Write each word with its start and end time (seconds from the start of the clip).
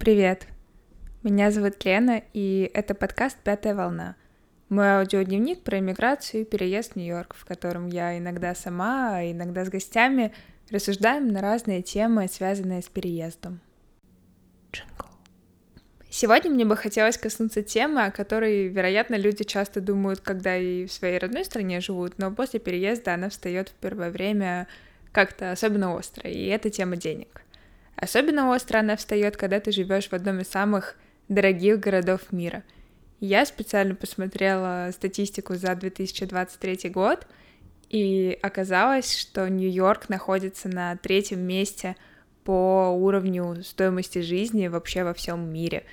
Привет! 0.00 0.46
Меня 1.22 1.50
зовут 1.50 1.84
Лена, 1.84 2.22
и 2.32 2.70
это 2.72 2.94
подкаст 2.94 3.36
«Пятая 3.44 3.74
волна». 3.74 4.16
Мой 4.70 4.96
аудиодневник 4.96 5.62
про 5.62 5.78
иммиграцию 5.78 6.40
и 6.40 6.44
переезд 6.46 6.92
в 6.92 6.96
Нью-Йорк, 6.96 7.34
в 7.34 7.44
котором 7.44 7.86
я 7.86 8.16
иногда 8.16 8.54
сама, 8.54 9.16
а 9.16 9.30
иногда 9.30 9.62
с 9.62 9.68
гостями 9.68 10.32
рассуждаем 10.70 11.28
на 11.28 11.42
разные 11.42 11.82
темы, 11.82 12.28
связанные 12.28 12.80
с 12.80 12.88
переездом. 12.88 13.60
Джингл. 14.72 15.04
Сегодня 16.08 16.50
мне 16.50 16.64
бы 16.64 16.78
хотелось 16.78 17.18
коснуться 17.18 17.62
темы, 17.62 18.06
о 18.06 18.10
которой, 18.10 18.68
вероятно, 18.68 19.16
люди 19.16 19.44
часто 19.44 19.82
думают, 19.82 20.20
когда 20.20 20.56
и 20.56 20.86
в 20.86 20.92
своей 20.92 21.18
родной 21.18 21.44
стране 21.44 21.78
живут, 21.82 22.14
но 22.16 22.30
после 22.30 22.58
переезда 22.58 23.12
она 23.12 23.28
встает 23.28 23.68
в 23.68 23.74
первое 23.74 24.10
время 24.10 24.66
как-то 25.12 25.52
особенно 25.52 25.94
остро, 25.94 26.30
и 26.30 26.46
это 26.46 26.70
тема 26.70 26.96
денег— 26.96 27.42
Особенно 28.00 28.50
остро 28.50 28.78
она 28.78 28.96
встает, 28.96 29.36
когда 29.36 29.60
ты 29.60 29.72
живешь 29.72 30.08
в 30.08 30.14
одном 30.14 30.40
из 30.40 30.48
самых 30.48 30.96
дорогих 31.28 31.78
городов 31.78 32.32
мира. 32.32 32.64
Я 33.20 33.44
специально 33.44 33.94
посмотрела 33.94 34.88
статистику 34.92 35.54
за 35.54 35.74
2023 35.74 36.88
год, 36.88 37.26
и 37.90 38.38
оказалось, 38.40 39.14
что 39.14 39.48
Нью-Йорк 39.48 40.08
находится 40.08 40.68
на 40.68 40.96
третьем 40.96 41.40
месте 41.40 41.96
по 42.44 42.88
уровню 42.88 43.62
стоимости 43.62 44.20
жизни 44.20 44.68
вообще 44.68 45.04
во 45.04 45.12
всем 45.12 45.52
мире. 45.52 45.84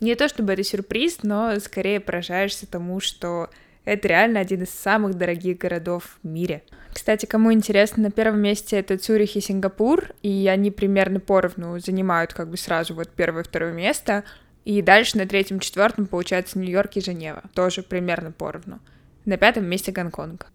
Не 0.00 0.16
то 0.16 0.28
чтобы 0.28 0.54
это 0.54 0.64
сюрприз, 0.64 1.20
но 1.22 1.60
скорее 1.60 2.00
поражаешься 2.00 2.66
тому, 2.66 2.98
что 2.98 3.50
это 3.86 4.08
реально 4.08 4.40
один 4.40 4.64
из 4.64 4.70
самых 4.70 5.14
дорогих 5.14 5.58
городов 5.58 6.18
в 6.22 6.26
мире. 6.26 6.62
Кстати, 6.92 7.24
кому 7.24 7.52
интересно, 7.52 8.02
на 8.02 8.10
первом 8.10 8.40
месте 8.40 8.76
это 8.76 8.98
Цюрих 8.98 9.36
и 9.36 9.40
Сингапур, 9.40 10.10
и 10.22 10.48
они 10.48 10.70
примерно 10.70 11.20
поровну 11.20 11.78
занимают 11.78 12.34
как 12.34 12.50
бы 12.50 12.56
сразу 12.56 12.94
вот 12.94 13.08
первое 13.10 13.42
и 13.42 13.46
второе 13.46 13.72
место. 13.72 14.24
И 14.64 14.82
дальше 14.82 15.16
на 15.16 15.26
третьем, 15.26 15.60
четвертом 15.60 16.06
получается 16.06 16.58
Нью-Йорк 16.58 16.96
и 16.96 17.00
Женева, 17.00 17.44
тоже 17.54 17.82
примерно 17.82 18.32
поровну. 18.32 18.80
На 19.24 19.36
пятом 19.36 19.64
месте 19.66 19.92
Гонконг. 19.92 20.48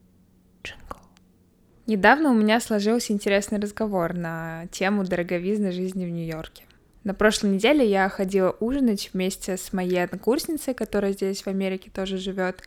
Джингл. 0.64 0.98
Недавно 1.88 2.32
у 2.32 2.34
меня 2.34 2.60
сложился 2.60 3.14
интересный 3.14 3.60
разговор 3.60 4.14
на 4.14 4.68
тему 4.72 5.06
дороговизны 5.06 5.72
жизни 5.72 6.06
в 6.06 6.10
Нью-Йорке. 6.10 6.66
На 7.06 7.14
прошлой 7.14 7.52
неделе 7.52 7.90
я 7.90 8.10
ходила 8.10 8.56
ужинать 8.60 9.10
вместе 9.14 9.56
с 9.56 9.72
моей 9.72 10.04
однокурсницей, 10.04 10.74
которая 10.74 11.14
здесь 11.14 11.44
в 11.44 11.48
Америке 11.48 11.90
тоже 11.90 12.18
живет, 12.18 12.62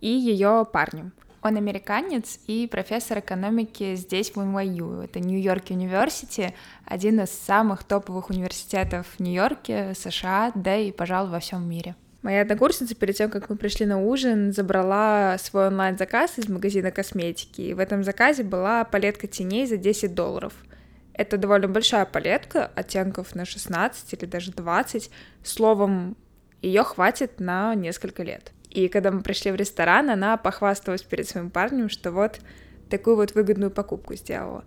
и 0.00 0.08
ее 0.08 0.66
парнем. 0.72 1.12
Он 1.42 1.56
американец 1.56 2.38
и 2.46 2.68
профессор 2.70 3.20
экономики 3.20 3.94
здесь, 3.94 4.30
в 4.30 4.38
NYU. 4.38 5.04
Это 5.04 5.20
Нью-Йорк 5.20 5.70
Университи, 5.70 6.54
один 6.84 7.20
из 7.20 7.30
самых 7.30 7.84
топовых 7.84 8.28
университетов 8.28 9.06
в 9.06 9.20
Нью-Йорке, 9.20 9.94
США, 9.94 10.52
да 10.54 10.76
и, 10.76 10.92
пожалуй, 10.92 11.30
во 11.30 11.40
всем 11.40 11.66
мире. 11.68 11.94
Моя 12.22 12.42
однокурсница 12.42 12.94
перед 12.94 13.16
тем, 13.16 13.30
как 13.30 13.48
мы 13.48 13.56
пришли 13.56 13.86
на 13.86 13.98
ужин, 13.98 14.52
забрала 14.52 15.38
свой 15.38 15.68
онлайн-заказ 15.68 16.36
из 16.36 16.48
магазина 16.50 16.90
косметики. 16.90 17.62
И 17.62 17.74
в 17.74 17.78
этом 17.78 18.04
заказе 18.04 18.42
была 18.42 18.84
палетка 18.84 19.26
теней 19.26 19.66
за 19.66 19.78
10 19.78 20.14
долларов. 20.14 20.52
Это 21.14 21.38
довольно 21.38 21.68
большая 21.68 22.04
палетка, 22.04 22.70
оттенков 22.74 23.34
на 23.34 23.46
16 23.46 24.12
или 24.12 24.26
даже 24.26 24.52
20. 24.52 25.10
Словом, 25.42 26.18
ее 26.60 26.82
хватит 26.82 27.40
на 27.40 27.74
несколько 27.74 28.22
лет. 28.22 28.52
И 28.70 28.88
когда 28.88 29.10
мы 29.10 29.22
пришли 29.22 29.50
в 29.50 29.56
ресторан, 29.56 30.10
она 30.10 30.36
похвасталась 30.36 31.02
перед 31.02 31.28
своим 31.28 31.50
парнем, 31.50 31.88
что 31.88 32.12
вот 32.12 32.40
такую 32.88 33.16
вот 33.16 33.34
выгодную 33.34 33.70
покупку 33.70 34.14
сделала. 34.14 34.64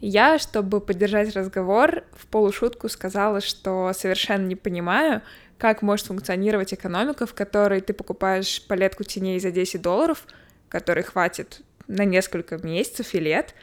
Я, 0.00 0.38
чтобы 0.38 0.80
поддержать 0.80 1.34
разговор, 1.36 2.04
в 2.12 2.26
полушутку 2.26 2.88
сказала, 2.88 3.40
что 3.40 3.92
совершенно 3.94 4.46
не 4.46 4.56
понимаю, 4.56 5.22
как 5.58 5.82
может 5.82 6.06
функционировать 6.06 6.74
экономика, 6.74 7.26
в 7.26 7.34
которой 7.34 7.80
ты 7.80 7.92
покупаешь 7.92 8.66
палетку 8.66 9.04
теней 9.04 9.38
за 9.38 9.50
10 9.50 9.80
долларов, 9.80 10.26
которой 10.68 11.04
хватит 11.04 11.62
на 11.86 12.04
несколько 12.04 12.58
месяцев 12.58 13.14
и 13.14 13.20
лет, 13.20 13.54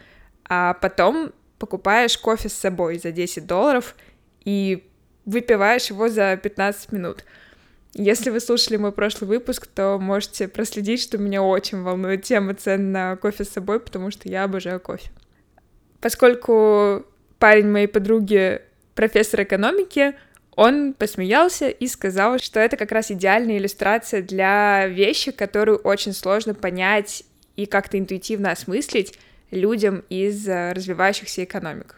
а 0.46 0.75
потом 0.75 1.34
покупаешь 1.59 2.18
кофе 2.18 2.50
с 2.50 2.53
собой 2.53 2.98
за 2.98 3.12
10 3.12 3.46
долларов 3.46 3.96
и 4.46 4.88
выпиваешь 5.25 5.90
его 5.90 6.08
за 6.08 6.38
15 6.38 6.92
минут— 6.92 7.25
если 7.94 8.29
вы 8.29 8.40
слушали 8.40 8.78
мой 8.78 8.94
прошлый 8.94 9.28
выпуск, 9.28 9.68
то 9.68 9.97
можете 10.00 10.47
проследить, 10.47 11.02
что 11.02 11.18
меня 11.18 11.44
очень 11.44 11.81
волнует 11.81 12.24
тема 12.24 12.53
цен 12.53 12.91
на 12.91 13.18
кофе 13.18 13.44
с 13.44 13.50
собой, 13.50 13.79
потому 13.81 14.12
что 14.12 14.29
я 14.29 14.46
обожаю 14.46 14.79
кофе. 14.79 15.09
Поскольку 16.00 17.06
парень 17.38 17.68
моей 17.68 17.88
подруги 17.88 18.62
профессор 18.96 19.44
экономики, 19.44 20.16
он 20.56 20.94
посмеялся 20.94 21.69
и 21.69 21.88
сказал, 21.88 22.40
что 22.40 22.59
это 22.59 22.78
как 22.78 22.91
раз 22.91 23.12
идеальная 23.12 23.57
иллюстрация 23.57 24.22
для 24.22 24.88
вещи, 24.88 25.31
которую 25.31 25.78
очень 25.80 26.13
сложно 26.13 26.53
понять 26.53 27.24
и 27.57 27.66
как-то 27.66 28.00
интуитивно 28.00 28.51
осмыслить 28.51 29.18
людям 29.50 30.03
из 30.09 30.47
э, 30.47 30.72
развивающихся 30.72 31.44
экономик. 31.44 31.97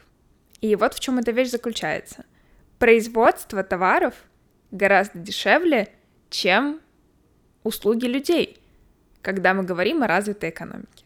И 0.61 0.75
вот 0.75 0.95
в 0.95 0.99
чем 0.99 1.19
эта 1.19 1.31
вещь 1.31 1.49
заключается. 1.49 2.25
Производство 2.79 3.63
товаров— 3.63 4.15
гораздо 4.73 5.19
дешевле, 5.19 5.87
чем 6.29 6.81
услуги 7.63 8.05
людей, 8.05 8.57
когда 9.21 9.53
мы 9.53 9.63
говорим 9.63 10.03
о 10.03 10.07
развитой 10.07 10.49
экономике. 10.49 11.05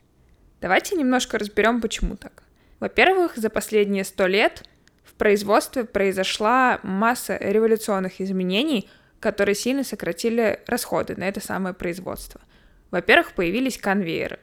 Давайте 0.61 0.95
немножко 0.95 1.37
разберем, 1.37 1.81
почему 1.81 2.15
так. 2.15 2.43
Во-первых, 2.79 3.35
за 3.35 3.49
последние 3.49 4.03
сто 4.03 4.25
лет 4.25 4.63
в 5.03 5.13
производстве 5.13 5.83
произошла 5.83 6.79
масса 6.81 7.37
революционных 7.39 8.21
изменений, 8.21 8.89
которые 9.19 9.55
сильно 9.55 9.83
сократили 9.83 10.61
расходы 10.65 11.15
на 11.15 11.27
это 11.27 11.41
самое 11.41 11.75
производство. 11.75 12.41
Во-первых, 12.89 13.33
появились 13.33 13.77
конвейеры. 13.77 14.39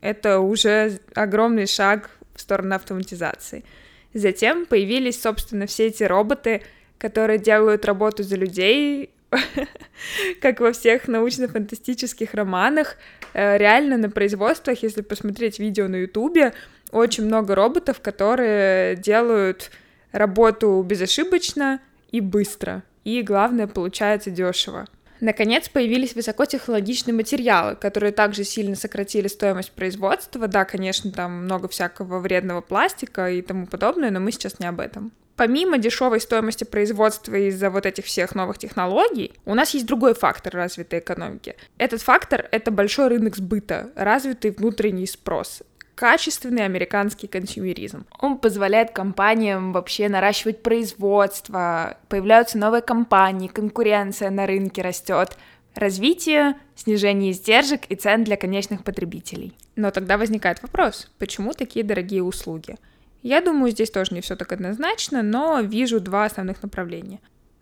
Это 0.00 0.40
уже 0.40 0.98
огромный 1.14 1.66
шаг 1.66 2.10
в 2.34 2.40
сторону 2.40 2.74
автоматизации. 2.74 3.64
Затем 4.14 4.66
появились, 4.66 5.20
собственно, 5.20 5.66
все 5.66 5.86
эти 5.86 6.04
роботы, 6.04 6.62
которые 7.02 7.40
делают 7.40 7.84
работу 7.84 8.22
за 8.22 8.36
людей, 8.36 9.10
как 10.40 10.60
во 10.60 10.70
всех 10.70 11.08
научно-фантастических 11.08 12.32
романах. 12.32 12.96
Э, 13.34 13.58
реально 13.58 13.96
на 13.96 14.08
производствах, 14.08 14.84
если 14.84 15.02
посмотреть 15.02 15.58
видео 15.58 15.88
на 15.88 15.96
Ютубе, 15.96 16.52
очень 16.92 17.24
много 17.24 17.56
роботов, 17.56 18.00
которые 18.00 18.94
делают 18.94 19.72
работу 20.12 20.80
безошибочно 20.86 21.80
и 22.12 22.20
быстро. 22.20 22.84
И 23.02 23.22
главное, 23.22 23.66
получается 23.66 24.30
дешево. 24.30 24.86
Наконец 25.22 25.68
появились 25.68 26.16
высокотехнологичные 26.16 27.14
материалы, 27.14 27.76
которые 27.76 28.10
также 28.10 28.42
сильно 28.42 28.74
сократили 28.74 29.28
стоимость 29.28 29.70
производства. 29.70 30.48
Да, 30.48 30.64
конечно, 30.64 31.12
там 31.12 31.44
много 31.44 31.68
всякого 31.68 32.18
вредного 32.18 32.60
пластика 32.60 33.30
и 33.30 33.40
тому 33.40 33.68
подобное, 33.68 34.10
но 34.10 34.18
мы 34.18 34.32
сейчас 34.32 34.58
не 34.58 34.66
об 34.66 34.80
этом 34.80 35.12
помимо 35.36 35.78
дешевой 35.78 36.20
стоимости 36.20 36.62
производства 36.62 37.34
из-за 37.34 37.70
вот 37.70 37.86
этих 37.86 38.04
всех 38.04 38.34
новых 38.36 38.58
технологий, 38.58 39.32
у 39.44 39.54
нас 39.54 39.74
есть 39.74 39.86
другой 39.86 40.14
фактор 40.14 40.54
развитой 40.54 41.00
экономики. 41.00 41.56
Этот 41.78 42.02
фактор— 42.02 42.46
это 42.52 42.70
большой 42.70 43.08
рынок 43.08 43.36
сбыта, 43.36 43.90
развитый 43.96 44.52
внутренний 44.52 45.06
спрос 45.06 45.62
качественный 46.02 46.64
американский 46.64 47.28
консюмеризм. 47.28 48.06
Он 48.18 48.36
позволяет 48.36 48.90
компаниям 48.90 49.72
вообще 49.72 50.08
наращивать 50.08 50.60
производство, 50.60 51.96
появляются 52.08 52.58
новые 52.58 52.82
компании, 52.82 53.46
конкуренция 53.46 54.30
на 54.30 54.48
рынке 54.48 54.82
растет, 54.82 55.38
развитие, 55.76 56.56
снижение 56.74 57.30
издержек 57.30 57.82
и 57.88 57.94
цен 57.94 58.24
для 58.24 58.36
конечных 58.36 58.82
потребителей. 58.82 59.56
Но 59.76 59.92
тогда 59.92 60.18
возникает 60.18 60.60
вопрос, 60.60 61.08
почему 61.18 61.52
такие 61.52 61.84
дорогие 61.84 62.24
услуги? 62.24 62.74
Я 63.22 63.40
думаю, 63.40 63.70
здесь 63.70 63.92
тоже 63.92 64.12
не 64.12 64.22
все 64.22 64.34
так 64.34 64.50
однозначно, 64.50 65.22
но 65.22 65.60
вижу 65.60 66.00
два 66.00 66.24
основных 66.24 66.64
направления. 66.64 67.20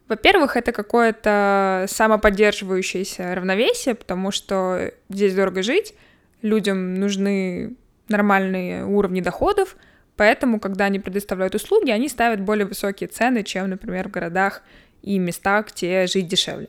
Во-первых, 0.08 0.56
это 0.56 0.72
какое-то 0.72 1.84
самоподдерживающееся 1.90 3.34
равновесие, 3.34 3.94
потому 3.94 4.30
что 4.30 4.94
здесь 5.10 5.34
дорого 5.34 5.62
жить, 5.62 5.92
людям 6.40 6.94
нужны 6.94 7.76
нормальные 8.10 8.84
уровни 8.84 9.20
доходов, 9.20 9.76
поэтому, 10.16 10.60
когда 10.60 10.86
они 10.86 10.98
предоставляют 10.98 11.54
услуги, 11.54 11.90
они 11.90 12.08
ставят 12.08 12.40
более 12.40 12.66
высокие 12.66 13.08
цены, 13.08 13.42
чем, 13.42 13.70
например, 13.70 14.08
в 14.08 14.12
городах 14.12 14.62
и 15.02 15.18
местах, 15.18 15.72
где 15.72 16.06
жить 16.06 16.28
дешевле. 16.28 16.68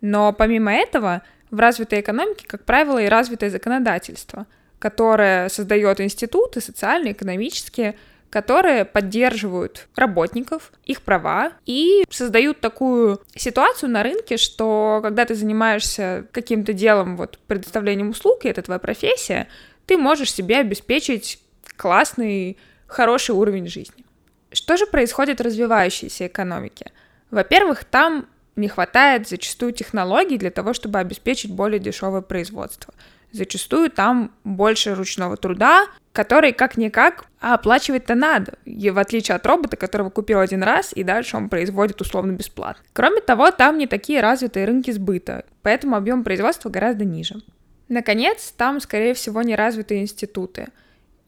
Но 0.00 0.32
помимо 0.32 0.72
этого, 0.72 1.22
в 1.50 1.58
развитой 1.58 2.00
экономике, 2.00 2.46
как 2.46 2.64
правило, 2.64 2.98
и 2.98 3.08
развитое 3.08 3.48
законодательство, 3.48 4.46
которое 4.78 5.48
создает 5.48 6.00
институты 6.00 6.60
социальные, 6.60 7.12
экономические, 7.12 7.94
которые 8.28 8.84
поддерживают 8.84 9.86
работников, 9.94 10.72
их 10.84 11.02
права 11.02 11.52
и 11.66 12.02
создают 12.10 12.60
такую 12.60 13.20
ситуацию 13.36 13.90
на 13.90 14.02
рынке, 14.02 14.36
что 14.36 14.98
когда 15.02 15.24
ты 15.24 15.36
занимаешься 15.36 16.26
каким-то 16.32 16.72
делом, 16.72 17.16
вот 17.16 17.38
предоставлением 17.46 18.10
услуг, 18.10 18.44
и 18.44 18.48
это 18.48 18.60
твоя 18.62 18.80
профессия, 18.80 19.46
ты 19.86 19.96
можешь 19.96 20.32
себе 20.32 20.58
обеспечить 20.58 21.40
классный, 21.76 22.58
хороший 22.86 23.34
уровень 23.34 23.68
жизни. 23.68 24.04
Что 24.52 24.76
же 24.76 24.86
происходит 24.86 25.40
в 25.40 25.42
развивающейся 25.42 26.26
экономике? 26.28 26.92
Во-первых, 27.30 27.84
там 27.84 28.26
не 28.56 28.68
хватает 28.68 29.28
зачастую 29.28 29.72
технологий 29.72 30.38
для 30.38 30.50
того, 30.50 30.72
чтобы 30.74 30.98
обеспечить 31.00 31.50
более 31.50 31.80
дешевое 31.80 32.20
производство. 32.20 32.94
Зачастую 33.32 33.90
там 33.90 34.30
больше 34.44 34.94
ручного 34.94 35.36
труда, 35.36 35.86
который 36.12 36.52
как-никак 36.52 37.24
а 37.40 37.54
оплачивать-то 37.54 38.14
надо, 38.14 38.54
и 38.64 38.90
в 38.90 38.98
отличие 38.98 39.34
от 39.34 39.44
робота, 39.44 39.76
которого 39.76 40.08
купил 40.08 40.38
один 40.38 40.62
раз, 40.62 40.92
и 40.94 41.02
дальше 41.02 41.36
он 41.36 41.48
производит 41.48 42.00
условно 42.00 42.32
бесплатно. 42.32 42.82
Кроме 42.92 43.20
того, 43.20 43.50
там 43.50 43.76
не 43.76 43.88
такие 43.88 44.20
развитые 44.20 44.66
рынки 44.66 44.92
сбыта, 44.92 45.44
поэтому 45.62 45.96
объем 45.96 46.22
производства 46.22 46.70
гораздо 46.70 47.04
ниже. 47.04 47.42
Наконец, 47.88 48.52
там, 48.56 48.80
скорее 48.80 49.14
всего, 49.14 49.42
не 49.42 49.54
развитые 49.54 50.02
институты, 50.02 50.68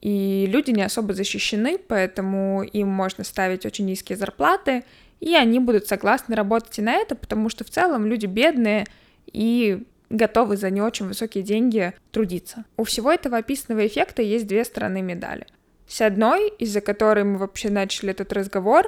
и 0.01 0.45
люди 0.47 0.71
не 0.71 0.83
особо 0.83 1.13
защищены, 1.13 1.77
поэтому 1.77 2.63
им 2.63 2.87
можно 2.87 3.23
ставить 3.23 3.65
очень 3.65 3.85
низкие 3.85 4.17
зарплаты, 4.17 4.83
и 5.19 5.35
они 5.35 5.59
будут 5.59 5.87
согласны 5.87 6.35
работать 6.35 6.77
и 6.79 6.81
на 6.81 6.93
это, 6.93 7.15
потому 7.15 7.49
что 7.49 7.63
в 7.63 7.69
целом 7.69 8.05
люди 8.05 8.25
бедные 8.25 8.85
и 9.25 9.83
готовы 10.09 10.57
за 10.57 10.69
не 10.69 10.81
очень 10.81 11.07
высокие 11.07 11.43
деньги 11.43 11.93
трудиться. 12.11 12.65
У 12.77 12.83
всего 12.83 13.11
этого 13.11 13.37
описанного 13.37 13.85
эффекта 13.85 14.21
есть 14.21 14.47
две 14.47 14.63
стороны 14.63 15.01
медали. 15.01 15.47
С 15.87 16.01
одной, 16.01 16.49
из-за 16.59 16.81
которой 16.81 17.23
мы 17.23 17.37
вообще 17.37 17.69
начали 17.69 18.11
этот 18.11 18.31
разговор, 18.33 18.87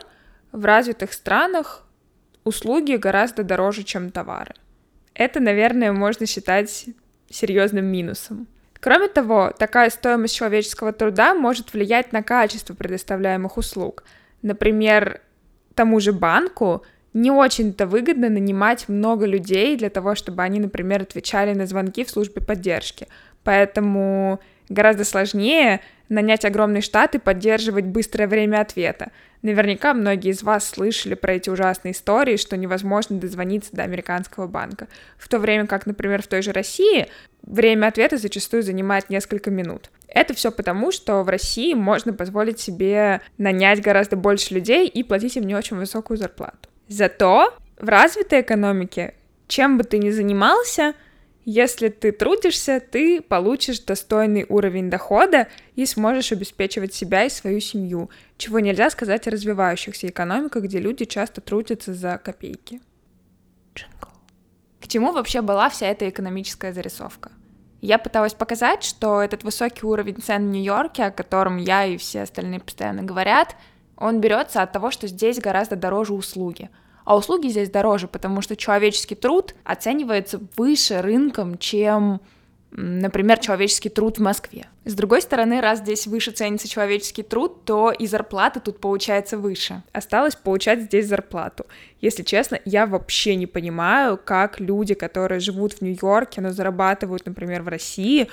в 0.52 0.66
развитых 0.66 1.14
странах 1.14 1.86
услуги 2.44 2.96
гораздо 2.96 3.44
дороже, 3.44 3.84
чем 3.84 4.12
товары. 4.12 4.54
Это, 5.14 5.40
наверное, 5.40 5.92
можно 5.92 6.26
считать 6.26 6.86
серьезным 7.30 7.86
минусом. 7.86 8.48
Кроме 8.80 9.10
того, 9.10 9.54
такая 9.58 9.90
стоимость 9.90 10.36
человеческого 10.36 10.94
труда 10.94 11.34
может 11.34 11.74
влиять 11.74 12.14
на 12.14 12.24
качество 12.24 12.74
предоставляемых 12.74 13.58
услуг. 13.58 14.04
Например, 14.42 15.22
тому 15.76 16.00
же 16.00 16.14
банку 16.14 16.84
не 17.14 17.32
очень-то 17.32 17.88
выгодно 17.88 18.30
нанимать 18.30 18.88
много 18.88 19.26
людей 19.26 19.76
для 19.76 19.90
того, 19.90 20.16
чтобы 20.16 20.44
они, 20.44 20.60
например, 20.60 21.02
отвечали 21.02 21.54
на 21.54 21.66
звонки 21.66 22.06
в 22.06 22.10
службе 22.10 22.42
поддержки. 22.42 23.08
Поэтому 23.44 24.40
гораздо 24.70 25.04
сложнее 25.04 25.82
нанять 26.10 26.44
огромный 26.46 26.82
штат 26.82 27.16
и 27.16 27.20
поддерживать 27.20 27.86
быстрое 27.86 28.28
время 28.28 28.62
ответа. 28.62 29.12
Наверняка 29.42 29.94
многие 29.94 30.32
из 30.32 30.44
вас 30.44 30.68
слышали 30.68 31.14
про 31.14 31.36
эти 31.36 31.50
ужасные 31.50 31.94
истории, 31.94 32.36
что 32.36 32.58
невозможно 32.58 33.18
дозвониться 33.18 33.74
до 33.74 33.84
американского 33.84 34.48
банка. 34.48 34.88
В 35.18 35.30
то 35.30 35.40
время 35.40 35.66
как, 35.66 35.86
например, 35.86 36.22
в 36.22 36.28
той 36.28 36.42
же 36.42 36.52
России 36.52 37.08
время 37.44 37.88
ответа 37.88 38.18
зачастую 38.18 38.64
занимает 38.64 39.10
несколько 39.10 39.50
минут. 39.50 39.92
Это 40.08 40.34
все 40.34 40.52
потому, 40.52 40.92
что 40.92 41.24
в 41.24 41.30
России 41.30 41.74
можно 41.74 42.12
позволить 42.12 42.60
себе 42.60 43.22
нанять 43.38 43.82
гораздо 43.82 44.18
больше 44.18 44.56
людей 44.56 44.88
и 44.88 45.04
платить 45.04 45.38
им 45.38 45.44
не 45.46 45.56
очень 45.56 45.78
высокую 45.78 46.18
зарплату. 46.18 46.70
Зато 46.90 47.54
в 47.80 47.88
развитой 47.88 48.42
экономике, 48.42 49.14
чем 49.48 49.78
бы 49.78 49.84
ты 49.84 50.00
ни 50.00 50.10
занимался, 50.10 50.96
если 51.50 51.90
ты 51.90 52.12
трудишься, 52.12 52.80
ты 52.80 53.22
получишь 53.22 53.80
достойный 53.80 54.46
уровень 54.50 54.92
дохода 54.92 55.48
и 55.76 55.88
сможешь 55.88 56.32
обеспечивать 56.32 56.94
себя 56.94 57.24
и 57.24 57.30
свою 57.30 57.60
семью, 57.60 58.12
чего 58.38 58.60
нельзя 58.60 58.92
сказать 58.92 59.28
о 59.28 59.32
развивающихся 59.32 60.08
экономиках, 60.08 60.64
где 60.66 60.80
люди 60.80 61.06
часто 61.06 61.42
трудятся 61.42 61.96
за 61.96 62.20
копейки. 62.20 62.82
К 64.80 64.88
чему 64.88 65.12
вообще 65.12 65.42
была 65.42 65.70
вся 65.70 65.88
эта 65.88 66.08
экономическая 66.08 66.72
зарисовка? 66.72 67.32
Я 67.82 67.98
пыталась 67.98 68.36
показать, 68.36 68.84
что 68.84 69.20
этот 69.20 69.44
высокий 69.44 69.88
уровень 69.88 70.22
цен 70.22 70.48
в 70.48 70.52
Нью-Йорке, 70.52 71.06
о 71.06 71.12
котором 71.12 71.58
я 71.58 71.84
и 71.86 71.98
все 71.98 72.22
остальные 72.22 72.60
постоянно 72.60 73.02
говорят, 73.02 73.56
он 73.98 74.22
берется 74.22 74.62
от 74.62 74.72
того, 74.72 74.92
что 74.92 75.08
здесь 75.08 75.40
гораздо 75.40 75.76
дороже 75.76 76.14
услуги. 76.14 76.70
А 77.10 77.16
услуги 77.16 77.48
здесь 77.48 77.72
дороже, 77.72 78.08
потому 78.08 78.40
что 78.44 78.56
человеческий 78.56 79.16
труд 79.16 79.56
оценивается 79.64 80.40
выше 80.56 81.02
рынком, 81.02 81.58
чем 81.58 82.22
например, 82.70 83.40
человеческий 83.40 83.90
труд 83.90 84.20
в 84.20 84.22
Москве. 84.22 84.68
С 84.86 84.94
другой 84.94 85.24
стороны, 85.24 85.60
раз 85.60 85.80
здесь 85.80 86.06
выше 86.06 86.30
ценится 86.30 86.68
человеческий 86.68 87.24
труд, 87.24 87.66
то 87.66 87.90
и 87.90 88.06
зарплата 88.06 88.60
тут 88.60 88.80
получается 88.80 89.40
выше. 89.40 89.82
Осталось 89.92 90.36
получать 90.36 90.82
здесь 90.82 91.08
зарплату. 91.08 91.66
Если 92.00 92.22
честно, 92.22 92.60
я 92.64 92.86
вообще 92.86 93.36
не 93.36 93.48
понимаю, 93.48 94.16
как 94.24 94.60
люди, 94.60 94.94
которые 94.94 95.40
живут 95.40 95.74
в 95.74 95.82
Нью-Йорке, 95.82 96.42
но 96.42 96.52
зарабатывают, 96.52 97.26
например, 97.26 97.64
в 97.64 97.70
России, 97.70 98.30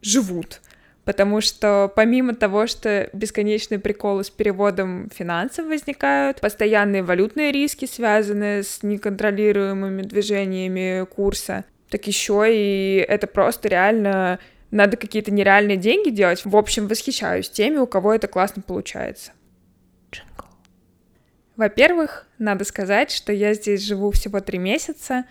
живут. 0.00 0.62
Потому 1.04 1.40
что 1.40 1.92
помимо 1.96 2.34
того, 2.34 2.68
что 2.68 3.10
бесконечные 3.12 3.80
приколы 3.80 4.22
с 4.22 4.30
переводом 4.30 5.10
финансов 5.12 5.66
возникают, 5.66 6.40
постоянные 6.40 7.02
валютные 7.02 7.50
риски, 7.50 7.86
связанные 7.86 8.62
с 8.62 8.84
неконтролируемыми 8.84 10.02
движениями 10.02 11.04
курса, 11.06 11.64
так 11.88 12.06
еще 12.06 12.46
и 12.48 13.04
это 13.08 13.26
просто 13.26 13.68
реально 13.68 14.38
надо 14.70 14.96
какие-то 14.96 15.30
нереальные 15.30 15.76
деньги 15.76 16.10
делать. 16.10 16.44
В 16.44 16.56
общем, 16.56 16.86
восхищаюсь 16.86 17.50
теми, 17.50 17.76
у 17.76 17.86
кого 17.86 18.14
это 18.14 18.28
классно 18.28 18.62
получается. 18.62 19.32
Во-первых, 21.56 22.26
надо 22.38 22.64
сказать, 22.64 23.10
что 23.10 23.32
я 23.32 23.54
здесь 23.54 23.82
живу 23.82 24.10
всего 24.12 24.40
три 24.40 24.58
месяца, 24.58 25.24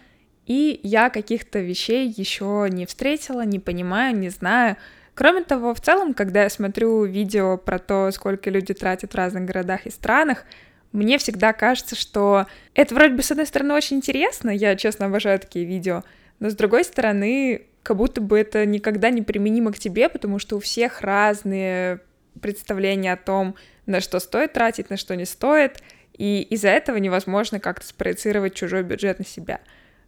и 0.45 0.79
я 0.83 1.09
каких-то 1.09 1.59
вещей 1.59 2.07
еще 2.15 2.68
не 2.69 2.85
встретила, 2.85 3.44
не 3.44 3.59
понимаю, 3.59 4.15
не 4.15 4.29
знаю. 4.29 4.77
Кроме 5.13 5.43
того, 5.43 5.73
в 5.73 5.81
целом, 5.81 6.13
когда 6.13 6.43
я 6.43 6.49
смотрю 6.49 7.03
видео 7.03 7.57
про 7.57 7.79
то, 7.79 8.11
сколько 8.11 8.49
люди 8.49 8.73
тратят 8.73 9.13
в 9.13 9.17
разных 9.17 9.45
городах 9.45 9.85
и 9.85 9.91
странах, 9.91 10.45
мне 10.91 11.17
всегда 11.17 11.53
кажется, 11.53 11.95
что 11.95 12.47
это 12.73 12.95
вроде 12.95 13.15
бы, 13.15 13.23
с 13.23 13.31
одной 13.31 13.45
стороны, 13.45 13.73
очень 13.73 13.97
интересно, 13.97 14.49
я, 14.49 14.75
честно, 14.75 15.05
обожаю 15.05 15.39
такие 15.39 15.65
видео, 15.65 16.03
но 16.39 16.49
с 16.49 16.55
другой 16.55 16.83
стороны, 16.83 17.67
как 17.83 17.97
будто 17.97 18.19
бы 18.21 18.37
это 18.37 18.65
никогда 18.65 19.09
не 19.09 19.21
применимо 19.21 19.71
к 19.71 19.79
тебе, 19.79 20.09
потому 20.09 20.39
что 20.39 20.57
у 20.57 20.59
всех 20.59 21.01
разные 21.01 22.01
представления 22.41 23.13
о 23.13 23.17
том, 23.17 23.55
на 23.85 24.01
что 24.01 24.19
стоит 24.19 24.53
тратить, 24.53 24.89
на 24.89 24.97
что 24.97 25.15
не 25.15 25.25
стоит, 25.25 25.81
и 26.17 26.41
из-за 26.43 26.69
этого 26.69 26.97
невозможно 26.97 27.59
как-то 27.59 27.87
спроецировать 27.87 28.53
чужой 28.53 28.83
бюджет 28.83 29.19
на 29.19 29.25
себя. 29.25 29.59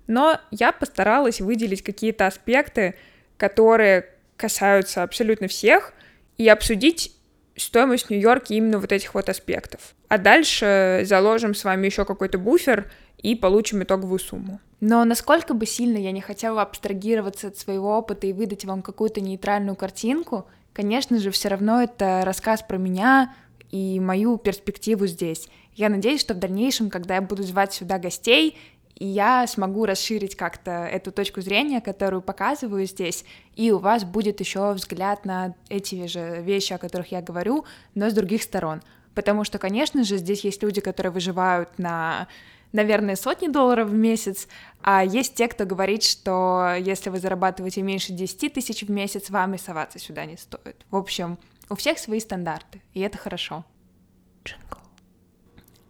Но 0.07 0.39
я 0.51 0.71
постаралась 0.71 1.39
выделить 1.41 1.81
какие-то 1.81 2.27
аспекты, 2.27 2.95
которые 3.38 4.09
касаются 4.38 5.03
абсолютно 5.03 5.47
всех, 5.47 5.94
и 6.38 6.47
обсудить 6.47 7.15
стоимость 7.56 8.09
Нью-Йорка 8.09 8.53
именно 8.53 8.80
вот 8.80 8.91
этих 8.91 9.13
вот 9.13 9.30
аспектов. 9.30 9.94
А 10.07 10.18
дальше 10.18 11.03
заложим 11.06 11.53
с 11.53 11.63
вами 11.63 11.85
еще 11.85 12.06
какой-то 12.06 12.38
буфер 12.38 12.91
и 13.21 13.35
получим 13.35 13.83
итоговую 13.83 14.19
сумму. 14.19 14.59
Но 14.80 15.06
насколько 15.06 15.53
бы 15.53 15.65
сильно 15.65 15.98
я 15.98 16.12
не 16.12 16.22
хотела 16.22 16.62
абстрагироваться 16.62 17.48
от 17.48 17.58
своего 17.58 17.98
опыта 17.98 18.27
и 18.27 18.34
выдать 18.34 18.65
вам 18.65 18.81
какую-то 18.81 19.22
нейтральную 19.22 19.75
картинку, 19.75 20.46
конечно 20.74 21.19
же, 21.19 21.31
все 21.31 21.50
равно 21.50 21.81
это 21.81 22.24
рассказ 22.25 22.63
про 22.63 22.77
меня 22.77 23.34
и 23.72 24.00
мою 24.00 24.38
перспективу 24.38 25.08
здесь. 25.08 25.48
Я 25.75 25.89
надеюсь, 25.89 26.22
что 26.22 26.34
в 26.34 26.39
дальнейшем, 26.39 26.89
когда 26.89 27.15
я 27.15 27.22
буду 27.22 27.43
звать 27.43 27.74
сюда 27.74 27.98
гостей, 27.98 28.58
и 29.03 29.05
я 29.05 29.45
смогу 29.48 29.86
расширить 29.86 30.38
как-то 30.38 30.72
эту 30.72 31.12
точку 31.12 31.41
зрения, 31.41 31.81
которую 31.81 32.22
показываю 32.22 32.86
здесь, 32.86 33.25
и 33.53 33.69
у 33.69 33.77
вас 33.77 34.05
будет 34.05 34.39
еще 34.39 34.72
взгляд 34.72 35.25
на 35.25 35.55
эти 35.67 36.07
же 36.07 36.41
вещи, 36.41 36.72
о 36.72 36.77
которых 36.77 37.12
я 37.12 37.22
говорю, 37.22 37.65
но 37.95 38.10
с 38.10 38.13
других 38.13 38.41
сторон. 38.43 38.81
Потому 39.13 39.43
что, 39.43 39.60
конечно 39.60 40.05
же, 40.05 40.15
здесь 40.15 40.45
есть 40.45 40.63
люди, 40.63 40.79
которые 40.79 41.12
выживают 41.12 41.77
на 41.77 42.29
наверное, 42.72 43.17
сотни 43.17 43.50
долларов 43.50 43.89
в 43.89 43.93
месяц, 43.93 44.48
а 44.81 45.03
есть 45.03 45.36
те, 45.36 45.50
кто 45.50 45.65
говорит, 45.65 46.01
что 46.03 46.74
если 46.79 47.10
вы 47.10 47.19
зарабатываете 47.19 47.81
меньше 47.81 48.13
10 48.13 48.53
тысяч 48.53 48.83
в 48.83 48.89
месяц, 48.89 49.29
вам 49.29 49.53
и 49.53 49.57
соваться 49.57 50.00
сюда 50.00 50.25
не 50.25 50.38
стоит. 50.38 50.77
В 50.89 50.95
общем, 50.95 51.38
у 51.69 51.75
всех 51.75 52.00
свои 52.00 52.22
стандарты, 52.22 52.81
и 52.93 53.01
это 53.01 53.17
хорошо. 53.17 53.65
Джингл. 54.45 54.83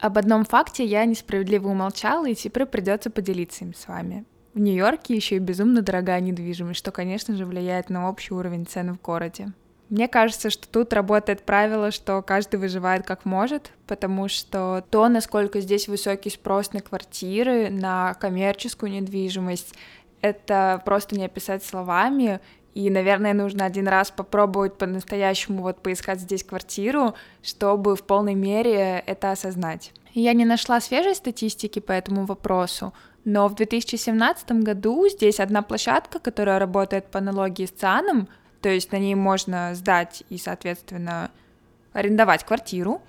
Об 0.03 0.17
одном 0.17 0.43
факте 0.43 0.83
я 0.83 1.05
несправедливо 1.05 1.69
умолчала, 1.69 2.27
и 2.27 2.35
теперь 2.35 2.65
придется 2.65 3.09
поделиться 3.09 3.63
им 3.63 3.73
с 3.73 3.87
вами. 3.87 4.25
В 4.53 4.59
Нью-Йорке 4.59 5.15
еще 5.15 5.37
и 5.37 5.39
безумно 5.39 5.81
дорогая 5.81 6.19
недвижимость, 6.19 6.77
что, 6.77 6.91
конечно 6.91 7.37
же, 7.37 7.45
влияет 7.45 7.89
на 7.89 8.09
общий 8.09 8.33
уровень 8.33 8.65
цен 8.65 8.93
в 8.93 9.01
городе. 9.01 9.53
Мне 9.87 10.09
кажется, 10.09 10.49
что 10.49 10.67
тут 10.67 10.91
работает 10.91 11.43
правило, 11.43 11.89
что 11.91 12.21
каждый 12.21 12.59
выживает 12.59 13.05
как 13.05 13.23
может, 13.23 13.71
потому 13.87 14.27
что 14.27 14.83
то, 14.89 15.07
насколько 15.07 15.61
здесь 15.61 15.87
высокий 15.87 16.31
спрос 16.31 16.73
на 16.73 16.81
квартиры, 16.81 17.69
на 17.69 18.13
коммерческую 18.15 18.91
недвижимость, 18.91 19.73
это 20.19 20.81
просто 20.83 21.15
не 21.15 21.23
описать 21.23 21.63
словами. 21.63 22.41
И, 22.73 22.89
наверное, 22.89 23.33
нужно 23.33 23.65
один 23.65 23.87
раз 23.87 24.09
попробовать 24.09 24.77
по-настоящему 24.77 25.61
вот 25.61 25.81
поискать 25.81 26.19
здесь 26.19 26.43
квартиру, 26.43 27.13
чтобы 27.43 27.95
в 27.95 28.03
полной 28.03 28.33
мере 28.33 29.03
это 29.05 29.31
осознать. 29.31 29.91
Я 30.13 30.33
не 30.33 30.45
нашла 30.45 30.79
свежей 30.79 31.15
статистики 31.15 31.79
по 31.79 31.91
этому 31.91 32.25
вопросу, 32.25 32.93
но 33.25 33.47
в 33.47 33.55
2017 33.55 34.51
году 34.63 35.07
здесь 35.07 35.39
одна 35.39 35.61
площадка, 35.61 36.19
которая 36.19 36.59
работает 36.59 37.05
по 37.05 37.19
аналогии 37.19 37.65
с 37.65 37.71
ЦИАНом, 37.71 38.27
то 38.61 38.69
есть 38.69 38.91
на 38.91 38.97
ней 38.97 39.15
можно 39.15 39.75
сдать 39.75 40.23
и, 40.29 40.37
соответственно, 40.37 41.31
арендовать 41.93 42.43
квартиру. 42.43 43.01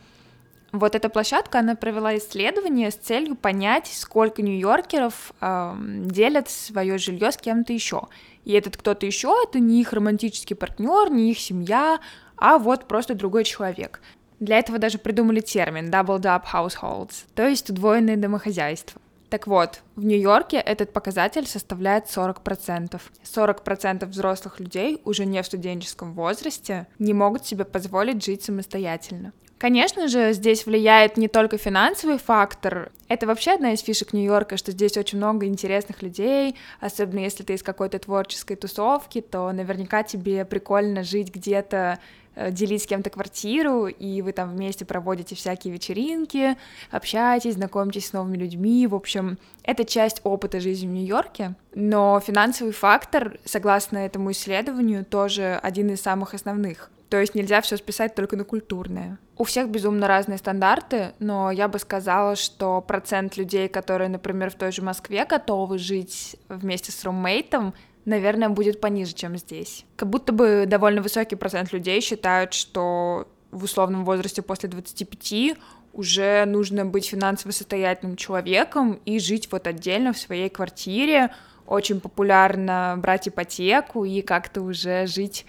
Вот 0.74 0.96
эта 0.96 1.08
площадка, 1.08 1.60
она 1.60 1.76
провела 1.76 2.16
исследование 2.16 2.90
с 2.90 2.96
целью 2.96 3.36
понять, 3.36 3.86
сколько 3.86 4.42
нью-йоркеров 4.42 5.32
э, 5.40 5.74
делят 5.78 6.50
свое 6.50 6.98
жилье 6.98 7.30
с 7.30 7.36
кем-то 7.36 7.72
еще. 7.72 8.08
И 8.44 8.54
этот 8.54 8.76
кто-то 8.76 9.06
еще 9.06 9.32
это 9.44 9.60
не 9.60 9.80
их 9.80 9.92
романтический 9.92 10.56
партнер, 10.56 11.12
не 11.12 11.30
их 11.30 11.38
семья, 11.38 12.00
а 12.36 12.58
вот 12.58 12.88
просто 12.88 13.14
другой 13.14 13.44
человек. 13.44 14.00
Для 14.40 14.58
этого 14.58 14.80
даже 14.80 14.98
придумали 14.98 15.38
термин 15.38 15.90
double 15.90 16.20
up 16.22 16.42
households, 16.52 17.26
то 17.36 17.46
есть 17.46 17.70
удвоенные 17.70 18.16
домохозяйства. 18.16 19.00
Так 19.30 19.46
вот, 19.46 19.80
в 19.94 20.04
Нью-Йорке 20.04 20.56
этот 20.56 20.92
показатель 20.92 21.46
составляет 21.46 22.06
40%. 22.06 23.00
40% 23.22 24.06
взрослых 24.06 24.58
людей 24.58 25.00
уже 25.04 25.24
не 25.24 25.40
в 25.40 25.46
студенческом 25.46 26.14
возрасте 26.14 26.88
не 26.98 27.14
могут 27.14 27.46
себе 27.46 27.64
позволить 27.64 28.24
жить 28.24 28.42
самостоятельно. 28.42 29.32
Конечно 29.58 30.08
же, 30.08 30.32
здесь 30.32 30.66
влияет 30.66 31.16
не 31.16 31.28
только 31.28 31.58
финансовый 31.58 32.18
фактор. 32.18 32.92
Это 33.08 33.26
вообще 33.26 33.52
одна 33.52 33.72
из 33.72 33.80
фишек 33.80 34.12
Нью-Йорка, 34.12 34.56
что 34.56 34.72
здесь 34.72 34.96
очень 34.96 35.18
много 35.18 35.46
интересных 35.46 36.02
людей, 36.02 36.56
особенно 36.80 37.20
если 37.20 37.44
ты 37.44 37.54
из 37.54 37.62
какой-то 37.62 37.98
творческой 37.98 38.56
тусовки, 38.56 39.20
то 39.20 39.50
наверняка 39.52 40.02
тебе 40.02 40.44
прикольно 40.44 41.02
жить 41.02 41.32
где-то 41.34 41.98
Э, 42.36 42.50
делить 42.50 42.82
с 42.82 42.86
кем-то 42.86 43.10
квартиру, 43.10 43.86
и 43.86 44.20
вы 44.22 44.32
там 44.32 44.50
вместе 44.50 44.84
проводите 44.84 45.34
всякие 45.34 45.72
вечеринки, 45.72 46.56
общаетесь, 46.90 47.54
знакомитесь 47.54 48.08
с 48.08 48.12
новыми 48.12 48.36
людьми. 48.36 48.86
В 48.86 48.94
общем, 48.94 49.38
это 49.62 49.84
часть 49.84 50.20
опыта 50.24 50.60
жизни 50.60 50.86
в 50.86 50.90
Нью-Йорке. 50.90 51.54
Но 51.74 52.20
финансовый 52.20 52.72
фактор, 52.72 53.38
согласно 53.44 53.98
этому 53.98 54.32
исследованию, 54.32 55.04
тоже 55.04 55.58
один 55.62 55.90
из 55.90 56.00
самых 56.00 56.34
основных. 56.34 56.90
То 57.14 57.20
есть 57.20 57.36
нельзя 57.36 57.60
все 57.60 57.76
списать 57.76 58.16
только 58.16 58.36
на 58.36 58.42
культурное. 58.42 59.18
У 59.36 59.44
всех 59.44 59.68
безумно 59.68 60.08
разные 60.08 60.36
стандарты, 60.36 61.12
но 61.20 61.52
я 61.52 61.68
бы 61.68 61.78
сказала, 61.78 62.34
что 62.34 62.80
процент 62.80 63.36
людей, 63.36 63.68
которые, 63.68 64.08
например, 64.08 64.50
в 64.50 64.56
той 64.56 64.72
же 64.72 64.82
Москве 64.82 65.24
готовы 65.24 65.78
жить 65.78 66.34
вместе 66.48 66.90
с 66.90 67.04
руммейтом, 67.04 67.72
наверное, 68.04 68.48
будет 68.48 68.80
пониже, 68.80 69.14
чем 69.14 69.36
здесь. 69.36 69.86
Как 69.94 70.10
будто 70.10 70.32
бы 70.32 70.64
довольно 70.66 71.02
высокий 71.02 71.36
процент 71.36 71.72
людей 71.72 72.00
считают, 72.00 72.52
что 72.52 73.28
в 73.52 73.62
условном 73.62 74.04
возрасте 74.04 74.42
после 74.42 74.68
25 74.68 75.56
уже 75.92 76.44
нужно 76.46 76.84
быть 76.84 77.06
финансово 77.06 77.52
состоятельным 77.52 78.16
человеком 78.16 78.98
и 79.04 79.20
жить 79.20 79.46
вот 79.52 79.68
отдельно 79.68 80.12
в 80.12 80.18
своей 80.18 80.48
квартире. 80.48 81.30
Очень 81.68 82.00
популярно 82.00 82.96
брать 82.98 83.28
ипотеку 83.28 84.04
и 84.04 84.20
как-то 84.20 84.62
уже 84.62 85.06
жить 85.06 85.46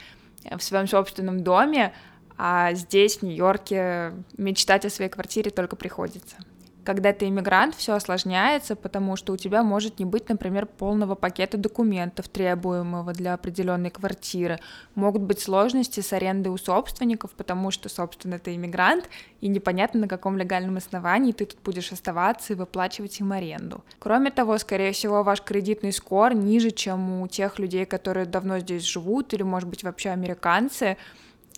в 0.58 0.64
своем 0.64 0.88
собственном 0.88 1.44
доме, 1.44 1.94
а 2.38 2.74
здесь, 2.74 3.18
в 3.18 3.24
Нью-Йорке, 3.24 4.14
мечтать 4.38 4.86
о 4.86 4.90
своей 4.90 5.10
квартире 5.10 5.52
только 5.52 5.76
приходится. 5.76 6.38
Когда 6.86 7.14
ты 7.14 7.28
иммигрант, 7.28 7.74
все 7.74 7.94
осложняется, 7.94 8.76
потому 8.76 9.16
что 9.16 9.34
у 9.34 9.38
тебя 9.38 9.64
может 9.64 9.98
не 9.98 10.06
быть, 10.06 10.30
например, 10.30 10.68
полного 10.68 11.16
пакета 11.16 11.58
документов, 11.58 12.30
требуемого 12.30 13.12
для 13.12 13.34
определенной 13.34 13.90
квартиры. 13.90 14.60
Могут 14.94 15.24
быть 15.24 15.40
сложности 15.40 16.02
с 16.02 16.14
арендой 16.14 16.54
у 16.54 16.58
собственников, 16.58 17.32
потому 17.32 17.72
что, 17.72 17.90
собственно, 17.90 18.38
ты 18.38 18.54
иммигрант, 18.54 19.10
и 19.42 19.48
непонятно, 19.48 20.02
на 20.02 20.08
каком 20.08 20.38
легальном 20.38 20.78
основании 20.78 21.32
ты 21.32 21.46
тут 21.46 21.60
будешь 21.64 21.92
оставаться 21.92 22.54
и 22.54 22.56
выплачивать 22.56 23.20
им 23.20 23.32
аренду. 23.32 23.84
Кроме 23.98 24.30
того, 24.30 24.56
скорее 24.60 24.92
всего, 24.92 25.24
ваш 25.24 25.42
кредитный 25.42 25.92
скор 25.92 26.36
ниже, 26.36 26.70
чем 26.70 27.22
у 27.22 27.28
тех 27.28 27.58
людей, 27.58 27.86
которые 27.86 28.28
давно 28.28 28.60
здесь 28.60 28.84
живут, 28.84 29.34
или, 29.34 29.42
может 29.42 29.68
быть, 29.68 29.84
вообще 29.84 30.10
американцы, 30.10 30.98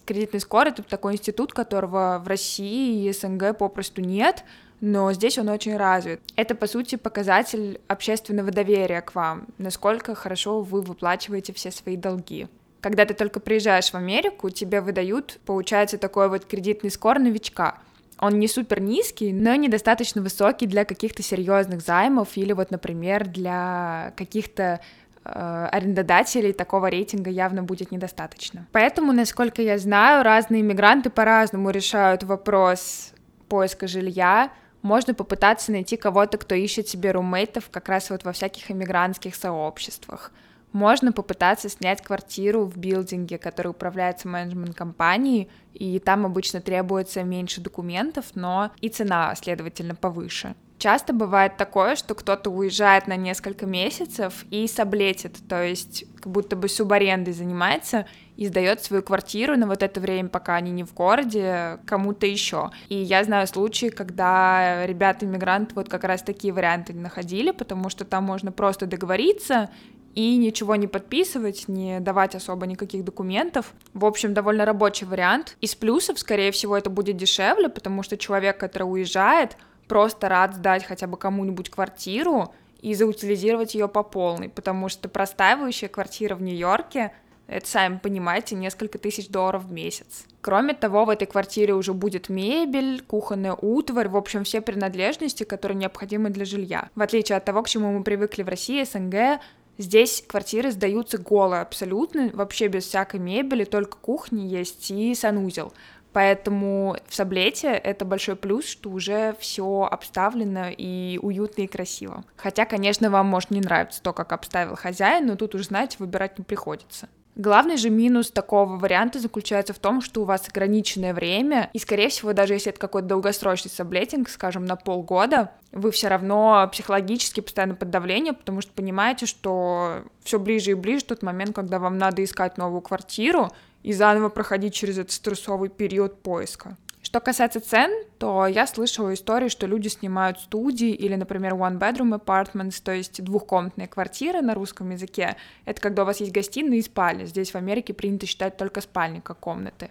кредитный 0.05 0.39
скор— 0.39 0.67
это 0.69 0.83
такой 0.83 1.15
институт, 1.15 1.51
которого 1.51 2.21
в 2.23 2.27
России 2.29 3.05
и 3.05 3.11
СНГ 3.11 3.57
попросту 3.57 4.01
нет, 4.01 4.45
но 4.79 5.11
здесь 5.13 5.37
он 5.37 5.49
очень 5.49 5.75
развит. 5.75 6.21
Это, 6.35 6.55
по 6.55 6.67
сути, 6.67 6.95
показатель 6.95 7.81
общественного 7.87 8.51
доверия 8.51 9.01
к 9.01 9.15
вам, 9.15 9.47
насколько 9.57 10.13
хорошо 10.15 10.61
вы 10.61 10.81
выплачиваете 10.81 11.53
все 11.53 11.71
свои 11.71 11.97
долги. 11.97 12.47
Когда 12.81 13.05
ты 13.05 13.13
только 13.13 13.39
приезжаешь 13.39 13.89
в 13.89 13.95
Америку, 13.95 14.49
тебе 14.49 14.81
выдают, 14.81 15.39
получается, 15.45 15.97
такой 15.97 16.29
вот 16.29 16.45
кредитный 16.45 16.91
скор 16.91 17.19
новичка. 17.19 17.79
Он 18.19 18.39
не 18.39 18.47
супер 18.47 18.79
низкий, 18.81 19.33
но 19.33 19.55
недостаточно 19.55 20.21
высокий 20.21 20.67
для 20.67 20.85
каких-то 20.85 21.21
серьезных 21.21 21.81
займов 21.81 22.29
или 22.35 22.53
вот, 22.53 22.71
например, 22.71 23.27
для 23.27 24.13
каких-то 24.15 24.79
э, 25.23 25.69
арендодателей 25.71 26.53
такого 26.53 26.87
рейтинга 26.87 27.29
явно 27.29 27.63
будет 27.63 27.91
недостаточно. 27.91 28.67
Поэтому, 28.71 29.11
насколько 29.11 29.61
я 29.61 29.77
знаю, 29.77 30.23
разные 30.23 30.61
иммигранты 30.61 31.09
по-разному 31.09 31.69
решают 31.69 32.23
вопрос 32.23 33.11
поиска 33.49 33.87
жилья, 33.87 34.51
можно 34.81 35.13
попытаться 35.13 35.71
найти 35.71 35.97
кого-то, 35.97 36.37
кто 36.37 36.55
ищет 36.55 36.87
себе 36.87 37.11
румейтов 37.11 37.69
как 37.69 37.89
раз 37.89 38.09
вот 38.09 38.23
во 38.23 38.31
всяких 38.31 38.71
иммигрантских 38.71 39.35
сообществах. 39.35 40.31
Можно 40.73 41.11
попытаться 41.11 41.69
снять 41.69 42.01
квартиру 42.03 42.65
в 42.65 42.77
билдинге, 42.77 43.37
который 43.37 43.69
управляется 43.69 44.27
менеджмент-компанией, 44.27 45.49
и 45.73 45.97
там 45.99 46.25
обычно 46.25 46.61
требуется 46.61 47.23
меньше 47.23 47.61
документов, 47.61 48.25
но 48.35 48.71
и 48.81 48.89
цена, 48.89 49.33
следовательно, 49.35 49.95
повыше. 49.95 50.55
Часто 50.77 51.13
бывает 51.13 51.57
такое, 51.57 51.95
что 51.95 52.13
кто-то 52.13 52.51
уезжает 52.51 53.07
на 53.07 53.15
несколько 53.15 53.65
месяцев 53.65 54.45
и 54.51 54.67
саблетит, 54.67 55.37
то 55.49 55.63
есть 55.63 56.05
как 56.17 56.31
будто 56.31 56.55
бы 56.55 56.69
субарендой 56.69 57.33
занимается 57.33 58.05
и 58.37 58.45
сдает 58.45 58.83
свою 58.83 59.03
квартиру 59.03 59.57
на 59.57 59.67
вот 59.67 59.83
это 59.83 59.99
время, 59.99 60.29
пока 60.29 60.55
они 60.55 60.71
не 60.71 60.83
в 60.83 60.93
городе, 60.93 61.79
кому-то 61.85 62.25
еще. 62.25 62.71
И 62.87 62.95
я 62.95 63.23
знаю 63.23 63.47
случаи, 63.47 63.89
когда 63.89 64.85
ребята-иммигранты 64.85 65.73
вот 65.75 65.89
как 65.89 66.03
раз 66.03 66.21
такие 66.21 66.53
варианты 66.53 66.93
находили, 66.93 67.51
потому 67.51 67.89
что 67.89 68.05
там 68.05 68.23
можно 68.23 68.51
просто 68.51 68.85
договориться 68.85 69.69
и 70.13 70.37
ничего 70.37 70.75
не 70.75 70.87
подписывать, 70.87 71.67
не 71.67 71.99
давать 71.99 72.35
особо 72.35 72.65
никаких 72.65 73.03
документов. 73.03 73.73
В 73.93 74.05
общем, 74.05 74.33
довольно 74.33 74.65
рабочий 74.65 75.05
вариант. 75.05 75.57
Из 75.61 75.75
плюсов, 75.75 76.17
скорее 76.19 76.51
всего, 76.51 76.77
это 76.77 76.89
будет 76.89 77.17
дешевле, 77.17 77.69
потому 77.69 78.01
что 78.03 78.17
человек, 78.17 78.59
который 78.59 78.83
уезжает, 78.83 79.57
просто 79.87 80.29
рад 80.29 80.55
сдать 80.55 80.85
хотя 80.85 81.07
бы 81.07 81.17
кому-нибудь 81.17 81.69
квартиру 81.69 82.53
и 82.81 82.93
заутилизировать 82.93 83.73
ее 83.73 83.87
по 83.87 84.03
полной, 84.03 84.49
потому 84.49 84.89
что 84.89 85.09
простаивающая 85.09 85.87
квартира 85.87 86.35
в 86.35 86.41
Нью-Йорке 86.41 87.11
это, 87.47 87.67
сами 87.67 87.97
понимаете, 87.97 88.55
несколько 88.55 88.97
тысяч 88.97 89.29
долларов 89.29 89.63
в 89.63 89.71
месяц. 89.71 90.25
Кроме 90.41 90.73
того, 90.73 91.05
в 91.05 91.09
этой 91.09 91.25
квартире 91.25 91.73
уже 91.73 91.93
будет 91.93 92.29
мебель, 92.29 93.01
кухонная 93.01 93.53
утварь, 93.53 94.09
в 94.09 94.17
общем, 94.17 94.43
все 94.43 94.61
принадлежности, 94.61 95.43
которые 95.43 95.77
необходимы 95.77 96.29
для 96.29 96.45
жилья. 96.45 96.89
В 96.95 97.01
отличие 97.01 97.37
от 97.37 97.45
того, 97.45 97.63
к 97.63 97.69
чему 97.69 97.97
мы 97.97 98.03
привыкли 98.03 98.43
в 98.43 98.49
России, 98.49 98.83
СНГ, 98.83 99.41
Здесь 99.79 100.23
квартиры 100.27 100.71
сдаются 100.71 101.19
голые 101.19 101.61
абсолютно, 101.61 102.31
вообще 102.33 102.67
без 102.67 102.85
всякой 102.85 103.19
мебели, 103.19 103.63
только 103.63 103.97
кухня 103.97 104.43
есть 104.47 104.89
и 104.89 105.13
санузел. 105.13 105.71
Поэтому 106.13 106.97
в 107.07 107.13
Саблете 107.13 107.73
это 107.73 108.03
большой 108.03 108.35
плюс, 108.35 108.65
что 108.65 108.89
уже 108.89 109.35
все 109.39 109.83
обставлено 109.83 110.69
и 110.75 111.19
уютно 111.21 111.61
и 111.61 111.67
красиво. 111.67 112.23
Хотя, 112.37 112.65
конечно, 112.65 113.11
вам 113.11 113.27
может 113.27 113.51
не 113.51 113.61
нравиться 113.61 114.01
то, 114.01 114.13
как 114.13 114.33
обставил 114.33 114.75
хозяин, 114.75 115.27
но 115.27 115.35
тут 115.35 115.53
уже, 115.53 115.65
знаете, 115.65 115.97
выбирать 115.99 116.39
не 116.39 116.43
приходится. 116.43 117.07
Главный 117.37 117.77
же 117.77 117.91
минус 117.91 118.31
такого 118.31 118.79
варианта 118.79 119.19
заключается 119.19 119.71
в 119.71 119.77
том, 119.77 120.01
что 120.01 120.23
у 120.23 120.25
вас 120.25 120.49
ограниченное 120.49 121.13
время, 121.13 121.69
и, 121.71 121.77
скорее 121.77 122.09
всего, 122.09 122.33
даже 122.33 122.53
если 122.53 122.71
это 122.71 122.79
какой-то 122.79 123.09
долгосрочный 123.09 123.69
саблетинг, 123.69 124.27
скажем, 124.27 124.65
на 124.65 124.75
полгода, 124.75 125.51
вы 125.71 125.91
все 125.91 126.07
равно 126.07 126.67
психологически 126.71 127.41
постоянно 127.41 127.75
под 127.75 127.91
давлением, 127.91 128.33
потому 128.33 128.61
что 128.61 128.71
понимаете, 128.71 129.27
что 129.27 130.01
все 130.23 130.39
ближе 130.39 130.71
и 130.71 130.73
ближе 130.73 131.05
тот 131.05 131.21
момент, 131.21 131.55
когда 131.55 131.77
вам 131.77 131.99
надо 131.99 132.23
искать 132.23 132.57
новую 132.57 132.81
квартиру, 132.81 133.51
и 133.83 133.93
заново 133.93 134.29
проходить 134.29 134.73
через 134.73 134.97
этот 134.97 135.11
стрессовый 135.11 135.69
период 135.69 136.19
поиска. 136.23 136.75
Что 137.07 137.21
касается 137.21 137.61
цен, 137.61 137.89
то 138.19 138.47
я 138.47 138.67
слышала 138.67 139.13
истории, 139.13 139.47
что 139.47 139.65
люди 139.65 139.87
снимают 139.87 140.41
студии 140.41 140.89
или, 140.89 141.15
например, 141.15 141.53
one 141.53 141.79
bedroom 141.79 142.21
apartments, 142.21 142.81
то 142.83 142.91
есть 142.91 143.23
двухкомнатные 143.23 143.87
квартиры 143.87 144.41
на 144.41 144.53
русском 144.53 144.89
языке. 144.89 145.37
Это 145.63 145.79
когда 145.79 146.03
у 146.03 146.05
вас 146.05 146.19
есть 146.19 146.33
гостиная 146.33 146.79
и 146.79 146.81
спальня. 146.81 147.23
Здесь 147.23 147.51
в 147.51 147.55
Америке 147.55 147.93
принято 147.93 148.25
считать 148.25 148.57
только 148.57 148.81
спальни 148.81 149.21
как 149.21 149.39
комнаты. 149.39 149.89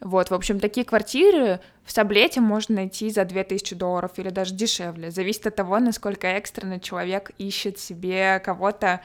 Вот, 0.00 0.30
в 0.30 0.34
общем, 0.34 0.60
такие 0.60 0.86
квартиры 0.86 1.60
в 1.84 1.92
Саблете 1.92 2.40
можно 2.40 2.76
найти 2.76 3.10
за 3.10 3.26
2000 3.26 3.74
долларов 3.74 4.12
или 4.16 4.30
даже 4.30 4.54
дешевле. 4.54 5.10
Зависит 5.10 5.46
от 5.46 5.56
того, 5.56 5.78
насколько 5.78 6.26
экстренно 6.26 6.80
человек 6.80 7.32
ищет 7.36 7.78
себе 7.78 8.40
кого-то, 8.42 9.02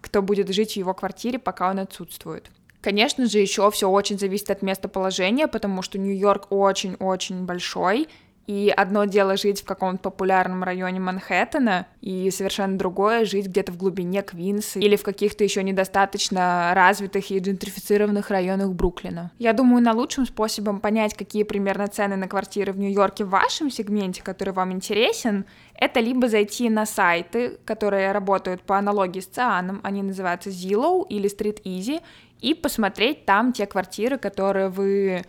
кто 0.00 0.20
будет 0.20 0.48
жить 0.48 0.72
в 0.72 0.78
его 0.78 0.94
квартире, 0.94 1.38
пока 1.38 1.70
он 1.70 1.78
отсутствует. 1.78 2.50
Конечно 2.82 3.26
же, 3.26 3.38
еще 3.38 3.70
все 3.70 3.88
очень 3.88 4.18
зависит 4.18 4.50
от 4.50 4.60
местоположения, 4.60 5.46
потому 5.46 5.80
что 5.82 5.98
Нью-Йорк 5.98 6.48
очень-очень 6.50 7.44
большой, 7.46 8.08
И 8.46 8.72
одно 8.76 9.04
дело 9.04 9.36
жить 9.36 9.62
в 9.62 9.64
каком-то 9.64 10.10
популярном 10.10 10.64
районе 10.64 10.98
Манхэттена, 10.98 11.86
и 12.00 12.30
совершенно 12.30 12.76
другое 12.76 13.24
жить 13.24 13.46
где-то 13.46 13.72
в 13.72 13.76
глубине 13.76 14.22
Квинса 14.22 14.80
или 14.80 14.96
в 14.96 15.02
каких-то 15.02 15.44
еще 15.44 15.62
недостаточно 15.62 16.72
развитых 16.74 17.30
и 17.30 17.38
джентрифицированных 17.38 18.30
районах 18.30 18.70
Бруклина. 18.72 19.30
Я 19.38 19.52
думаю, 19.52 19.82
на 19.82 19.92
лучшим 19.92 20.26
способом 20.26 20.80
понять, 20.80 21.14
какие 21.14 21.44
примерно 21.44 21.86
цены 21.86 22.16
на 22.16 22.26
квартиры 22.26 22.72
в 22.72 22.78
Нью-Йорке 22.78 23.24
в 23.24 23.30
вашем 23.30 23.70
сегменте, 23.70 24.22
который 24.22 24.52
вам 24.52 24.72
интересен, 24.72 25.44
это 25.74 26.00
либо 26.00 26.28
зайти 26.28 26.68
на 26.68 26.84
сайты, 26.84 27.58
которые 27.64 28.10
работают 28.12 28.62
по 28.62 28.76
аналогии 28.76 29.20
с 29.20 29.26
Цианом, 29.26 29.80
они 29.84 30.02
называются 30.02 30.50
Zillow 30.50 31.06
или 31.08 31.30
Street 31.30 31.62
Easy, 31.64 32.00
и 32.42 32.54
посмотреть 32.54 33.24
там 33.24 33.52
те 33.52 33.66
квартиры, 33.66 34.18
которые 34.18 34.68
вы 34.68 35.24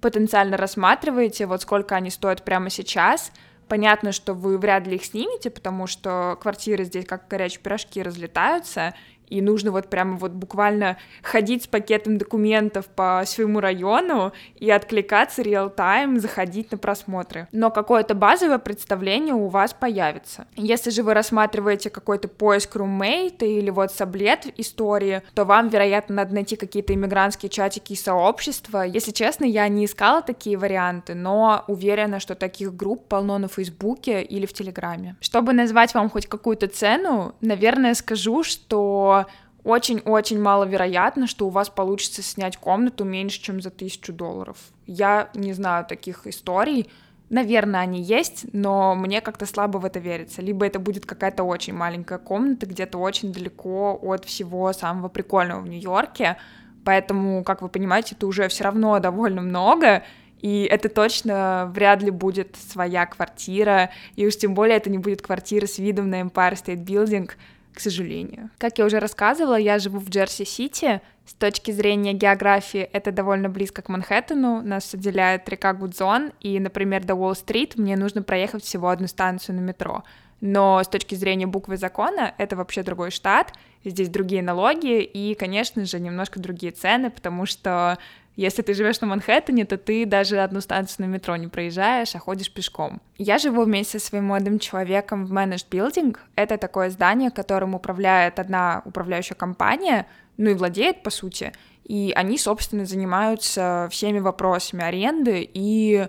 потенциально 0.00 0.56
рассматриваете, 0.56 1.46
вот 1.46 1.62
сколько 1.62 1.94
они 1.94 2.10
стоят 2.10 2.44
прямо 2.44 2.70
сейчас. 2.70 3.32
Понятно, 3.68 4.12
что 4.12 4.34
вы 4.34 4.58
вряд 4.58 4.86
ли 4.86 4.96
их 4.96 5.04
снимете, 5.04 5.50
потому 5.50 5.86
что 5.86 6.36
квартиры 6.40 6.84
здесь 6.84 7.06
как 7.06 7.28
горячие 7.28 7.60
пирожки 7.60 8.02
разлетаются, 8.02 8.94
и 9.28 9.40
нужно 9.40 9.70
вот 9.70 9.88
прямо 9.88 10.16
вот 10.16 10.32
буквально 10.32 10.96
ходить 11.22 11.64
с 11.64 11.66
пакетом 11.66 12.18
документов 12.18 12.86
по 12.86 13.22
своему 13.26 13.60
району 13.60 14.32
и 14.56 14.70
откликаться 14.70 15.42
реал-тайм, 15.42 16.18
заходить 16.20 16.72
на 16.72 16.78
просмотры. 16.78 17.48
Но 17.52 17.70
какое-то 17.70 18.14
базовое 18.14 18.58
представление 18.58 19.34
у 19.34 19.48
вас 19.48 19.74
появится. 19.74 20.46
Если 20.56 20.90
же 20.90 21.02
вы 21.02 21.14
рассматриваете 21.14 21.90
какой-то 21.90 22.28
поиск 22.28 22.76
румейта 22.76 23.44
или 23.44 23.70
вот 23.70 23.92
саблет 23.92 24.46
истории, 24.56 25.22
то 25.34 25.44
вам, 25.44 25.68
вероятно, 25.68 26.16
надо 26.16 26.34
найти 26.34 26.56
какие-то 26.56 26.94
иммигрантские 26.94 27.50
чатики 27.50 27.92
и 27.92 27.96
сообщества. 27.96 28.82
Если 28.82 29.10
честно, 29.10 29.44
я 29.44 29.68
не 29.68 29.84
искала 29.84 30.22
такие 30.22 30.56
варианты, 30.56 31.14
но 31.14 31.64
уверена, 31.68 32.20
что 32.20 32.34
таких 32.34 32.74
групп 32.74 33.08
полно 33.08 33.38
на 33.38 33.48
Фейсбуке 33.48 34.22
или 34.22 34.46
в 34.46 34.52
Телеграме. 34.52 35.16
Чтобы 35.20 35.52
назвать 35.52 35.94
вам 35.94 36.10
хоть 36.10 36.26
какую-то 36.26 36.68
цену, 36.68 37.34
наверное, 37.40 37.94
скажу, 37.94 38.42
что 38.42 39.15
очень-очень 39.64 40.40
маловероятно, 40.40 41.26
что 41.26 41.46
у 41.46 41.50
вас 41.50 41.68
получится 41.68 42.22
снять 42.22 42.56
комнату 42.56 43.04
меньше, 43.04 43.42
чем 43.42 43.60
за 43.60 43.70
тысячу 43.70 44.12
долларов. 44.12 44.56
Я 44.86 45.28
не 45.34 45.52
знаю 45.52 45.84
таких 45.84 46.26
историй. 46.26 46.88
Наверное, 47.30 47.80
они 47.80 48.00
есть, 48.00 48.46
но 48.52 48.94
мне 48.94 49.20
как-то 49.20 49.46
слабо 49.46 49.78
в 49.78 49.84
это 49.84 49.98
верится. 49.98 50.40
Либо 50.40 50.64
это 50.64 50.78
будет 50.78 51.06
какая-то 51.06 51.42
очень 51.42 51.74
маленькая 51.74 52.18
комната, 52.18 52.66
где-то 52.66 52.98
очень 52.98 53.32
далеко 53.32 53.98
от 54.00 54.24
всего 54.24 54.72
самого 54.72 55.08
прикольного 55.08 55.60
в 55.60 55.68
Нью-Йорке. 55.68 56.36
Поэтому, 56.84 57.42
как 57.42 57.62
вы 57.62 57.68
понимаете, 57.68 58.14
это 58.14 58.28
уже 58.28 58.46
все 58.46 58.62
равно 58.62 59.00
довольно 59.00 59.42
много, 59.42 60.04
и 60.40 60.68
это 60.70 60.88
точно 60.88 61.68
вряд 61.74 62.00
ли 62.00 62.12
будет 62.12 62.54
своя 62.54 63.06
квартира, 63.06 63.90
и 64.14 64.24
уж 64.24 64.36
тем 64.36 64.54
более 64.54 64.76
это 64.76 64.88
не 64.88 64.98
будет 64.98 65.20
квартира 65.20 65.66
с 65.66 65.78
видом 65.78 66.10
на 66.10 66.20
Empire 66.20 66.52
State 66.52 66.84
Building, 66.84 67.28
к 67.76 67.80
сожалению. 67.80 68.48
Как 68.56 68.78
я 68.78 68.86
уже 68.86 68.98
рассказывала, 68.98 69.56
я 69.56 69.78
живу 69.78 69.98
в 69.98 70.08
Джерси-Сити. 70.08 71.02
С 71.26 71.34
точки 71.34 71.72
зрения 71.72 72.14
географии 72.14 72.80
это 72.80 73.12
довольно 73.12 73.50
близко 73.50 73.82
к 73.82 73.90
Манхэттену. 73.90 74.62
Нас 74.62 74.94
отделяет 74.94 75.46
река 75.48 75.74
Гудзон, 75.74 76.32
и, 76.40 76.58
например, 76.58 77.04
до 77.04 77.14
Уолл-стрит 77.14 77.76
мне 77.76 77.96
нужно 77.96 78.22
проехать 78.22 78.64
всего 78.64 78.88
одну 78.88 79.08
станцию 79.08 79.56
на 79.56 79.60
метро. 79.60 80.04
Но 80.40 80.82
с 80.82 80.88
точки 80.88 81.14
зрения 81.14 81.46
буквы 81.46 81.76
закона 81.76 82.34
это 82.38 82.56
вообще 82.56 82.82
другой 82.82 83.10
штат, 83.10 83.52
здесь 83.84 84.08
другие 84.08 84.42
налоги 84.42 85.02
и, 85.02 85.34
конечно 85.34 85.84
же, 85.84 86.00
немножко 86.00 86.40
другие 86.40 86.72
цены, 86.72 87.10
потому 87.10 87.44
что 87.44 87.98
если 88.36 88.60
ты 88.62 88.74
живешь 88.74 89.00
на 89.00 89.06
Манхэттене, 89.06 89.64
то 89.64 89.78
ты 89.78 90.04
даже 90.04 90.38
одну 90.38 90.60
станцию 90.60 91.06
на 91.06 91.10
метро 91.10 91.36
не 91.36 91.48
проезжаешь, 91.48 92.14
а 92.14 92.18
ходишь 92.18 92.52
пешком. 92.52 93.00
Я 93.16 93.38
живу 93.38 93.64
вместе 93.64 93.98
со 93.98 94.06
своим 94.06 94.26
молодым 94.26 94.58
человеком 94.58 95.24
в 95.24 95.32
Managed 95.32 95.68
Building. 95.70 96.16
Это 96.34 96.58
такое 96.58 96.90
здание, 96.90 97.30
которым 97.30 97.74
управляет 97.74 98.38
одна 98.38 98.82
управляющая 98.84 99.36
компания, 99.36 100.06
ну 100.36 100.50
и 100.50 100.54
владеет, 100.54 101.02
по 101.02 101.08
сути. 101.08 101.52
И 101.84 102.12
они, 102.14 102.36
собственно, 102.36 102.84
занимаются 102.84 103.88
всеми 103.90 104.18
вопросами 104.18 104.84
аренды 104.84 105.48
и 105.54 106.08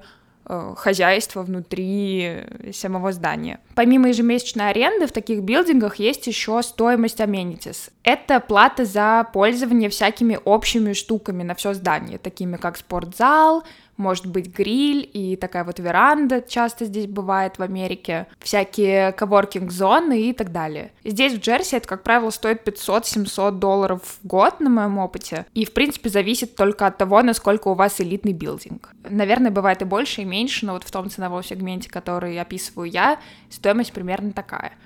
хозяйства 0.76 1.44
внутри 1.44 2.44
самого 2.74 3.12
здания. 3.12 3.60
Помимо 3.76 4.10
ежемесячной 4.10 4.70
аренды 4.70 5.08
в 5.08 5.12
таких 5.12 5.42
билдингах 5.42 5.98
есть 5.98 6.28
еще 6.28 6.62
стоимость 6.64 7.20
amenities. 7.20 7.92
Это 8.04 8.40
плата 8.40 8.86
за 8.86 9.28
пользование 9.34 9.90
всякими 9.90 10.40
общими 10.44 10.94
штуками 10.94 11.44
на 11.44 11.56
все 11.56 11.74
здание, 11.74 12.18
такими 12.18 12.58
как 12.58 12.78
спортзал, 12.78 13.64
может 13.98 14.28
быть 14.28 14.48
гриль 14.48 15.10
и 15.12 15.36
такая 15.36 15.64
вот 15.64 15.80
веранда 15.80 16.42
часто 16.42 16.86
здесь 16.86 17.08
бывает 17.08 17.58
в 17.58 17.64
Америке, 17.64 18.28
всякие 18.40 19.12
коворкинг-зоны 19.12 20.30
и 20.30 20.34
так 20.34 20.52
далее. 20.52 20.92
Здесь 21.04 21.34
в 21.34 21.40
Джерси 21.40 21.76
это, 21.76 21.88
как 21.88 22.04
правило, 22.04 22.30
стоит 22.30 22.68
500-700 22.68 23.52
долларов 23.52 24.02
в 24.04 24.28
год 24.28 24.60
на 24.60 24.70
моем 24.70 24.98
опыте, 25.00 25.46
и, 25.54 25.66
в 25.66 25.74
принципе, 25.74 26.10
зависит 26.10 26.56
только 26.56 26.88
от 26.88 26.98
того, 26.98 27.22
насколько 27.22 27.68
у 27.68 27.74
вас 27.74 28.00
элитный 28.00 28.34
билдинг. 28.34 28.92
Наверное, 29.10 29.52
бывает 29.52 29.82
и 29.82 29.86
больше, 29.86 30.22
и 30.22 30.26
меньше, 30.26 30.66
но 30.66 30.74
вот 30.74 30.84
в 30.84 30.92
том 30.92 31.10
ценовом 31.10 31.44
сегменте, 31.44 31.90
который 31.90 32.40
описываю 32.40 32.90
я, 32.90 33.20
стоимость 33.50 33.94
примерно 33.94 34.32
такая— 34.32 34.74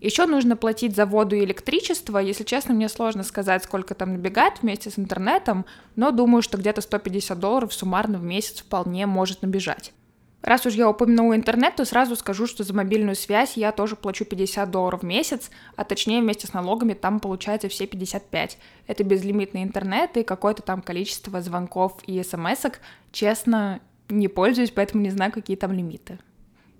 еще 0.00 0.26
нужно 0.26 0.56
платить 0.56 0.94
за 0.94 1.06
воду 1.06 1.36
и 1.36 1.44
электричество. 1.44 2.18
Если 2.18 2.44
честно, 2.44 2.74
мне 2.74 2.88
сложно 2.88 3.22
сказать, 3.22 3.64
сколько 3.64 3.94
там 3.94 4.12
набегает 4.12 4.62
вместе 4.62 4.90
с 4.90 4.98
интернетом, 4.98 5.64
но 5.96 6.10
думаю, 6.10 6.42
что 6.42 6.58
где-то 6.58 6.80
150 6.80 7.38
долларов 7.38 7.72
суммарно 7.72 8.18
в 8.18 8.22
месяц 8.22 8.60
вполне 8.60 9.06
может 9.06 9.42
набежать. 9.42 9.92
Раз 10.40 10.64
уж 10.66 10.74
я 10.74 10.88
упомянула 10.88 11.34
интернет, 11.34 11.74
то 11.74 11.84
сразу 11.84 12.14
скажу, 12.14 12.46
что 12.46 12.62
за 12.62 12.72
мобильную 12.72 13.16
связь 13.16 13.56
я 13.56 13.72
тоже 13.72 13.96
плачу 13.96 14.24
50 14.24 14.70
долларов 14.70 15.00
в 15.00 15.04
месяц, 15.04 15.50
а 15.74 15.84
точнее 15.84 16.20
вместе 16.20 16.46
с 16.46 16.52
налогами 16.52 16.94
там 16.94 17.18
получается 17.18 17.68
все 17.68 17.88
55. 17.88 18.56
Это 18.86 19.04
безлимитный 19.04 19.64
интернет 19.64 20.16
и 20.16 20.22
какое-то 20.22 20.62
там 20.62 20.80
количество 20.80 21.40
звонков 21.42 21.96
и 22.06 22.22
смс 22.22 22.64
-ок. 22.64 22.76
Честно, 23.10 23.80
не 24.08 24.28
пользуюсь, 24.28 24.70
поэтому 24.70 25.02
не 25.02 25.10
знаю, 25.10 25.32
какие 25.32 25.56
там 25.56 25.72
лимиты. 25.72 26.18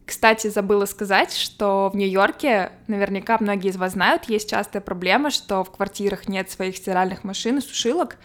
Кстати, 0.08 0.46
забыла 0.46 0.86
сказать, 0.86 1.34
что 1.34 1.90
в 1.92 1.96
Нью-Йорке, 1.96 2.72
наверняка 2.86 3.36
многие 3.40 3.68
из 3.68 3.76
вас 3.76 3.92
знают, 3.92 4.24
есть 4.24 4.48
частая 4.48 4.80
проблема, 4.80 5.30
что 5.30 5.62
в 5.62 5.70
квартирах 5.70 6.28
нет 6.28 6.50
своих 6.50 6.78
стиральных 6.78 7.24
машин 7.24 7.58
и 7.58 7.60
сушилок, 7.60 8.16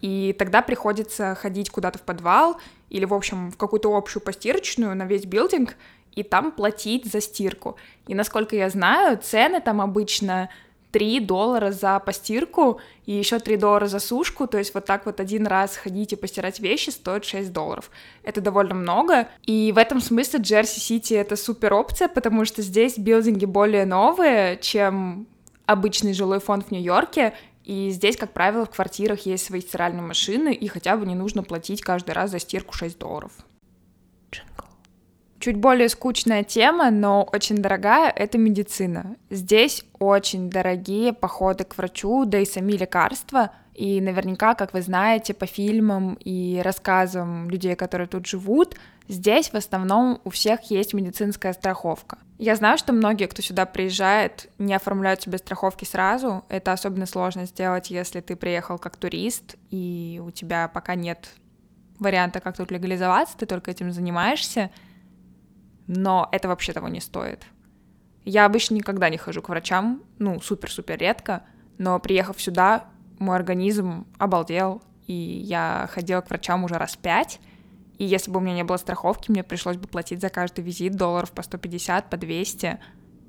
и 0.00 0.36
тогда 0.38 0.62
приходится 0.62 1.34
ходить 1.34 1.68
куда-то 1.68 1.98
в 1.98 2.02
подвал 2.02 2.60
или, 2.90 3.04
в 3.04 3.12
общем, 3.12 3.50
в 3.50 3.56
какую-то 3.56 3.92
общую 3.92 4.22
постирочную 4.22 4.94
на 4.94 5.02
весь 5.02 5.24
билдинг 5.24 5.74
и 6.12 6.22
там 6.22 6.52
платить 6.52 7.10
за 7.10 7.20
стирку. 7.20 7.76
И 8.06 8.14
насколько 8.14 8.54
я 8.54 8.70
знаю, 8.70 9.18
цены 9.18 9.60
там 9.60 9.80
обычно 9.80 10.48
3 10.92 11.20
доллара 11.20 11.72
за 11.72 11.98
постирку 11.98 12.80
и 13.06 13.12
еще 13.12 13.38
3 13.38 13.56
доллара 13.56 13.86
за 13.86 13.98
сушку, 13.98 14.46
то 14.46 14.58
есть 14.58 14.74
вот 14.74 14.84
так 14.84 15.06
вот 15.06 15.18
один 15.18 15.46
раз 15.46 15.76
ходить 15.76 16.12
и 16.12 16.16
постирать 16.16 16.60
вещи 16.60 16.90
стоит 16.90 17.24
6 17.24 17.52
долларов. 17.52 17.90
Это 18.22 18.40
довольно 18.40 18.74
много, 18.74 19.28
и 19.44 19.72
в 19.74 19.78
этом 19.78 20.00
смысле 20.00 20.40
Джерси 20.40 20.78
Сити 20.78 21.14
это 21.14 21.36
супер 21.36 21.72
опция, 21.72 22.08
потому 22.08 22.44
что 22.44 22.62
здесь 22.62 22.98
билдинги 22.98 23.46
более 23.46 23.86
новые, 23.86 24.58
чем 24.58 25.26
обычный 25.66 26.12
жилой 26.12 26.40
фонд 26.40 26.66
в 26.68 26.70
Нью-Йорке, 26.70 27.34
и 27.64 27.90
здесь, 27.90 28.16
как 28.16 28.32
правило, 28.32 28.66
в 28.66 28.70
квартирах 28.70 29.24
есть 29.24 29.46
свои 29.46 29.60
стиральные 29.60 30.02
машины, 30.02 30.52
и 30.52 30.66
хотя 30.66 30.96
бы 30.96 31.06
не 31.06 31.14
нужно 31.14 31.42
платить 31.42 31.80
каждый 31.80 32.10
раз 32.10 32.30
за 32.30 32.38
стирку 32.38 32.74
6 32.74 32.98
долларов. 32.98 33.32
Чуть 35.42 35.56
более 35.56 35.88
скучная 35.88 36.44
тема, 36.44 36.92
но 36.92 37.28
очень 37.32 37.56
дорогая, 37.56 38.12
это 38.14 38.38
медицина. 38.38 39.16
Здесь 39.28 39.84
очень 39.98 40.48
дорогие 40.48 41.12
походы 41.12 41.64
к 41.64 41.76
врачу, 41.76 42.24
да 42.26 42.38
и 42.38 42.44
сами 42.44 42.74
лекарства. 42.74 43.50
И 43.74 44.00
наверняка, 44.00 44.54
как 44.54 44.72
вы 44.72 44.82
знаете, 44.82 45.34
по 45.34 45.46
фильмам 45.46 46.16
и 46.20 46.60
рассказам 46.62 47.50
людей, 47.50 47.74
которые 47.74 48.06
тут 48.06 48.24
живут, 48.24 48.76
здесь 49.08 49.48
в 49.48 49.56
основном 49.56 50.20
у 50.22 50.30
всех 50.30 50.70
есть 50.70 50.94
медицинская 50.94 51.54
страховка. 51.54 52.18
Я 52.38 52.54
знаю, 52.54 52.78
что 52.78 52.92
многие, 52.92 53.26
кто 53.26 53.42
сюда 53.42 53.66
приезжает, 53.66 54.48
не 54.58 54.74
оформляют 54.74 55.22
себе 55.22 55.38
страховки 55.38 55.84
сразу. 55.84 56.44
Это 56.50 56.70
особенно 56.70 57.06
сложно 57.06 57.46
сделать, 57.46 57.90
если 57.90 58.20
ты 58.20 58.36
приехал 58.36 58.78
как 58.78 58.96
турист, 58.96 59.56
и 59.70 60.22
у 60.24 60.30
тебя 60.30 60.68
пока 60.68 60.94
нет 60.94 61.30
варианта, 61.98 62.38
как 62.38 62.56
тут 62.56 62.70
легализоваться, 62.70 63.36
ты 63.36 63.46
только 63.46 63.72
этим 63.72 63.90
занимаешься 63.90 64.70
но 65.86 66.28
это 66.32 66.48
вообще 66.48 66.72
того 66.72 66.88
не 66.88 67.00
стоит. 67.00 67.44
Я 68.24 68.44
обычно 68.46 68.74
никогда 68.74 69.08
не 69.08 69.16
хожу 69.16 69.42
к 69.42 69.48
врачам, 69.48 70.02
ну, 70.18 70.40
супер-супер 70.40 70.98
редко, 70.98 71.42
но 71.78 71.98
приехав 71.98 72.40
сюда, 72.40 72.84
мой 73.18 73.36
организм 73.36 74.06
обалдел, 74.18 74.82
и 75.06 75.12
я 75.12 75.88
ходила 75.92 76.20
к 76.20 76.30
врачам 76.30 76.64
уже 76.64 76.76
раз 76.76 76.96
пять, 76.96 77.40
и 77.98 78.04
если 78.04 78.30
бы 78.30 78.38
у 78.38 78.40
меня 78.40 78.54
не 78.54 78.64
было 78.64 78.76
страховки, 78.76 79.30
мне 79.30 79.42
пришлось 79.42 79.76
бы 79.76 79.86
платить 79.86 80.20
за 80.20 80.28
каждый 80.28 80.64
визит 80.64 80.94
долларов 80.94 81.32
по 81.32 81.42
150, 81.42 82.10
по 82.10 82.16
200, 82.16 82.78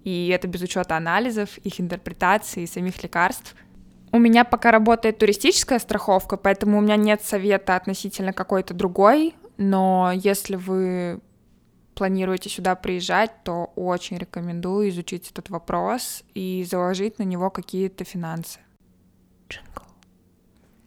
и 0.04 0.28
это 0.30 0.48
без 0.48 0.62
учета 0.62 0.98
анализов, 0.98 1.58
их 1.60 1.80
интерпретации, 1.80 2.66
самих 2.66 3.02
лекарств. 3.04 3.56
У 4.12 4.20
меня 4.20 4.44
пока 4.46 4.72
работает 4.72 5.18
туристическая 5.18 5.80
страховка, 5.80 6.38
поэтому 6.38 6.78
у 6.78 6.82
меня 6.82 6.98
нет 6.98 7.24
совета 7.24 7.76
относительно 7.76 8.34
какой-то 8.34 8.74
другой, 8.74 9.36
но 9.58 10.12
если 10.14 10.56
вы 10.56 11.22
планируете 11.94 12.50
сюда 12.50 12.76
приезжать, 12.76 13.32
то 13.44 13.72
очень 13.76 14.18
рекомендую 14.18 14.90
изучить 14.90 15.32
этот 15.32 15.50
вопрос 15.50 16.24
и 16.34 16.66
заложить 16.70 17.20
на 17.20 17.24
него 17.24 17.50
какие-то 17.50 18.04
финансы. 18.04 18.60
Джингл. 19.50 19.84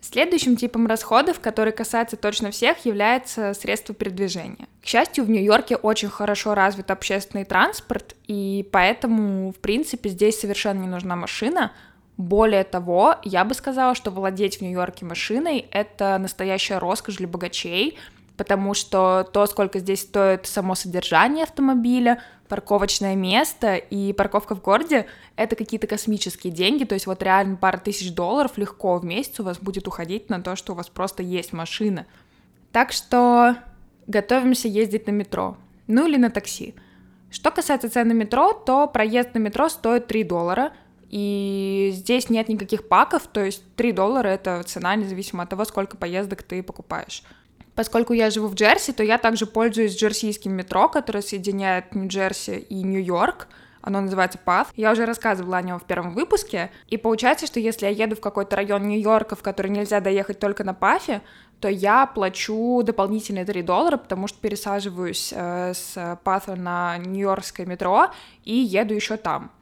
Следующим 0.00 0.56
типом 0.56 0.86
расходов, 0.86 1.40
который 1.40 1.72
касается 1.72 2.16
точно 2.16 2.52
всех, 2.52 2.84
является 2.84 3.54
средство 3.54 3.94
передвижения. 3.94 4.68
К 4.80 4.86
счастью, 4.86 5.24
в 5.24 5.30
Нью-Йорке 5.30 5.76
очень 5.76 6.08
хорошо 6.08 6.54
развит 6.54 6.92
общественный 6.92 7.44
транспорт, 7.44 8.14
и 8.28 8.68
поэтому, 8.70 9.50
в 9.52 9.56
принципе, 9.56 10.08
здесь 10.10 10.38
совершенно 10.38 10.82
не 10.82 10.88
нужна 10.88 11.16
машина. 11.16 11.72
Более 12.16 12.62
того, 12.62 13.16
я 13.24 13.44
бы 13.44 13.54
сказала, 13.54 13.94
что 13.96 14.10
владеть 14.12 14.58
в 14.58 14.60
Нью-Йорке 14.62 15.04
машиной— 15.04 15.66
это 15.72 16.16
настоящая 16.18 16.78
роскошь 16.78 17.16
для 17.16 17.26
богачей— 17.26 17.98
потому 18.36 18.74
что 18.74 19.28
то, 19.32 19.46
сколько 19.46 19.78
здесь 19.78 20.02
стоит 20.02 20.46
само 20.46 20.74
содержание 20.74 21.44
автомобиля, 21.44 22.22
парковочное 22.48 23.16
место 23.16 23.76
и 23.76 24.12
парковка 24.12 24.54
в 24.54 24.62
городе, 24.62 25.06
это 25.36 25.56
какие-то 25.56 25.86
космические 25.86 26.52
деньги, 26.52 26.84
то 26.84 26.94
есть 26.94 27.06
вот 27.06 27.22
реально 27.22 27.56
пара 27.56 27.78
тысяч 27.78 28.12
долларов 28.12 28.56
легко 28.56 28.98
в 28.98 29.04
месяц 29.04 29.40
у 29.40 29.44
вас 29.44 29.58
будет 29.58 29.88
уходить 29.88 30.30
на 30.30 30.40
то, 30.40 30.56
что 30.56 30.72
у 30.72 30.76
вас 30.76 30.88
просто 30.88 31.22
есть 31.22 31.52
машина. 31.52 32.06
Так 32.72 32.92
что 32.92 33.56
готовимся 34.06 34.68
ездить 34.68 35.06
на 35.06 35.12
метро, 35.12 35.56
ну 35.86 36.06
или 36.06 36.16
на 36.16 36.30
такси. 36.30 36.74
Что 37.30 37.50
касается 37.50 37.90
цен 37.90 38.08
на 38.08 38.12
метро, 38.12 38.52
то 38.52 38.86
проезд 38.86 39.34
на 39.34 39.38
метро 39.38 39.68
стоит 39.68 40.06
3 40.06 40.24
доллара, 40.24 40.72
и 41.10 41.90
здесь 41.92 42.30
нет 42.30 42.48
никаких 42.48 42.88
паков, 42.88 43.26
то 43.26 43.44
есть 43.44 43.62
3 43.76 43.92
доллара— 43.92 44.28
это 44.28 44.62
цена 44.62 44.94
независимо 44.94 45.42
от 45.42 45.50
того, 45.50 45.64
сколько 45.64 45.96
поездок 45.96 46.42
ты 46.42 46.62
покупаешь. 46.62 47.22
Поскольку 47.76 48.14
я 48.14 48.30
живу 48.30 48.48
в 48.48 48.54
Джерси, 48.54 48.92
то 48.92 49.04
я 49.04 49.18
также 49.18 49.46
пользуюсь 49.46 49.96
джерсийским 49.96 50.52
метро, 50.52 50.88
которое 50.88 51.20
соединяет 51.20 51.94
Нью-Джерси 51.94 52.58
и 52.58 52.82
Нью-Йорк. 52.82 53.48
Оно 53.82 54.00
называется 54.00 54.40
Path. 54.44 54.68
Я 54.74 54.92
уже 54.92 55.04
рассказывала 55.04 55.58
о 55.58 55.62
нем 55.62 55.78
в 55.78 55.84
первом 55.84 56.14
выпуске. 56.14 56.70
И 56.88 56.96
получается, 56.96 57.46
что 57.46 57.60
если 57.60 57.84
я 57.84 57.92
еду 57.92 58.16
в 58.16 58.20
какой-то 58.20 58.56
район 58.56 58.88
Нью-Йорка, 58.88 59.36
в 59.36 59.42
который 59.42 59.70
нельзя 59.70 60.00
доехать 60.00 60.40
только 60.40 60.64
на 60.64 60.72
Пафе, 60.72 61.20
то 61.60 61.68
я 61.68 62.06
плачу 62.06 62.82
дополнительные 62.82 63.44
3 63.44 63.62
доллара, 63.62 63.98
потому 63.98 64.26
что 64.26 64.38
пересаживаюсь 64.40 65.32
э, 65.36 65.74
с 65.74 66.18
Патха 66.24 66.56
на 66.56 66.96
Нью-Йоркское 66.96 67.66
метро 67.66 68.06
и 68.44 68.54
еду 68.54 68.94
еще 68.94 69.18
там 69.18 69.52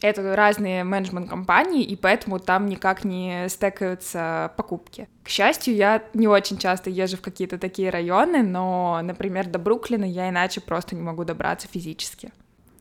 это 0.00 0.34
разные 0.34 0.84
менеджмент-компании, 0.84 1.84
и 1.84 1.96
поэтому 1.96 2.38
там 2.38 2.66
никак 2.66 3.04
не 3.04 3.48
стекаются 3.48 4.52
покупки. 4.56 5.08
К 5.22 5.28
счастью, 5.28 5.74
я 5.74 6.02
не 6.14 6.28
очень 6.28 6.58
часто 6.58 6.90
езжу 6.90 7.16
в 7.16 7.22
какие-то 7.22 7.58
такие 7.58 7.90
районы, 7.90 8.42
но, 8.42 9.00
например, 9.02 9.46
до 9.46 9.58
Бруклина 9.58 10.04
я 10.04 10.28
иначе 10.28 10.60
просто 10.60 10.96
не 10.96 11.02
могу 11.02 11.24
добраться 11.24 11.68
физически. 11.68 12.32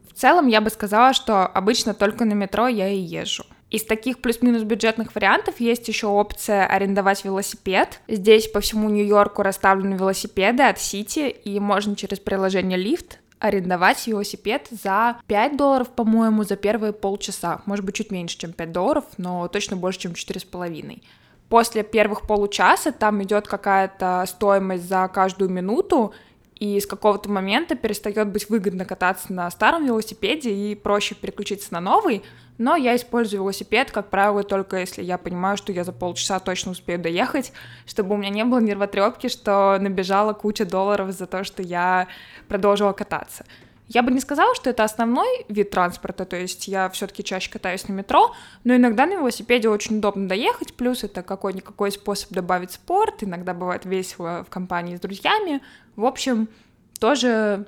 В 0.10 0.13
целом, 0.13 0.47
я 0.47 0.62
бы 0.62 0.69
сказала, 0.69 1.13
что 1.13 1.45
обычно 1.45 1.93
только 1.93 2.25
на 2.25 2.34
метро 2.34 2.67
я 2.67 2.89
и 2.89 2.97
езжу. 2.97 3.45
Из 3.69 3.84
таких 3.84 4.19
плюс-минус 4.19 4.63
бюджетных 4.63 5.13
вариантов 5.13 5.60
есть 5.60 5.88
еще 5.88 6.08
опция 6.08 6.65
арендовать 6.65 7.23
велосипед. 7.23 8.01
Здесь 8.08 8.47
по 8.47 8.62
всему 8.62 8.89
Нью-Йорку 8.89 9.43
расставлены 9.43 9.93
велосипеды 9.93 10.63
от 10.63 10.79
Сити, 10.79 11.29
и 11.29 11.60
можно 11.60 11.95
через 11.95 12.19
приложение 12.19 12.79
Lyft 12.79 13.17
арендовать 13.39 14.06
велосипед 14.06 14.67
за 14.69 15.19
5 15.28 15.58
долларов, 15.58 15.89
по-моему, 15.89 16.43
за 16.43 16.56
первые 16.56 16.93
полчаса. 16.93 17.62
Может 17.65 17.86
быть, 17.86 17.95
чуть 17.95 18.12
меньше, 18.12 18.38
чем 18.38 18.54
5 18.54 18.71
долларов, 18.71 19.06
но 19.17 19.47
точно 19.47 19.78
больше, 19.78 19.99
чем 19.99 20.12
4,5. 20.12 21.02
После 21.47 21.84
первых 21.84 22.28
получаса 22.28 22.91
там 22.91 23.23
идет 23.23 23.47
какая-то 23.47 24.23
стоимость 24.28 24.88
за 24.88 25.08
каждую 25.08 25.49
минуту, 25.49 26.13
и 26.60 26.80
с 26.80 26.86
какого-то 26.86 27.30
момента 27.30 27.75
перестает 27.75 28.28
быть 28.28 28.49
выгодно 28.49 28.84
кататься 28.84 29.32
на 29.32 29.49
старом 29.49 29.86
велосипеде 29.86 30.52
и 30.54 30.75
проще 30.75 31.15
переключиться 31.15 31.73
на 31.73 31.80
новый, 31.80 32.21
но 32.59 32.75
я 32.75 32.95
использую 32.95 33.41
велосипед, 33.41 33.89
как 33.89 34.09
правило, 34.09 34.43
только 34.43 34.77
если 34.77 35.01
я 35.01 35.17
понимаю, 35.17 35.57
что 35.57 35.71
я 35.71 35.83
за 35.83 35.93
полчаса 35.93 36.39
точно 36.39 36.71
успею 36.71 36.99
доехать, 36.99 37.53
чтобы 37.87 38.13
у 38.13 38.17
меня 38.17 38.29
не 38.29 38.43
было 38.43 38.59
нервотрепки, 38.59 39.29
что 39.29 39.77
набежала 39.79 40.33
куча 40.33 40.65
долларов 40.65 41.11
за 41.11 41.25
то, 41.25 41.43
что 41.43 41.63
я 41.63 42.07
продолжила 42.47 42.91
кататься. 42.91 43.45
Я 43.87 44.03
бы 44.03 44.11
не 44.11 44.19
сказала, 44.19 44.53
что 44.53 44.69
это 44.69 44.83
основной 44.83 45.45
вид 45.47 45.71
транспорта, 45.71 46.25
то 46.25 46.35
есть 46.35 46.67
я 46.67 46.89
все-таки 46.89 47.23
чаще 47.23 47.49
катаюсь 47.49 47.87
на 47.87 47.93
метро, 47.93 48.35
но 48.63 48.75
иногда 48.75 49.07
на 49.07 49.13
велосипеде 49.13 49.69
очень 49.69 49.97
удобно 49.97 50.27
доехать, 50.27 50.75
плюс 50.75 51.03
это 51.03 51.23
какой-никакой 51.23 51.91
способ 51.91 52.29
добавить 52.29 52.73
спорт, 52.73 53.23
иногда 53.23 53.55
бывает 53.55 53.85
весело 53.85 54.45
в 54.45 54.51
компании 54.51 54.97
с 54.97 54.99
друзьями. 54.99 55.61
В 55.95 56.05
общем, 56.05 56.49
тоже 56.99 57.65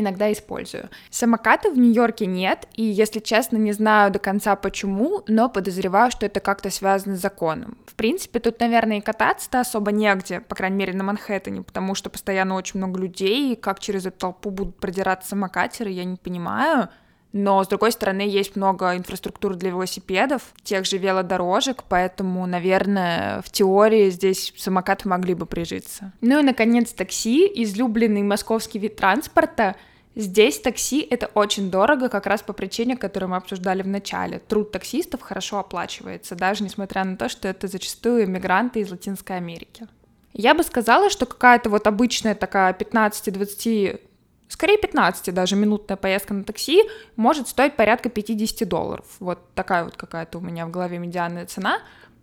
иногда 0.00 0.32
использую. 0.32 0.88
Самоката 1.10 1.70
в 1.70 1.78
Нью-Йорке 1.78 2.26
нет, 2.26 2.68
и, 2.74 2.82
если 2.82 3.20
честно, 3.20 3.56
не 3.56 3.72
знаю 3.72 4.10
до 4.10 4.18
конца 4.18 4.56
почему, 4.56 5.22
но 5.28 5.48
подозреваю, 5.48 6.10
что 6.10 6.26
это 6.26 6.40
как-то 6.40 6.70
связано 6.70 7.16
с 7.16 7.20
законом. 7.20 7.78
В 7.86 7.94
принципе, 7.94 8.40
тут, 8.40 8.60
наверное, 8.60 8.98
и 8.98 9.02
кататься-то 9.02 9.60
особо 9.60 9.92
негде, 9.92 10.40
по 10.40 10.54
крайней 10.54 10.76
мере, 10.76 10.92
на 10.92 11.04
Манхэттене, 11.04 11.62
потому 11.62 11.94
что 11.94 12.10
постоянно 12.10 12.54
очень 12.54 12.78
много 12.78 13.00
людей, 13.00 13.52
и 13.52 13.56
как 13.56 13.80
через 13.80 14.06
эту 14.06 14.18
толпу 14.18 14.50
будут 14.50 14.78
продираться 14.78 15.30
самокатеры, 15.30 15.90
я 15.90 16.04
не 16.04 16.16
понимаю. 16.16 16.88
Но, 17.32 17.62
с 17.62 17.68
другой 17.68 17.92
стороны, 17.92 18.22
есть 18.22 18.56
много 18.56 18.96
инфраструктуры 18.96 19.54
для 19.54 19.70
велосипедов, 19.70 20.54
тех 20.62 20.86
же 20.86 20.96
велодорожек, 20.96 21.84
поэтому, 21.88 22.46
наверное, 22.46 23.42
в 23.42 23.50
теории 23.50 24.08
здесь 24.10 24.52
самокаты 24.56 25.08
могли 25.08 25.34
бы 25.34 25.44
прижиться. 25.44 26.12
Ну 26.22 26.38
и, 26.38 26.42
наконец, 26.42 26.92
такси, 26.92 27.50
излюбленный 27.62 28.22
московский 28.22 28.78
вид 28.78 28.96
транспорта. 28.96 29.76
Здесь 30.18 30.58
такси— 30.58 31.00
это 31.10 31.26
очень 31.26 31.70
дорого, 31.70 32.08
как 32.08 32.26
раз 32.26 32.42
по 32.42 32.52
причине, 32.52 32.96
которую 32.96 33.30
мы 33.30 33.36
обсуждали 33.36 33.82
в 33.82 33.86
начале. 33.86 34.40
Труд 34.40 34.72
таксистов 34.72 35.20
хорошо 35.20 35.60
оплачивается, 35.60 36.34
даже 36.34 36.64
несмотря 36.64 37.04
на 37.04 37.16
то, 37.16 37.28
что 37.28 37.46
это 37.46 37.68
зачастую 37.68 38.24
иммигранты 38.24 38.80
из 38.80 38.90
Латинской 38.90 39.36
Америки. 39.36 39.86
Я 40.32 40.54
бы 40.54 40.64
сказала, 40.64 41.08
что 41.08 41.24
какая-то 41.24 41.70
вот 41.70 41.86
обычная 41.86 42.34
такая 42.34 42.72
15-20 42.72 44.00
Скорее 44.48 44.78
15 44.78 45.32
даже 45.32 45.54
минутная 45.54 45.96
поездка 45.96 46.34
на 46.34 46.42
такси 46.42 46.82
может 47.14 47.46
стоить 47.46 47.76
порядка 47.76 48.08
50 48.08 48.68
долларов. 48.68 49.06
Вот 49.20 49.54
такая 49.54 49.84
вот 49.84 49.96
какая-то 49.96 50.38
у 50.38 50.40
меня 50.40 50.66
в 50.66 50.72
голове 50.72 50.98
медианная 50.98 51.46
цена. 51.46 51.78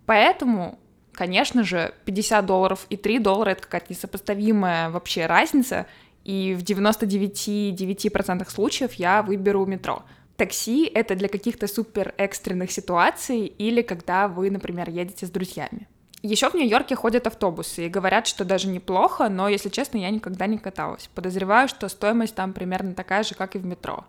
Поэтому, 0.06 0.80
конечно 1.14 1.64
же, 1.64 1.94
50 2.04 2.46
долларов 2.46 2.88
и 2.90 2.98
3 2.98 3.20
доллара— 3.20 3.50
это 3.52 3.62
какая-то 3.62 3.86
несопоставимая 3.90 4.90
вообще 4.90 5.28
разница, 5.28 5.86
и 6.26 6.54
в 6.56 6.64
99,9% 6.64 8.50
случаев 8.52 8.94
я 8.94 9.22
выберу 9.22 9.66
метро. 9.66 10.04
Такси— 10.36 10.86
это 10.94 11.16
для 11.16 11.30
каких-то 11.30 11.68
супер 11.68 12.14
экстренных 12.18 12.72
ситуаций 12.72 13.46
или 13.46 13.82
когда 13.82 14.28
вы, 14.28 14.52
например, 14.52 14.90
едете 14.90 15.26
с 15.28 15.30
друзьями. 15.30 15.88
Еще 16.24 16.50
в 16.50 16.56
Нью-Йорке 16.56 16.96
ходят 16.96 17.28
автобусы 17.28 17.86
и 17.86 17.90
говорят, 17.90 18.26
что 18.28 18.44
даже 18.44 18.68
неплохо, 18.68 19.30
но, 19.30 19.48
если 19.48 19.70
честно, 19.70 20.00
я 20.00 20.10
никогда 20.10 20.48
не 20.48 20.58
каталась. 20.58 21.08
Подозреваю, 21.14 21.68
что 21.68 21.88
стоимость 21.88 22.34
там 22.36 22.52
примерно 22.52 22.96
такая 22.96 23.24
же, 23.24 23.36
как 23.36 23.56
и 23.56 23.60
в 23.60 23.66
метро. 23.66 24.06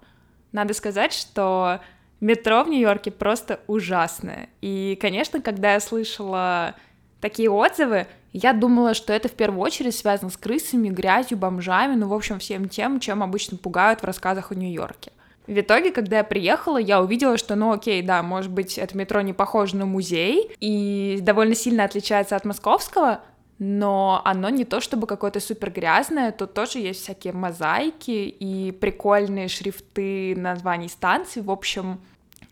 Надо 0.51 0.73
сказать, 0.73 1.13
что 1.13 1.81
метро 2.21 2.65
в 2.65 2.69
Нью-Йорке 2.69 3.11
просто 3.11 3.61
ужасное. 3.67 4.49
И, 4.63 4.99
конечно, 5.01 5.43
когда 5.43 5.75
я 5.75 5.81
слышала 5.81 6.75
такие 7.21 7.51
отзывы, 7.51 8.07
я 8.37 8.53
думала, 8.53 8.95
что 8.95 9.13
это 9.13 9.29
в 9.29 9.33
первую 9.33 9.61
очередь 9.61 9.97
связано 9.97 10.31
с 10.31 10.37
крысами, 10.37 10.89
грязью, 10.89 11.39
бомжами, 11.39 11.95
ну, 11.95 12.09
в 12.09 12.13
общем, 12.13 12.39
всем 12.39 12.69
тем, 12.69 13.01
чем 13.01 13.23
обычно 13.23 13.57
пугают 13.57 14.01
в 14.01 14.05
рассказах 14.05 14.53
о 14.53 14.55
Нью-Йорке. 14.55 15.13
В 15.47 15.59
итоге, 15.59 15.93
когда 15.93 16.19
я 16.19 16.25
приехала, 16.25 16.77
я 16.77 17.01
увидела, 17.01 17.39
что, 17.39 17.55
ну 17.55 17.73
окей, 17.73 18.03
да, 18.03 18.23
может 18.23 18.51
быть, 18.51 18.79
это 18.79 18.97
метро 18.97 19.21
не 19.21 19.33
похоже 19.33 19.77
на 19.77 19.87
музей 19.87 20.51
и 20.61 21.19
довольно 21.23 21.55
сильно 21.55 21.85
отличается 21.85 22.35
от 22.35 22.45
московского, 22.45 23.21
но 23.59 24.21
оно 24.25 24.49
не 24.51 24.65
то 24.65 24.81
чтобы 24.81 25.07
какое-то 25.07 25.41
супер 25.41 25.71
грязное, 25.71 26.33
тут 26.33 26.53
тоже 26.53 26.81
есть 26.81 27.03
всякие 27.03 27.33
мозаики 27.33 28.11
и 28.11 28.73
прикольные 28.73 29.49
шрифты 29.49 30.35
названий 30.37 30.89
станций, 30.89 31.43
в 31.43 31.51
общем, 31.51 32.01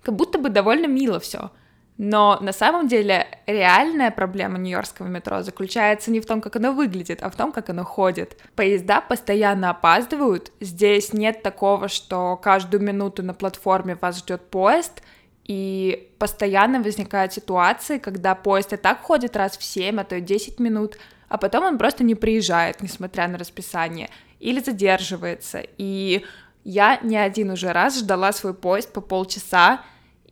как 0.02 0.14
будто 0.14 0.38
бы 0.38 0.48
довольно 0.48 0.86
мило 0.86 1.18
все. 1.18 1.50
Но 1.96 2.38
на 2.40 2.52
самом 2.52 2.88
деле 2.88 3.26
реальная 3.46 4.10
проблема 4.10 4.58
нью-йоркского 4.58 5.06
метро 5.06 5.42
заключается 5.42 6.10
не 6.10 6.20
в 6.20 6.26
том, 6.26 6.40
как 6.40 6.56
оно 6.56 6.72
выглядит, 6.72 7.22
а 7.22 7.30
в 7.30 7.36
том, 7.36 7.52
как 7.52 7.70
оно 7.70 7.84
ходит. 7.84 8.36
Поезда 8.56 9.00
постоянно 9.00 9.70
опаздывают. 9.70 10.50
Здесь 10.60 11.12
нет 11.12 11.42
такого, 11.42 11.88
что 11.88 12.36
каждую 12.36 12.82
минуту 12.82 13.22
на 13.22 13.32
платформе 13.32 13.96
вас 14.00 14.18
ждет 14.18 14.50
поезд, 14.50 15.02
и 15.44 16.10
постоянно 16.18 16.80
возникают 16.80 17.32
ситуации, 17.32 17.98
когда 17.98 18.34
поезд 18.34 18.72
и 18.72 18.76
так 18.76 19.02
ходит 19.02 19.36
раз 19.36 19.58
в 19.58 19.62
7, 19.62 20.00
а 20.00 20.04
то 20.04 20.16
и 20.16 20.20
10 20.20 20.58
минут, 20.58 20.96
а 21.28 21.38
потом 21.38 21.64
он 21.64 21.78
просто 21.78 22.02
не 22.02 22.14
приезжает, 22.14 22.80
несмотря 22.80 23.28
на 23.28 23.38
расписание, 23.38 24.08
или 24.40 24.60
задерживается. 24.60 25.62
И 25.76 26.24
я 26.64 26.98
не 27.02 27.16
один 27.16 27.50
уже 27.50 27.72
раз 27.72 27.98
ждала 27.98 28.32
свой 28.32 28.54
поезд 28.54 28.92
по 28.92 29.02
полчаса, 29.02 29.82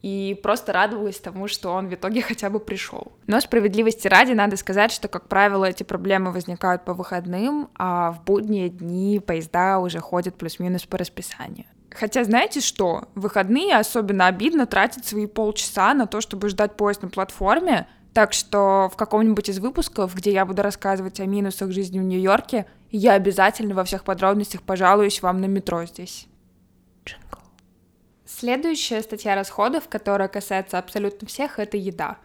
и 0.03 0.39
просто 0.43 0.73
радовалась 0.73 1.19
тому, 1.19 1.49
что 1.49 1.71
он 1.71 1.89
в 1.89 1.95
итоге 1.95 2.23
хотя 2.23 2.51
бы 2.51 2.59
пришел. 2.61 3.13
Но 3.27 3.41
справедливости 3.41 4.09
ради 4.09 4.33
надо 4.33 4.57
сказать, 4.57 4.93
что, 4.93 5.09
как 5.09 5.29
правило, 5.29 5.65
эти 5.65 5.85
проблемы 5.85 6.33
возникают 6.33 6.85
по 6.85 6.93
выходным, 6.93 7.71
а 7.77 8.13
в 8.13 8.25
будние 8.25 8.69
дни 8.69 9.21
поезда 9.25 9.79
уже 9.79 10.01
ходят 10.01 10.37
плюс-минус 10.37 10.85
по 10.85 10.99
расписанию. 10.99 11.67
Хотя 11.91 12.25
знаете 12.25 12.61
что? 12.61 13.09
В 13.15 13.21
выходные 13.23 13.77
особенно 13.77 14.27
обидно 14.27 14.67
тратить 14.67 15.05
свои 15.05 15.27
полчаса 15.27 15.95
на 15.95 16.07
то, 16.07 16.21
чтобы 16.21 16.49
ждать 16.49 16.77
поезд 16.77 17.03
на 17.03 17.09
платформе, 17.09 17.87
так 18.15 18.33
что 18.33 18.91
в 18.93 18.97
каком-нибудь 18.97 19.49
из 19.49 19.59
выпусков, 19.59 20.15
где 20.15 20.33
я 20.33 20.45
буду 20.45 20.63
рассказывать 20.63 21.21
о 21.21 21.27
минусах 21.27 21.71
жизни 21.71 21.99
в 21.99 22.03
Нью-Йорке, 22.03 22.67
я 22.91 23.13
обязательно 23.13 23.75
во 23.75 23.85
всех 23.85 24.05
подробностях 24.05 24.63
пожалуюсь 24.63 25.23
вам 25.23 25.41
на 25.41 25.47
метро 25.47 25.85
здесь. 25.85 26.27
Джингл. 27.05 27.42
Следующая 28.43 29.03
статья 29.03 29.37
расходов, 29.37 29.89
которая 29.89 30.27
касается 30.27 30.77
абсолютно 30.77 31.29
всех, 31.29 31.61
это 31.61 31.77
еда. 31.77 32.17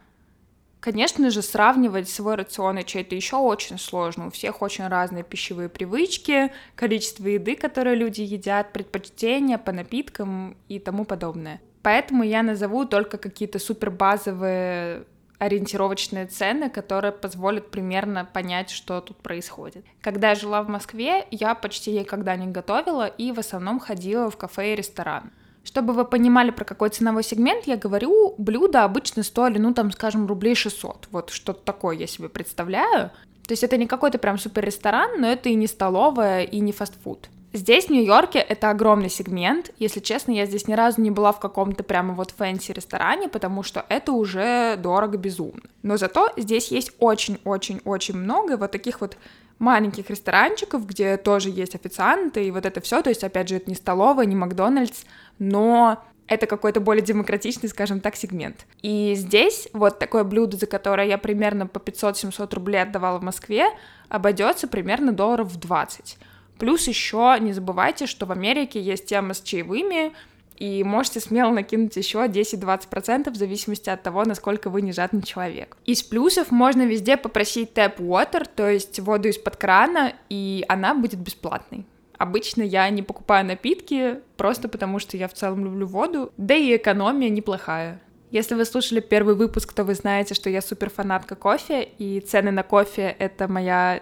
Конечно 0.79 1.29
же, 1.29 1.43
сравнивать 1.43 2.09
свой 2.09 2.33
рацион 2.33 2.79
и 2.79 2.83
чей-то 2.83 3.13
еще 3.13 3.35
очень 3.35 3.77
сложно. 3.77 4.25
У 4.25 4.29
всех 4.31 4.63
очень 4.63 4.87
разные 4.87 5.23
пищевые 5.23 5.69
привычки, 5.69 6.51
количество 6.73 7.27
еды, 7.27 7.55
которые 7.55 7.95
люди 7.95 8.21
едят, 8.21 8.73
предпочтения 8.73 9.59
по 9.59 9.71
напиткам 9.71 10.57
и 10.67 10.79
тому 10.79 11.05
подобное. 11.05 11.61
Поэтому 11.83 12.23
я 12.23 12.41
назову 12.41 12.85
только 12.85 13.19
какие-то 13.19 13.59
супер 13.59 13.91
базовые 13.91 15.03
ориентировочные 15.37 16.25
цены, 16.25 16.71
которые 16.71 17.11
позволят 17.11 17.69
примерно 17.69 18.25
понять, 18.25 18.71
что 18.71 19.01
тут 19.01 19.17
происходит. 19.17 19.85
Когда 20.01 20.29
я 20.29 20.35
жила 20.35 20.63
в 20.63 20.67
Москве, 20.67 21.27
я 21.29 21.53
почти 21.53 21.91
никогда 21.91 22.35
не 22.35 22.47
готовила 22.47 23.05
и 23.05 23.31
в 23.31 23.37
основном 23.37 23.79
ходила 23.79 24.31
в 24.31 24.37
кафе 24.37 24.73
и 24.73 24.75
ресторан. 24.75 25.29
Чтобы 25.67 25.91
вы 25.91 26.05
понимали, 26.05 26.51
про 26.51 26.63
какой 26.63 26.87
ценовой 26.87 27.23
сегмент 27.23 27.67
я 27.67 27.75
говорю, 27.75 28.35
блюда 28.37 28.85
обычно 28.85 29.21
стоили, 29.21 29.57
ну, 29.57 29.73
там, 29.73 29.91
скажем, 29.91 30.25
рублей 30.25 30.55
600. 30.55 31.09
Вот 31.11 31.29
что-то 31.29 31.59
такое 31.61 31.97
я 31.97 32.07
себе 32.07 32.29
представляю. 32.29 33.11
То 33.45 33.51
есть 33.51 33.65
это 33.65 33.75
не 33.75 33.85
какой-то 33.85 34.17
прям 34.17 34.37
супер 34.37 34.63
ресторан, 34.63 35.19
но 35.19 35.27
это 35.27 35.49
и 35.49 35.55
не 35.55 35.67
столовая, 35.67 36.43
и 36.43 36.61
не 36.61 36.71
фастфуд. 36.71 37.27
Здесь, 37.51 37.87
в 37.87 37.89
Нью-Йорке, 37.89 38.39
это 38.39 38.69
огромный 38.69 39.09
сегмент. 39.09 39.71
Если 39.77 39.99
честно, 39.99 40.31
я 40.31 40.45
здесь 40.45 40.69
ни 40.69 40.73
разу 40.73 41.01
не 41.01 41.11
была 41.11 41.33
в 41.33 41.39
каком-то 41.41 41.83
прямо 41.83 42.13
вот 42.13 42.31
fancy 42.31 42.71
ресторане, 42.71 43.27
потому 43.27 43.61
что 43.61 43.85
это 43.89 44.13
уже 44.13 44.77
дорого 44.77 45.17
безумно. 45.17 45.63
Но 45.83 45.97
зато 45.97 46.31
здесь 46.37 46.71
есть 46.71 46.93
очень-очень-очень 46.99 48.15
много 48.15 48.55
вот 48.55 48.71
таких 48.71 49.01
вот 49.01 49.17
маленьких 49.59 50.09
ресторанчиков, 50.09 50.85
где 50.85 51.17
тоже 51.17 51.49
есть 51.49 51.75
официанты 51.75 52.45
и 52.45 52.51
вот 52.51 52.65
это 52.65 52.81
все. 52.81 53.01
То 53.01 53.09
есть, 53.09 53.23
опять 53.23 53.49
же, 53.49 53.55
это 53.55 53.69
не 53.69 53.75
столовая, 53.75 54.25
не 54.25 54.35
Макдональдс, 54.35 55.03
но 55.39 56.03
это 56.27 56.45
какой-то 56.45 56.79
более 56.79 57.03
демократичный, 57.03 57.69
скажем 57.69 58.01
так, 58.01 58.15
сегмент. 58.15 58.65
И 58.81 59.13
здесь 59.15 59.69
вот 59.73 59.97
такое 59.99 60.23
блюдо, 60.23 60.57
за 60.57 60.67
которое 60.67 61.07
я 61.07 61.17
примерно 61.17 61.67
по 61.67 61.79
500-700 61.79 62.53
рублей 62.53 62.81
отдавала 62.81 63.19
в 63.19 63.23
Москве, 63.23 63.67
обойдется 64.09 64.67
примерно 64.67 65.13
долларов 65.13 65.47
в 65.47 65.59
20. 65.59 66.17
Плюс 66.59 66.87
еще 66.87 67.37
не 67.39 67.53
забывайте, 67.53 68.07
что 68.07 68.25
в 68.25 68.31
Америке 68.31 68.81
есть 68.81 69.05
тема 69.05 69.33
с 69.33 69.41
чаевыми, 69.41 70.13
и 70.57 70.83
можете 70.83 71.19
смело 71.19 71.51
накинуть 71.51 71.95
еще 71.95 72.25
10-20% 72.25 73.29
в 73.29 73.35
зависимости 73.35 73.91
от 73.91 74.01
того, 74.01 74.25
насколько 74.25 74.71
вы 74.71 74.81
не 74.81 74.91
жадный 74.91 75.21
человек. 75.21 75.77
Из 75.85 76.01
плюсов 76.01 76.49
можно 76.49 76.83
везде 76.85 77.15
попросить 77.15 77.73
tap 77.73 77.97
water, 77.97 78.47
то 78.53 78.67
есть 78.67 78.99
воду 78.99 79.29
из-под 79.29 79.55
крана, 79.55 80.13
и 80.29 80.65
она 80.67 80.95
будет 80.95 81.19
бесплатной. 81.19 81.85
Обычно 82.17 82.63
я 82.63 82.89
не 82.89 83.03
покупаю 83.03 83.45
напитки, 83.45 84.19
просто 84.37 84.67
потому 84.69 84.99
что 84.99 85.17
я 85.17 85.27
в 85.27 85.33
целом 85.33 85.63
люблю 85.63 85.85
воду, 85.85 86.31
да 86.37 86.55
и 86.55 86.75
экономия 86.75 87.29
неплохая. 87.29 88.01
Если 88.31 88.55
вы 88.55 88.65
слушали 88.65 88.99
первый 88.99 89.35
выпуск, 89.35 89.71
то 89.73 89.83
вы 89.83 89.93
знаете, 89.93 90.33
что 90.33 90.49
я 90.49 90.61
супер 90.61 90.89
фанатка 90.89 91.35
кофе, 91.35 91.83
и 91.83 92.19
цены 92.19 92.51
на 92.51 92.63
кофе— 92.63 93.15
это 93.19 93.47
моя 93.47 94.01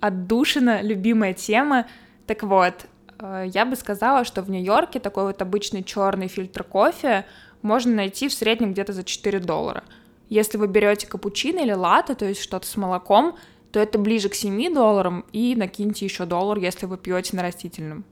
отдушина, 0.00 0.80
любимая 0.80 1.34
тема. 1.34 1.86
Так 2.26 2.42
вот, 2.42 2.86
э, 3.18 3.44
я 3.52 3.66
бы 3.66 3.76
сказала, 3.76 4.24
что 4.24 4.42
в 4.42 4.50
Нью-Йорке 4.50 5.00
такой 5.00 5.24
вот 5.24 5.42
обычный 5.42 5.82
черный 5.82 6.28
фильтр 6.28 6.64
кофе 6.64 7.26
можно 7.62 7.94
найти 7.94 8.28
в 8.28 8.32
среднем 8.32 8.72
где-то 8.72 8.92
за 8.92 9.04
4 9.04 9.40
доллара. 9.40 9.84
Если 10.28 10.56
вы 10.56 10.68
берете 10.68 11.06
капучино 11.06 11.60
или 11.60 11.72
латте, 11.72 12.14
то 12.14 12.24
есть 12.24 12.40
что-то 12.40 12.66
с 12.66 12.76
молоком, 12.76 13.36
то 13.76 13.80
это 13.80 13.98
ближе 13.98 14.30
к 14.30 14.34
7 14.34 14.72
долларам, 14.72 15.26
и 15.32 15.54
накиньте 15.54 16.06
еще 16.06 16.24
доллар, 16.24 16.56
если 16.56 16.86
вы 16.86 16.96
пьете 16.96 17.36
на 17.36 17.42
растительном. 17.42 18.06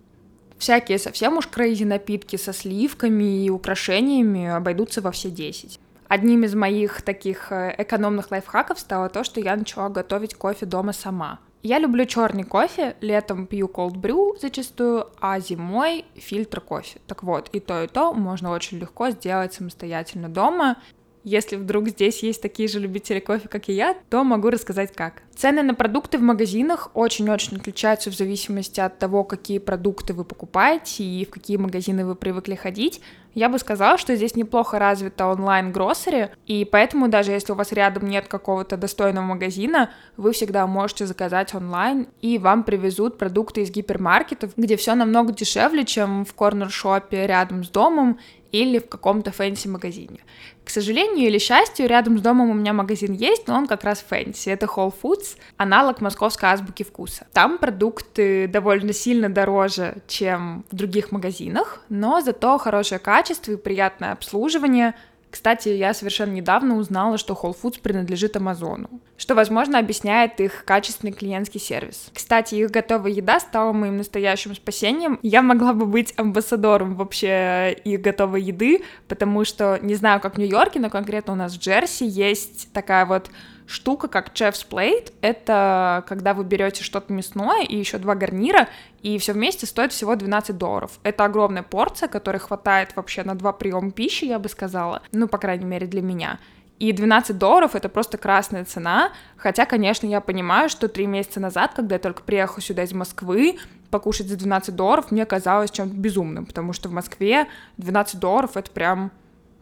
Всякие 0.59 0.98
совсем 0.98 1.38
уж 1.38 1.46
крейзи 1.46 1.85
напитки 1.85 2.37
со 2.37 2.53
сливками 2.53 3.46
и 3.46 3.48
украшениями 3.48 4.46
обойдутся 4.46 5.00
во 5.00 5.11
все 5.11 5.31
10. 5.31 5.81
Одним 6.07 6.44
из 6.44 6.55
моих 6.55 7.00
таких 7.00 7.50
э, 7.50 7.74
экономных 7.79 8.31
лайфхаков 8.31 8.79
стало 8.79 9.09
то, 9.09 9.24
что 9.24 9.40
я 9.40 9.57
начала 9.57 9.88
готовить 9.88 10.35
кофе 10.35 10.66
дома 10.66 10.92
сама. 10.92 11.40
Я 11.62 11.79
люблю 11.79 12.05
черный 12.05 12.44
кофе, 12.44 12.94
летом 13.00 13.46
пью 13.46 13.66
cold 13.66 13.94
brew 13.94 14.38
зачастую, 14.38 15.07
а 15.18 15.40
зимой 15.40 16.05
фильтр 16.14 16.61
кофе. 16.61 17.00
Так 17.07 17.22
вот, 17.22 17.48
и 17.55 17.61
то, 17.61 17.85
и 17.85 17.87
то 17.87 18.12
можно 18.12 18.50
очень 18.50 18.81
легко 18.81 19.09
сделать 19.09 19.55
самостоятельно 19.55 20.29
дома. 20.29 20.77
Если 21.25 21.57
вдруг 21.57 21.89
здесь 21.89 22.23
есть 22.23 22.43
такие 22.43 22.69
же 22.69 22.79
любители 22.79 23.19
кофе, 23.19 23.49
как 23.49 23.71
и 23.71 23.73
я, 23.73 23.97
то 24.11 24.23
могу 24.25 24.51
рассказать 24.51 24.95
как. 24.95 25.23
Цены 25.35 25.63
на 25.63 25.75
продукты 25.75 26.19
в 26.19 26.23
магазинах 26.23 26.91
очень-очень 26.93 27.57
отличаются 27.57 28.11
в 28.11 28.15
зависимости 28.15 28.79
от 28.79 28.99
того, 28.99 29.25
какие 29.25 29.59
продукты 29.59 30.13
вы 30.13 30.25
покупаете 30.25 31.03
и 31.03 31.25
в 31.25 31.31
какие 31.31 31.57
магазины 31.57 32.05
вы 32.05 32.15
привыкли 32.15 32.55
ходить. 32.55 33.01
Я 33.35 33.49
бы 33.49 33.59
сказала, 33.59 33.99
что 33.99 34.15
здесь 34.15 34.37
неплохо 34.37 34.79
развита 34.79 35.27
онлайн-гроссери, 35.27 36.31
и 36.47 36.65
поэтому 36.65 37.09
даже 37.09 37.33
если 37.33 37.53
у 37.53 37.57
вас 37.57 37.73
рядом 37.73 38.09
нет 38.09 38.29
какого-то 38.29 38.77
достойного 38.77 39.25
магазина, 39.25 39.91
вы 40.17 40.33
всегда 40.33 40.67
можете 40.69 41.07
заказать 41.07 41.53
онлайн, 41.53 42.07
и 42.21 42.39
вам 42.39 42.63
привезут 42.63 43.19
продукты 43.19 43.63
из 43.63 43.71
гипермаркетов, 43.71 44.53
где 44.57 44.77
все 44.77 44.95
намного 44.95 45.33
дешевле, 45.33 45.85
чем 45.85 46.25
в 46.25 46.33
корнер-шопе 46.35 47.27
рядом 47.27 47.65
с 47.65 47.69
домом 47.71 48.21
или 48.55 48.79
в 48.79 48.88
каком-то 48.88 49.33
fancy-магазине. 49.33 50.20
К 50.64 50.71
сожалению 50.71 51.27
или 51.27 51.38
счастью, 51.38 51.88
рядом 51.88 52.19
с 52.19 52.23
домом 52.23 52.51
у 52.51 52.55
меня 52.55 52.73
магазин 52.73 53.12
есть, 53.12 53.49
но 53.49 53.57
он 53.57 53.67
как 53.67 53.83
раз 53.83 54.05
fancy. 54.09 54.49
Это 54.49 54.67
Whole 54.67 54.95
Foods, 55.03 55.37
аналог 55.57 56.01
московской 56.01 56.49
азбуки 56.51 56.85
вкуса. 56.85 57.27
Там 57.33 57.59
продукты 57.59 58.47
довольно 58.47 58.93
сильно 58.93 59.29
дороже, 59.29 59.97
чем 60.07 60.64
в 60.71 60.77
других 60.77 61.11
магазинах, 61.11 61.83
но 61.88 62.21
зато 62.21 62.57
хорошее 62.59 63.01
качество 63.01 63.53
и 63.53 63.57
приятное 63.57 64.12
обслуживание, 64.12 64.95
кстати, 65.35 65.68
я 65.68 65.92
совершенно 65.94 66.31
недавно 66.31 66.77
узнала, 66.77 67.18
что 67.18 67.35
Whole 67.35 67.57
Foods 67.61 67.81
принадлежит 67.83 68.37
Амазону, 68.37 68.88
что, 69.16 69.35
возможно, 69.35 69.81
объясняет 69.81 70.38
их 70.38 70.64
качественный 70.64 71.12
клиентский 71.12 71.59
сервис. 71.59 72.09
Кстати, 72.14 72.55
их 72.55 72.70
готовая 72.70 73.11
еда 73.11 73.40
стала 73.40 73.73
моим 73.73 73.97
настоящим 73.97 74.55
спасением. 74.55 75.18
Я 75.23 75.42
могла 75.42 75.73
бы 75.73 75.87
быть 75.87 76.14
амбассадором 76.16 76.94
вообще 76.94 77.77
их 77.85 78.01
готовой 78.01 78.42
еды, 78.42 78.85
потому 79.09 79.44
что, 79.44 79.81
не 79.83 79.97
знаю, 79.97 80.20
как 80.20 80.37
в 80.37 80.38
Нью-Йорке, 80.38 80.79
но 80.79 80.88
конкретно 80.88 81.33
у 81.33 81.37
нас 81.37 81.55
в 81.55 81.59
Джерси 81.59 82.05
есть 82.05 82.73
такая 82.73 83.05
вот 83.05 83.29
штука, 83.66 84.09
как 84.09 84.33
Chef's 84.33 84.66
Plate. 84.68 85.12
Это 85.20 86.05
когда 86.07 86.35
вы 86.35 86.44
берете 86.44 86.83
что-то 86.83 87.12
мясное 87.12 87.64
и 87.64 87.77
еще 87.77 87.98
два 87.98 88.14
гарнира, 88.14 88.68
и 89.03 89.18
все 89.18 89.33
вместе 89.33 89.66
стоит 89.66 89.92
всего 89.92 90.14
12 90.16 90.57
долларов. 90.57 90.98
Это 91.03 91.24
огромная 91.24 91.62
порция, 91.62 92.09
которой 92.09 92.38
хватает 92.38 92.94
вообще 92.96 93.22
на 93.22 93.35
два 93.35 93.53
приема 93.53 93.90
пищи, 93.90 94.24
я 94.24 94.38
бы 94.38 94.48
сказала. 94.48 95.03
Ну, 95.12 95.29
по 95.29 95.38
крайней 95.38 95.64
мере, 95.64 95.87
для 95.87 96.03
меня. 96.03 96.38
И 96.81 96.92
12 96.92 97.38
долларов— 97.38 97.74
это 97.77 97.88
просто 97.88 98.18
красная 98.18 98.64
цена, 98.64 99.12
хотя, 99.37 99.64
конечно, 99.64 100.07
я 100.07 100.20
понимаю, 100.20 100.68
что 100.68 100.88
три 100.88 101.07
месяца 101.07 101.38
назад, 101.38 101.72
когда 101.74 101.94
я 101.94 101.98
только 102.00 102.22
приехала 102.22 102.61
сюда 102.61 102.83
из 102.83 102.92
Москвы, 102.92 103.59
покушать 103.90 104.27
за 104.27 104.37
12 104.37 104.74
долларов 104.74 105.12
мне 105.12 105.24
казалось 105.24 105.70
чем-то 105.70 105.94
безумным, 105.94 106.46
потому 106.46 106.72
что 106.72 106.88
в 106.88 106.92
Москве 106.92 107.46
12 107.77 108.18
долларов— 108.18 108.50
это 108.57 108.70
прям 108.72 109.12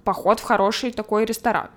поход 0.04 0.40
в 0.40 0.44
хороший 0.44 0.90
такой 0.90 1.26
ресторан. 1.26 1.68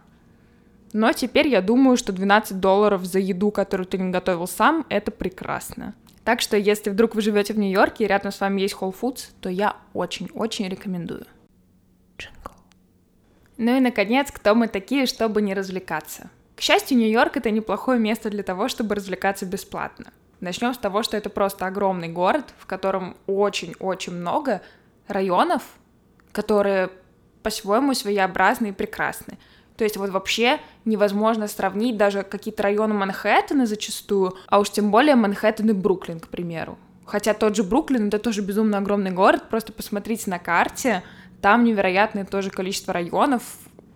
Но 0.96 1.12
теперь 1.12 1.50
я 1.50 1.62
думаю, 1.62 1.98
что 1.98 2.14
12 2.14 2.62
долларов 2.62 3.04
за 3.04 3.20
еду, 3.20 3.52
которую 3.52 3.86
ты 3.86 3.98
не 3.98 4.12
готовил 4.12 4.48
сам, 4.48 4.86
это 4.88 5.12
прекрасно. 5.12 5.94
Так 6.24 6.40
что, 6.40 6.56
если 6.56 6.90
вдруг 6.90 7.16
вы 7.16 7.22
живете 7.22 7.52
в 7.52 7.60
Нью-Йорке 7.60 8.06
и 8.06 8.08
рядом 8.08 8.32
с 8.32 8.40
вами 8.40 8.62
есть 8.62 8.78
Whole 8.80 8.96
Foods, 8.98 9.32
то 9.42 9.50
я 9.50 9.76
очень-очень 9.94 10.70
рекомендую. 10.70 11.26
Джингл. 12.18 12.52
Ну 13.58 13.76
и, 13.76 13.82
наконец, 13.82 14.32
кто 14.32 14.56
мы 14.56 14.70
такие, 14.70 15.06
чтобы 15.06 15.42
не 15.42 15.54
развлекаться? 15.54 16.30
К 16.56 16.62
счастью, 16.62 16.98
Нью-Йорк— 16.98 17.36
это 17.36 17.52
неплохое 17.52 18.00
место 18.00 18.30
для 18.30 18.44
того, 18.44 18.70
чтобы 18.70 18.96
развлекаться 18.96 19.46
бесплатно. 19.46 20.14
Начнем 20.40 20.74
с 20.74 20.78
того, 20.78 21.04
что 21.04 21.18
это 21.18 21.30
просто 21.30 21.66
огромный 21.66 22.08
город, 22.08 22.54
в 22.58 22.66
котором 22.68 23.18
очень-очень 23.28 24.14
много 24.14 24.62
районов, 25.10 25.62
которые 26.32 26.90
по-своему 27.44 27.94
своеобразны 27.94 28.68
и 28.68 28.72
прекрасны. 28.72 29.38
То 29.78 29.84
есть 29.84 29.98
вот 29.98 30.10
вообще 30.10 30.60
невозможно 30.86 31.48
сравнить 31.48 31.98
даже 31.98 32.24
какие-то 32.24 32.64
районы 32.64 32.94
Манхэттена 32.94 33.66
зачастую, 33.66 34.36
а 34.48 34.60
уж 34.60 34.70
тем 34.70 34.92
более 34.92 35.16
Манхэттен 35.16 35.70
и 35.70 35.74
Бруклин, 35.74 36.20
к 36.20 36.30
примеру. 36.30 36.78
Хотя 37.06 37.34
тот 37.34 37.56
же 37.56 37.64
Бруклин— 37.64 38.08
это 38.10 38.20
тоже 38.20 38.42
безумно 38.42 38.78
огромный 38.78 39.12
город, 39.12 39.50
просто 39.50 39.74
посмотрите 39.74 40.30
на 40.30 40.40
карте, 40.40 41.04
там 41.42 41.64
невероятное 41.64 42.26
тоже 42.26 42.50
количество 42.50 42.94
районов, 42.94 43.44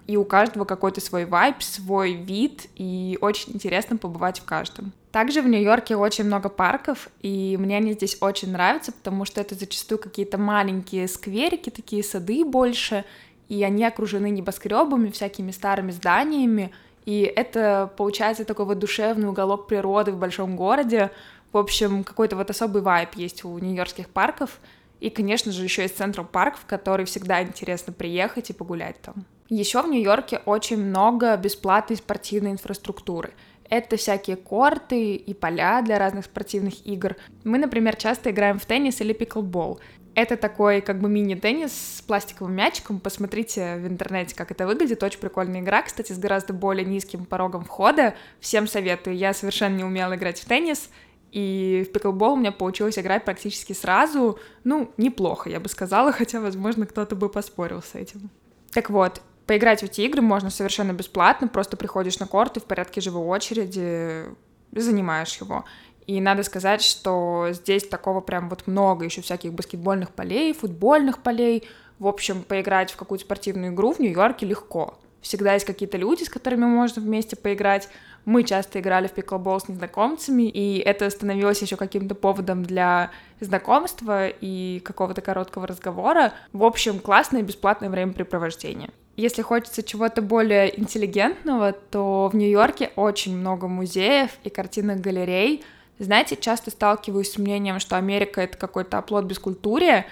и 0.06 0.18
у 0.18 0.26
каждого 0.26 0.66
какой-то 0.66 1.02
свой 1.02 1.26
вайб, 1.26 1.62
свой 1.62 2.14
вид, 2.14 2.68
и 2.76 3.18
очень 3.22 3.54
интересно 3.54 3.96
побывать 3.96 4.40
в 4.40 4.44
каждом. 4.44 4.92
Также 5.12 5.42
в 5.42 5.48
Нью-Йорке 5.48 5.96
очень 5.96 6.24
много 6.24 6.50
парков, 6.50 7.10
и 7.22 7.58
мне 7.60 7.78
они 7.78 7.94
здесь 7.94 8.18
очень 8.20 8.52
нравятся, 8.52 8.92
потому 8.92 9.26
что 9.26 9.42
это 9.42 9.56
зачастую 9.56 10.00
какие-то 10.00 10.38
маленькие 10.38 11.08
скверики, 11.08 11.70
такие 11.70 12.04
сады 12.04 12.44
больше, 12.46 13.06
и 13.50 13.64
они 13.64 13.84
окружены 13.84 14.30
небоскребами, 14.30 15.10
всякими 15.10 15.52
старыми 15.52 15.92
зданиями, 15.92 16.72
и 17.06 17.22
это 17.24 17.92
получается 17.98 18.46
такой 18.46 18.66
вот 18.66 18.80
душевный 18.80 19.28
уголок 19.28 19.68
природы 19.68 20.12
в 20.12 20.18
большом 20.18 20.56
городе. 20.56 21.12
В 21.52 21.58
общем, 21.58 22.04
какой-то 22.04 22.36
вот 22.36 22.50
особый 22.50 22.82
вайб 22.82 23.16
есть 23.16 23.44
у 23.44 23.58
нью-йоркских 23.58 24.10
парков, 24.10 24.60
и, 25.00 25.10
конечно 25.10 25.52
же, 25.52 25.64
еще 25.64 25.84
есть 25.84 25.98
Централ 25.98 26.28
Парк, 26.28 26.58
в 26.58 26.66
который 26.66 27.06
всегда 27.06 27.42
интересно 27.42 27.94
приехать 27.94 28.50
и 28.50 28.54
погулять 28.54 29.02
там. 29.02 29.26
Еще 29.48 29.82
в 29.82 29.88
Нью-Йорке 29.88 30.42
очень 30.46 30.78
много 30.78 31.36
бесплатной 31.38 31.98
спортивной 31.98 32.52
инфраструктуры. 32.52 33.34
Это 33.70 33.98
всякие 33.98 34.36
корты 34.36 35.16
и 35.16 35.34
поля 35.34 35.82
для 35.82 36.00
разных 36.00 36.26
спортивных 36.26 36.86
игр. 36.86 37.16
Мы, 37.44 37.58
например, 37.60 37.96
часто 37.96 38.32
играем 38.32 38.60
в 38.60 38.66
теннис 38.66 39.00
или 39.00 39.14
пиклбол. 39.14 39.80
Это 40.16 40.38
такой 40.38 40.82
как 40.82 41.00
бы 41.00 41.10
мини-теннис 41.10 41.72
с 41.98 42.02
пластиковым 42.02 42.54
мячиком. 42.54 43.00
Посмотрите 43.00 43.78
в 43.78 43.88
интернете, 43.88 44.36
как 44.36 44.52
это 44.52 44.68
выглядит. 44.68 45.02
Очень 45.02 45.20
прикольная 45.20 45.62
игра, 45.62 45.82
кстати, 45.82 46.12
с 46.12 46.18
гораздо 46.18 46.54
более 46.54 46.86
низким 46.86 47.26
порогом 47.26 47.64
входа. 47.64 48.16
Всем 48.40 48.68
советую. 48.68 49.16
Я 49.16 49.34
совершенно 49.34 49.76
не 49.76 49.84
умела 49.84 50.16
играть 50.16 50.40
в 50.40 50.46
теннис. 50.46 50.90
И 51.32 51.86
в 51.88 51.92
пиклбол 51.92 52.34
у 52.34 52.36
меня 52.38 52.52
получилось 52.52 52.98
играть 52.98 53.24
практически 53.24 53.74
сразу. 53.74 54.40
Ну, 54.64 54.92
неплохо, 54.98 55.50
я 55.50 55.60
бы 55.60 55.70
сказала, 55.70 56.12
хотя, 56.14 56.42
возможно, 56.42 56.86
кто-то 56.86 57.16
бы 57.16 57.30
поспорил 57.30 57.82
с 57.82 57.96
этим. 57.96 58.30
Так 58.72 58.90
вот, 58.90 59.22
поиграть 59.46 59.82
в 59.82 59.86
эти 59.86 60.02
игры 60.02 60.22
можно 60.22 60.50
совершенно 60.50 60.94
бесплатно, 60.94 61.48
просто 61.48 61.78
приходишь 61.78 62.20
на 62.20 62.28
корт 62.28 62.58
и 62.58 62.60
в 62.60 62.66
порядке 62.66 63.02
живой 63.02 63.26
очереди 63.26 64.26
занимаешь 64.72 65.36
его. 65.38 65.66
И 66.10 66.20
надо 66.22 66.42
сказать, 66.42 66.82
что 66.82 67.50
здесь 67.52 67.88
такого 67.88 68.20
прям 68.20 68.50
вот 68.50 68.66
много, 68.66 69.06
еще 69.06 69.22
всяких 69.22 69.54
баскетбольных 69.54 70.10
полей, 70.10 70.54
футбольных 70.54 71.20
полей. 71.20 71.68
В 72.00 72.08
общем, 72.08 72.42
поиграть 72.42 72.90
в 72.90 72.96
какую-то 72.96 73.26
спортивную 73.26 73.74
игру 73.74 73.94
в 73.94 74.00
Нью-Йорке 74.00 74.48
легко. 74.48 74.98
Всегда 75.22 75.54
есть 75.54 75.68
какие-то 75.68 75.98
люди, 75.98 76.24
с 76.24 76.30
которыми 76.30 76.66
можно 76.66 77.00
вместе 77.00 77.36
поиграть. 77.36 77.90
Мы 78.26 78.44
часто 78.44 78.80
играли 78.80 79.06
в 79.06 79.12
пиклбол 79.12 79.60
с 79.60 79.68
незнакомцами, 79.68 80.50
и 80.50 80.80
это 80.80 81.08
становилось 81.12 81.62
еще 81.62 81.76
каким-то 81.76 82.16
поводом 82.16 82.64
для 82.64 83.12
знакомства 83.40 84.30
и 84.30 84.80
какого-то 84.80 85.22
короткого 85.22 85.68
разговора. 85.68 86.34
В 86.54 86.64
общем, 86.64 86.98
классное 86.98 87.44
бесплатное 87.44 87.92
времяпрепровождение. 87.92 88.90
Если 89.16 89.44
хочется 89.44 89.84
чего-то 89.84 90.24
более 90.24 90.80
интеллигентного, 90.80 91.74
то 91.74 92.32
в 92.34 92.36
Нью-Йорке 92.36 92.94
очень 92.96 93.38
много 93.38 93.68
музеев 93.68 94.32
и 94.44 94.50
картинных 94.50 95.02
галерей. 95.02 95.64
Знаете, 96.00 96.38
часто 96.38 96.72
сталкиваюсь 96.72 97.34
с 97.34 97.38
мнением, 97.38 97.80
что 97.80 97.98
Америка— 97.98 98.42
это 98.44 98.58
какой-то 98.58 98.98
оплот 98.98 99.26
бескультурия, 99.26 100.06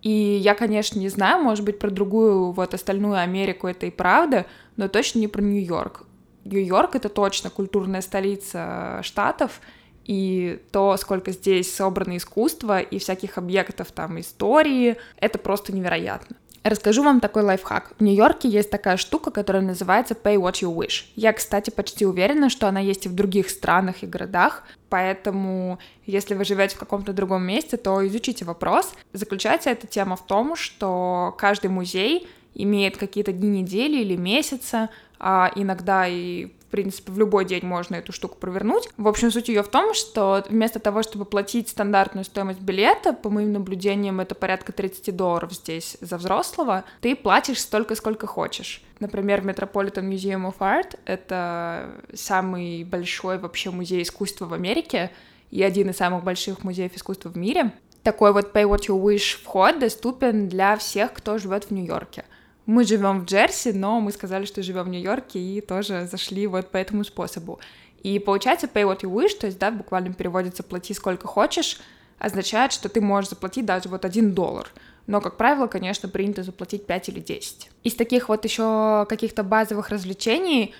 и 0.00 0.10
я, 0.10 0.54
конечно, 0.54 0.98
не 0.98 1.08
знаю, 1.08 1.42
может 1.42 1.64
быть, 1.64 1.78
про 1.78 1.90
другую 1.90 2.52
вот 2.52 2.74
остальную 2.74 3.18
Америку 3.18 3.66
это 3.66 3.86
и 3.86 3.90
правда, 3.90 4.46
но 4.76 4.88
точно 4.88 5.18
не 5.18 5.28
про 5.28 5.42
Нью-Йорк. 5.42 6.06
Нью-Йорк— 6.44 6.94
это 6.96 7.08
точно 7.10 7.50
культурная 7.50 8.00
столица 8.00 9.00
Штатов, 9.02 9.60
и 10.04 10.62
то, 10.72 10.96
сколько 10.96 11.32
здесь 11.32 11.74
собрано 11.74 12.16
искусства 12.16 12.80
и 12.80 12.98
всяких 12.98 13.38
объектов 13.38 13.92
там 13.92 14.20
истории, 14.20 14.96
это 15.16 15.38
просто 15.38 15.74
невероятно. 15.74 16.36
Расскажу 16.64 17.02
вам 17.02 17.20
такой 17.20 17.42
лайфхак. 17.42 17.92
В 17.98 18.02
Нью-Йорке 18.02 18.48
есть 18.48 18.70
такая 18.70 18.96
штука, 18.96 19.30
которая 19.30 19.62
называется 19.62 20.14
Pay 20.14 20.36
What 20.36 20.62
You 20.62 20.74
Wish. 20.74 21.04
Я, 21.14 21.34
кстати, 21.34 21.68
почти 21.68 22.06
уверена, 22.06 22.48
что 22.48 22.66
она 22.66 22.80
есть 22.80 23.04
и 23.04 23.10
в 23.10 23.14
других 23.14 23.50
странах 23.50 24.02
и 24.02 24.06
городах, 24.06 24.62
поэтому 24.88 25.78
если 26.06 26.34
вы 26.34 26.46
живете 26.46 26.76
в 26.76 26.78
каком-то 26.78 27.12
другом 27.12 27.42
месте, 27.42 27.76
то 27.76 28.06
изучите 28.06 28.46
вопрос. 28.46 28.94
Заключается 29.12 29.68
эта 29.68 29.86
тема 29.86 30.16
в 30.16 30.24
том, 30.24 30.56
что 30.56 31.34
каждый 31.36 31.68
музей 31.68 32.26
имеет 32.54 32.96
какие-то 32.96 33.32
дни 33.32 33.60
недели 33.60 34.00
или 34.00 34.16
месяца, 34.16 34.88
а 35.18 35.52
иногда 35.54 36.06
и 36.08 36.48
принципе, 36.74 37.12
в 37.12 37.18
любой 37.20 37.44
день 37.44 37.64
можно 37.64 37.94
эту 37.94 38.10
штуку 38.10 38.36
провернуть. 38.36 38.88
В 38.96 39.06
общем, 39.06 39.30
суть 39.30 39.46
ее 39.46 39.62
в 39.62 39.68
том, 39.68 39.94
что 39.94 40.44
вместо 40.48 40.80
того, 40.80 41.04
чтобы 41.04 41.24
платить 41.24 41.68
стандартную 41.68 42.24
стоимость 42.24 42.58
билета, 42.58 43.12
по 43.12 43.30
моим 43.30 43.52
наблюдениям, 43.52 44.18
это 44.18 44.34
порядка 44.34 44.72
30 44.72 45.14
долларов 45.14 45.52
здесь 45.52 45.96
за 46.00 46.16
взрослого, 46.16 46.82
ты 47.00 47.14
платишь 47.14 47.60
столько, 47.60 47.94
сколько 47.94 48.26
хочешь. 48.26 48.82
Например, 48.98 49.40
Metropolitan 49.40 50.10
Museum 50.10 50.52
of 50.52 50.58
Art— 50.58 50.98
это 51.04 51.92
самый 52.12 52.82
большой 52.82 53.38
вообще 53.38 53.70
музей 53.70 54.02
искусства 54.02 54.46
в 54.46 54.52
Америке 54.52 55.12
и 55.52 55.62
один 55.62 55.90
из 55.90 55.96
самых 55.96 56.24
больших 56.24 56.64
музеев 56.64 56.96
искусства 56.96 57.28
в 57.28 57.36
мире. 57.36 57.70
Такой 58.02 58.32
вот 58.32 58.52
Pay 58.52 58.64
What 58.64 58.88
You 58.88 59.00
Wish 59.00 59.40
вход 59.44 59.78
доступен 59.78 60.48
для 60.48 60.76
всех, 60.76 61.12
кто 61.12 61.38
живет 61.38 61.66
в 61.66 61.70
Нью-Йорке. 61.70 62.24
Мы 62.66 62.84
живем 62.84 63.20
в 63.20 63.24
Джерси, 63.24 63.72
но 63.72 64.00
мы 64.00 64.10
сказали, 64.10 64.46
что 64.46 64.62
живем 64.62 64.84
в 64.84 64.88
Нью-Йорке 64.88 65.38
и 65.38 65.60
тоже 65.60 66.08
зашли 66.10 66.46
вот 66.46 66.70
по 66.70 66.78
этому 66.78 67.04
способу. 67.04 67.60
И 68.02 68.18
получается 68.18 68.66
pay 68.66 68.84
what 68.84 69.00
you 69.00 69.12
wish, 69.12 69.38
то 69.38 69.46
есть, 69.46 69.58
да, 69.58 69.70
в 69.70 69.76
буквальном 69.76 70.14
переводится 70.14 70.62
плати 70.62 70.94
сколько 70.94 71.26
хочешь, 71.26 71.80
означает, 72.18 72.72
что 72.72 72.88
ты 72.88 73.00
можешь 73.00 73.30
заплатить 73.30 73.66
даже 73.66 73.88
вот 73.88 74.04
один 74.04 74.32
доллар. 74.32 74.70
Но, 75.06 75.20
как 75.20 75.36
правило, 75.36 75.66
конечно, 75.66 76.08
принято 76.08 76.42
заплатить 76.42 76.86
5 76.86 77.08
или 77.10 77.20
10. 77.20 77.70
Из 77.82 77.94
таких 77.94 78.28
вот 78.28 78.44
еще 78.44 79.04
каких-то 79.08 79.42
базовых 79.42 79.90
развлечений 79.90 80.74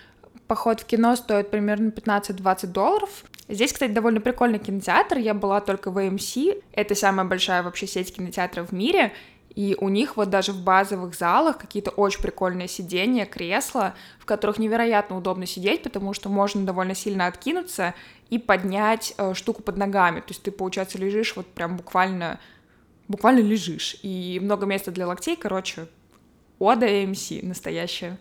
поход 0.47 0.81
в 0.81 0.85
кино 0.87 1.17
стоит 1.17 1.51
примерно 1.51 1.89
15-20 1.89 2.67
долларов. 2.69 3.25
Здесь, 3.49 3.73
кстати, 3.73 3.93
довольно 3.93 4.21
прикольный 4.21 4.59
кинотеатр. 4.59 5.19
Я 5.19 5.35
была 5.35 5.61
только 5.61 5.91
в 5.91 5.99
AMC. 5.99 6.63
Это 6.73 6.95
самая 6.95 7.27
большая 7.27 7.63
вообще 7.63 7.87
сеть 7.87 8.15
кинотеатров 8.15 8.71
в 8.71 8.73
мире. 8.73 9.13
И 9.55 9.77
у 9.81 9.89
них 9.89 10.17
вот 10.17 10.31
даже 10.31 10.53
в 10.53 10.63
базовых 10.63 11.15
залах 11.15 11.59
какие-то 11.59 11.91
очень 11.91 12.21
прикольные 12.21 12.67
сиденья, 12.67 13.25
кресла, 13.25 13.95
в 14.19 14.25
которых 14.25 14.59
невероятно 14.59 15.17
удобно 15.17 15.47
сидеть, 15.47 15.83
потому 15.85 16.13
что 16.13 16.29
можно 16.29 16.65
довольно 16.65 16.95
сильно 16.95 17.27
откинуться 17.27 17.95
и 18.31 18.39
поднять 18.39 19.15
э, 19.17 19.33
штуку 19.35 19.63
под 19.63 19.77
ногами. 19.77 20.21
То 20.21 20.31
есть 20.31 20.43
ты, 20.43 20.51
получается, 20.51 20.99
лежишь 20.99 21.37
вот 21.37 21.47
прям 21.47 21.77
буквально, 21.77 22.41
буквально 23.07 23.41
лежишь. 23.41 23.97
И 24.03 24.41
много 24.43 24.67
места 24.67 24.91
для 24.91 25.07
локтей, 25.07 25.37
короче, 25.37 25.87
Ода 26.59 26.87
AMC 26.87 27.45
настоящая. 27.47 28.19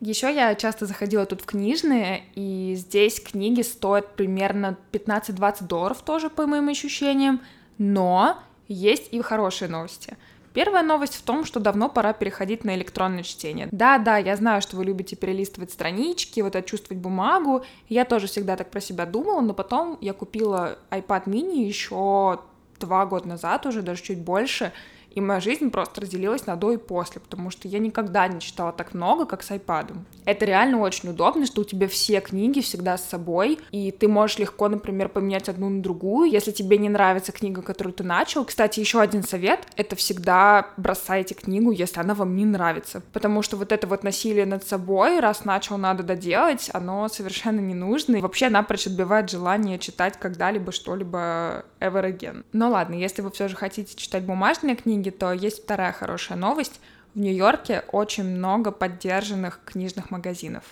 Еще 0.00 0.32
я 0.32 0.54
часто 0.54 0.86
заходила 0.86 1.24
тут 1.26 1.40
в 1.40 1.46
книжные, 1.46 2.24
и 2.34 2.74
здесь 2.76 3.20
книги 3.20 3.62
стоят 3.62 4.14
примерно 4.14 4.76
15-20 4.92 5.66
долларов 5.66 6.02
тоже, 6.02 6.30
по 6.30 6.46
моим 6.46 6.68
ощущениям, 6.68 7.40
но 7.78 8.38
есть 8.68 9.12
и 9.12 9.20
хорошие 9.20 9.68
новости— 9.68 10.16
Первая 10.54 10.84
новость 10.84 11.16
в 11.16 11.22
том, 11.22 11.44
что 11.44 11.58
давно 11.58 11.88
пора 11.88 12.12
переходить 12.12 12.64
на 12.64 12.76
электронное 12.76 13.24
чтение. 13.24 13.68
Да-да, 13.72 14.18
я 14.18 14.36
знаю, 14.36 14.62
что 14.62 14.76
вы 14.76 14.84
любите 14.84 15.16
перелистывать 15.16 15.72
странички, 15.72 16.40
вот 16.40 16.54
это 16.54 16.66
чувствовать 16.66 17.02
бумагу. 17.02 17.64
Я 17.88 18.04
тоже 18.04 18.28
всегда 18.28 18.56
так 18.56 18.70
про 18.70 18.80
себя 18.80 19.04
думала, 19.04 19.40
но 19.40 19.52
потом 19.52 19.98
я 20.00 20.12
купила 20.12 20.78
iPad 20.90 21.24
mini 21.24 21.64
еще 21.64 22.38
два 22.78 23.04
года 23.04 23.26
назад 23.28 23.66
уже, 23.66 23.82
даже 23.82 24.02
чуть 24.02 24.20
больше, 24.20 24.72
и 25.14 25.20
моя 25.20 25.40
жизнь 25.40 25.70
просто 25.70 26.00
разделилась 26.00 26.46
на 26.46 26.56
до 26.56 26.72
и 26.72 26.76
после, 26.76 27.20
потому 27.20 27.50
что 27.50 27.68
я 27.68 27.78
никогда 27.78 28.26
не 28.28 28.40
читала 28.40 28.72
так 28.72 28.94
много, 28.94 29.26
как 29.26 29.42
с 29.42 29.50
iPad. 29.50 29.96
Это 30.24 30.44
реально 30.44 30.80
очень 30.80 31.10
удобно, 31.10 31.46
что 31.46 31.60
у 31.60 31.64
тебя 31.64 31.88
все 31.88 32.20
книги 32.20 32.60
всегда 32.60 32.98
с 32.98 33.04
собой, 33.04 33.58
и 33.70 33.90
ты 33.90 34.08
можешь 34.08 34.38
легко, 34.38 34.68
например, 34.68 35.08
поменять 35.08 35.48
одну 35.48 35.68
на 35.68 35.82
другую, 35.82 36.30
если 36.30 36.50
тебе 36.50 36.78
не 36.78 36.88
нравится 36.88 37.32
книга, 37.32 37.62
которую 37.62 37.94
ты 37.94 38.02
начал. 38.02 38.44
Кстати, 38.44 38.80
еще 38.80 39.00
один 39.00 39.22
совет— 39.22 39.66
это 39.76 39.96
всегда 39.96 40.68
бросайте 40.76 41.34
книгу, 41.34 41.70
если 41.70 42.00
она 42.00 42.14
вам 42.14 42.34
не 42.36 42.44
нравится, 42.44 43.02
потому 43.12 43.42
что 43.42 43.56
вот 43.56 43.72
это 43.72 43.86
вот 43.86 44.02
насилие 44.02 44.46
над 44.46 44.66
собой, 44.66 45.20
раз 45.20 45.44
начал, 45.44 45.78
надо 45.78 46.02
доделать, 46.02 46.70
оно 46.72 47.08
совершенно 47.08 47.60
не 47.60 47.74
нужно, 47.74 48.16
и 48.16 48.20
вообще 48.20 48.48
напрочь 48.48 48.86
отбивает 48.86 49.30
желание 49.30 49.78
читать 49.78 50.18
когда-либо 50.18 50.72
что-либо 50.72 51.64
ever 51.80 52.04
again. 52.04 52.44
Но 52.52 52.70
ладно, 52.70 52.94
если 52.94 53.22
вы 53.22 53.30
все 53.30 53.48
же 53.48 53.56
хотите 53.56 53.96
читать 53.96 54.24
бумажные 54.24 54.76
книги, 54.76 55.03
книги, 55.04 55.10
то 55.10 55.32
есть 55.32 55.64
вторая 55.64 55.92
хорошая 55.92 56.38
новость. 56.38 56.80
В 57.14 57.20
Нью-Йорке 57.20 57.84
очень 57.92 58.24
много 58.24 58.72
поддержанных 58.72 59.60
книжных 59.64 60.10
магазинов. 60.10 60.64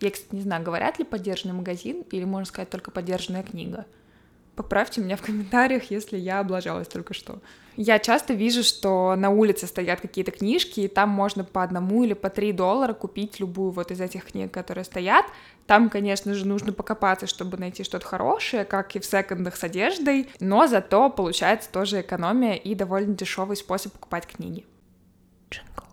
Я, 0.00 0.10
кстати, 0.10 0.34
не 0.34 0.40
знаю, 0.40 0.64
говорят 0.64 0.98
ли 0.98 1.04
поддержанный 1.04 1.54
магазин, 1.54 2.04
или 2.10 2.24
можно 2.24 2.46
сказать 2.46 2.70
только 2.70 2.90
поддержанная 2.90 3.42
книга. 3.42 3.84
Поправьте 4.56 5.00
меня 5.00 5.16
в 5.16 5.22
комментариях, 5.22 5.90
если 5.90 6.18
я 6.18 6.40
облажалась 6.40 6.88
только 6.88 7.14
что. 7.14 7.38
Я 7.76 7.98
часто 7.98 8.34
вижу, 8.34 8.62
что 8.62 9.14
на 9.16 9.30
улице 9.30 9.66
стоят 9.66 10.00
какие-то 10.00 10.32
книжки, 10.32 10.80
и 10.80 10.88
там 10.88 11.08
можно 11.10 11.44
по 11.44 11.62
одному 11.62 12.02
или 12.04 12.14
по 12.14 12.30
три 12.30 12.52
доллара 12.52 12.92
купить 12.92 13.40
любую 13.40 13.70
вот 13.70 13.90
из 13.90 14.00
этих 14.00 14.24
книг, 14.24 14.52
которые 14.52 14.84
стоят. 14.84 15.24
Там, 15.70 15.88
конечно 15.88 16.34
же, 16.34 16.48
нужно 16.48 16.72
покопаться, 16.72 17.28
чтобы 17.28 17.56
найти 17.56 17.84
что-то 17.84 18.04
хорошее, 18.04 18.64
как 18.64 18.96
и 18.96 18.98
в 18.98 19.04
секондах 19.04 19.54
с 19.54 19.62
одеждой, 19.62 20.28
но 20.40 20.66
зато 20.66 21.08
получается 21.10 21.70
тоже 21.70 22.00
экономия 22.00 22.54
и 22.54 22.74
довольно 22.74 23.14
дешевый 23.14 23.56
способ 23.56 23.92
покупать 23.92 24.26
книги. 24.26 24.66
Джингл. 25.48 25.84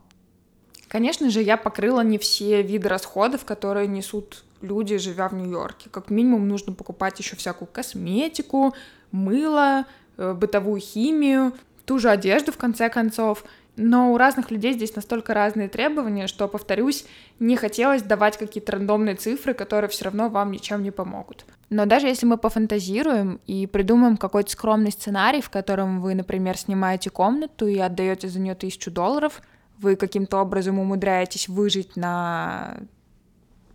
Конечно 0.87 1.29
же, 1.29 1.43
я 1.43 1.57
покрыла 1.57 2.01
не 2.01 2.17
все 2.17 2.63
виды 2.63 2.89
расходов, 2.89 3.45
которые 3.45 3.87
несут 3.87 4.45
люди, 4.61 4.97
живя 4.97 5.29
в 5.29 5.35
Нью-Йорке. 5.35 5.91
Как 5.91 6.09
минимум 6.09 6.47
нужно 6.47 6.73
покупать 6.73 7.19
еще 7.19 7.35
всякую 7.35 7.67
косметику, 7.67 8.73
мыло, 9.11 9.85
э, 10.17 10.33
бытовую 10.33 10.81
химию, 10.81 11.53
ту 11.85 11.99
же 11.99 12.09
одежду, 12.09 12.51
в 12.51 12.57
конце 12.57 12.89
концов. 12.89 13.43
Но 13.77 14.11
у 14.11 14.17
разных 14.17 14.49
людей 14.49 14.73
здесь 14.73 14.95
настолько 14.95 15.35
разные 15.35 15.69
требования, 15.69 16.25
что, 16.25 16.47
повторюсь, 16.47 17.05
не 17.39 17.55
хотелось 17.55 18.01
давать 18.01 18.35
какие-то 18.35 18.71
рандомные 18.71 19.15
цифры, 19.15 19.53
которые 19.53 19.87
все 19.87 20.05
равно 20.05 20.29
вам 20.29 20.51
ничем 20.51 20.81
не 20.81 20.89
помогут. 20.89 21.45
Но 21.69 21.85
даже 21.85 22.07
если 22.07 22.25
мы 22.25 22.37
пофантазируем 22.37 23.39
и 23.45 23.67
придумаем 23.67 24.17
какой-то 24.17 24.49
скромный 24.51 24.91
сценарий, 24.91 25.41
в 25.41 25.51
котором 25.51 26.01
вы, 26.01 26.15
например, 26.15 26.57
снимаете 26.57 27.11
комнату 27.11 27.67
и 27.67 27.77
отдаете 27.77 28.29
за 28.29 28.39
нее 28.39 28.55
тысячу 28.55 28.89
долларов, 28.89 29.43
вы 29.77 29.95
каким-то 29.95 30.41
образом 30.41 30.79
умудряетесь 30.79 31.47
выжить 31.47 31.95
на 31.95 32.77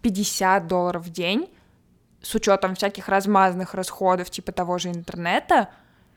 50 0.03 0.67
долларов 0.67 1.07
в 1.07 1.11
день, 1.11 1.49
с 2.23 2.35
учетом 2.35 2.75
всяких 2.75 3.09
размазанных 3.09 3.75
расходов, 3.75 4.31
типа 4.31 4.51
того 4.51 4.79
же 4.79 4.89
интернета, 4.89 5.69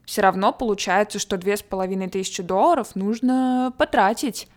все 0.06 0.22
равно 0.22 0.54
получается, 0.54 1.20
что 1.20 1.38
две 1.38 1.58
с 1.58 1.62
половиной 1.64 2.10
тысячи 2.10 2.44
долларов 2.44 2.96
нужно 2.96 3.74
потратить. 3.78 4.48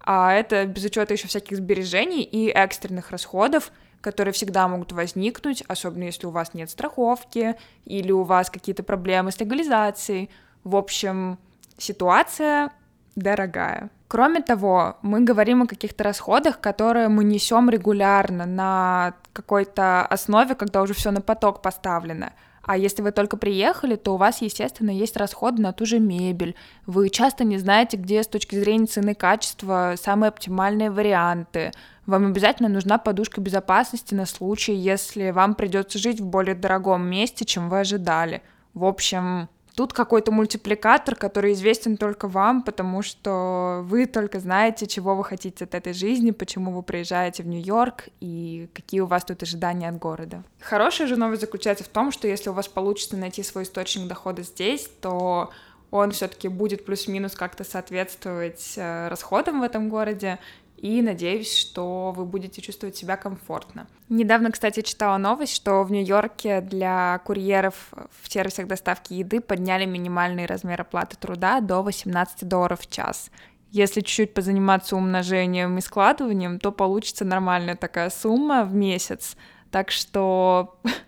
А 0.00 0.32
это 0.32 0.66
без 0.66 0.84
учета 0.84 1.14
еще 1.14 1.26
всяких 1.28 1.56
сбережений 1.56 2.22
и 2.22 2.48
экстренных 2.48 3.10
расходов, 3.10 3.72
которые 4.00 4.32
всегда 4.32 4.68
могут 4.68 4.92
возникнуть, 4.92 5.64
особенно 5.66 6.04
если 6.04 6.26
у 6.26 6.30
вас 6.30 6.54
нет 6.54 6.70
страховки 6.70 7.56
или 7.84 8.12
у 8.12 8.22
вас 8.22 8.50
какие-то 8.50 8.84
проблемы 8.84 9.32
с 9.32 9.40
легализацией. 9.40 10.30
В 10.62 10.76
общем, 10.76 11.38
ситуация 11.76 12.70
дорогая. 13.16 13.90
Кроме 14.08 14.40
того, 14.40 14.98
мы 15.02 15.20
говорим 15.22 15.62
о 15.62 15.66
каких-то 15.66 16.04
расходах, 16.04 16.60
которые 16.60 17.08
мы 17.08 17.24
несем 17.24 17.68
регулярно 17.68 18.46
на 18.46 19.14
какой-то 19.32 20.06
основе, 20.06 20.54
когда 20.54 20.82
уже 20.82 20.94
все 20.94 21.10
на 21.10 21.20
поток 21.20 21.60
поставлено. 21.62 22.32
А 22.66 22.76
если 22.76 23.00
вы 23.00 23.12
только 23.12 23.36
приехали, 23.36 23.94
то 23.94 24.14
у 24.14 24.16
вас, 24.16 24.42
естественно, 24.42 24.90
есть 24.90 25.16
расходы 25.16 25.62
на 25.62 25.72
ту 25.72 25.86
же 25.86 26.00
мебель. 26.00 26.56
Вы 26.84 27.10
часто 27.10 27.44
не 27.44 27.58
знаете, 27.58 27.96
где 27.96 28.24
с 28.24 28.26
точки 28.26 28.56
зрения 28.56 28.86
цены 28.86 29.14
качества 29.14 29.94
самые 29.96 30.30
оптимальные 30.30 30.90
варианты. 30.90 31.70
Вам 32.06 32.26
обязательно 32.26 32.68
нужна 32.68 32.98
подушка 32.98 33.40
безопасности 33.40 34.14
на 34.14 34.26
случай, 34.26 34.74
если 34.74 35.30
вам 35.30 35.54
придется 35.54 35.98
жить 36.00 36.20
в 36.20 36.26
более 36.26 36.56
дорогом 36.56 37.08
месте, 37.08 37.44
чем 37.44 37.68
вы 37.68 37.80
ожидали. 37.80 38.42
В 38.74 38.84
общем, 38.84 39.48
Тут 39.76 39.92
какой-то 39.92 40.32
мультипликатор, 40.32 41.14
который 41.14 41.52
известен 41.52 41.98
только 41.98 42.28
вам, 42.28 42.62
потому 42.62 43.02
что 43.02 43.82
вы 43.84 44.06
только 44.06 44.40
знаете, 44.40 44.86
чего 44.86 45.14
вы 45.14 45.22
хотите 45.22 45.64
от 45.64 45.74
этой 45.74 45.92
жизни, 45.92 46.30
почему 46.30 46.72
вы 46.72 46.82
приезжаете 46.82 47.42
в 47.42 47.46
Нью-Йорк 47.46 48.04
и 48.20 48.70
какие 48.72 49.00
у 49.00 49.06
вас 49.06 49.24
тут 49.24 49.42
ожидания 49.42 49.90
от 49.90 49.98
города. 49.98 50.44
Хорошая 50.60 51.06
же 51.08 51.16
новость 51.16 51.42
заключается 51.42 51.84
в 51.84 51.88
том, 51.88 52.10
что 52.10 52.26
если 52.26 52.48
у 52.48 52.54
вас 52.54 52.68
получится 52.68 53.18
найти 53.18 53.42
свой 53.42 53.64
источник 53.64 54.08
дохода 54.08 54.42
здесь, 54.42 54.88
то 55.02 55.50
он 55.90 56.12
все-таки 56.12 56.48
будет 56.48 56.86
плюс-минус 56.86 57.34
как-то 57.34 57.62
соответствовать 57.62 58.74
э, 58.76 59.08
расходам 59.08 59.60
в 59.60 59.62
этом 59.62 59.90
городе, 59.90 60.38
и 60.76 61.02
надеюсь, 61.02 61.56
что 61.56 62.12
вы 62.12 62.24
будете 62.24 62.60
чувствовать 62.60 62.96
себя 62.96 63.16
комфортно. 63.16 63.86
Недавно, 64.08 64.50
кстати, 64.52 64.82
читала 64.82 65.16
новость, 65.16 65.54
что 65.54 65.82
в 65.82 65.90
Нью-Йорке 65.90 66.60
для 66.60 67.20
курьеров 67.24 67.92
в 68.22 68.32
сервисах 68.32 68.66
доставки 68.66 69.14
еды 69.14 69.40
подняли 69.40 69.84
минимальный 69.84 70.46
размер 70.46 70.82
оплаты 70.82 71.16
труда 71.16 71.60
до 71.60 71.82
18 71.82 72.46
долларов 72.46 72.80
в 72.80 72.90
час. 72.90 73.30
Если 73.72 74.00
чуть-чуть 74.00 74.34
позаниматься 74.34 74.96
умножением 74.96 75.76
и 75.78 75.80
складыванием, 75.80 76.60
то 76.60 76.72
получится 76.72 77.24
нормальная 77.24 77.76
такая 77.76 78.10
сумма 78.10 78.64
в 78.64 78.74
месяц. 78.74 79.36
Так 79.70 79.90
что 79.90 80.78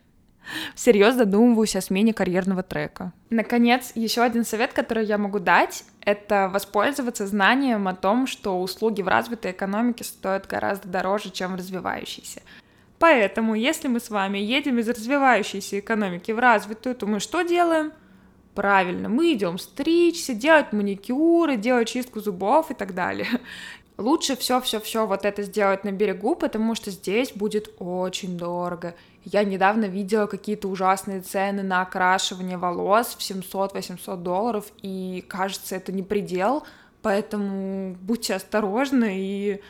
всерьез 0.74 1.14
задумываюсь 1.14 1.76
о 1.76 1.80
смене 1.80 2.12
карьерного 2.12 2.62
трека. 2.62 3.12
Наконец, 3.30 3.92
еще 3.94 4.22
один 4.22 4.44
совет, 4.44 4.72
который 4.72 5.04
я 5.04 5.18
могу 5.18 5.38
дать, 5.38 5.84
это 6.00 6.48
воспользоваться 6.52 7.26
знанием 7.26 7.88
о 7.88 7.94
том, 7.94 8.26
что 8.26 8.60
услуги 8.60 9.02
в 9.02 9.08
развитой 9.08 9.52
экономике 9.52 10.04
стоят 10.04 10.46
гораздо 10.46 10.88
дороже, 10.88 11.30
чем 11.30 11.52
в 11.52 11.56
развивающейся. 11.56 12.42
Поэтому, 12.98 13.54
если 13.54 13.88
мы 13.88 14.00
с 14.00 14.10
вами 14.10 14.38
едем 14.38 14.78
из 14.78 14.88
развивающейся 14.88 15.78
экономики 15.78 16.32
в 16.32 16.38
развитую, 16.38 16.94
то 16.94 17.06
мы 17.06 17.20
что 17.20 17.42
делаем? 17.42 17.92
Правильно, 18.54 19.08
мы 19.08 19.34
идем 19.34 19.56
стричься, 19.58 20.34
делать 20.34 20.72
маникюры, 20.72 21.56
делать 21.56 21.88
чистку 21.88 22.20
зубов 22.20 22.72
и 22.72 22.74
так 22.74 22.92
далее. 22.92 23.28
Лучше 23.98 24.36
все-все-все 24.36 25.06
вот 25.06 25.24
это 25.24 25.42
сделать 25.42 25.84
на 25.84 25.92
берегу, 25.92 26.34
потому 26.34 26.74
что 26.74 26.90
здесь 26.90 27.32
будет 27.32 27.72
очень 27.78 28.36
дорого. 28.36 28.94
Я 29.30 29.44
недавно 29.44 29.84
видела 29.84 30.26
какие-то 30.26 30.68
ужасные 30.68 31.20
цены 31.20 31.62
на 31.62 31.82
окрашивание 31.82 32.56
волос 32.56 33.08
в 33.08 33.18
700-800 33.18 34.16
долларов, 34.16 34.72
и 34.80 35.22
кажется, 35.28 35.76
это 35.76 35.92
не 35.92 36.02
предел, 36.02 36.66
поэтому 37.02 37.94
будьте 38.00 38.34
осторожны 38.34 39.18
и 39.18 39.60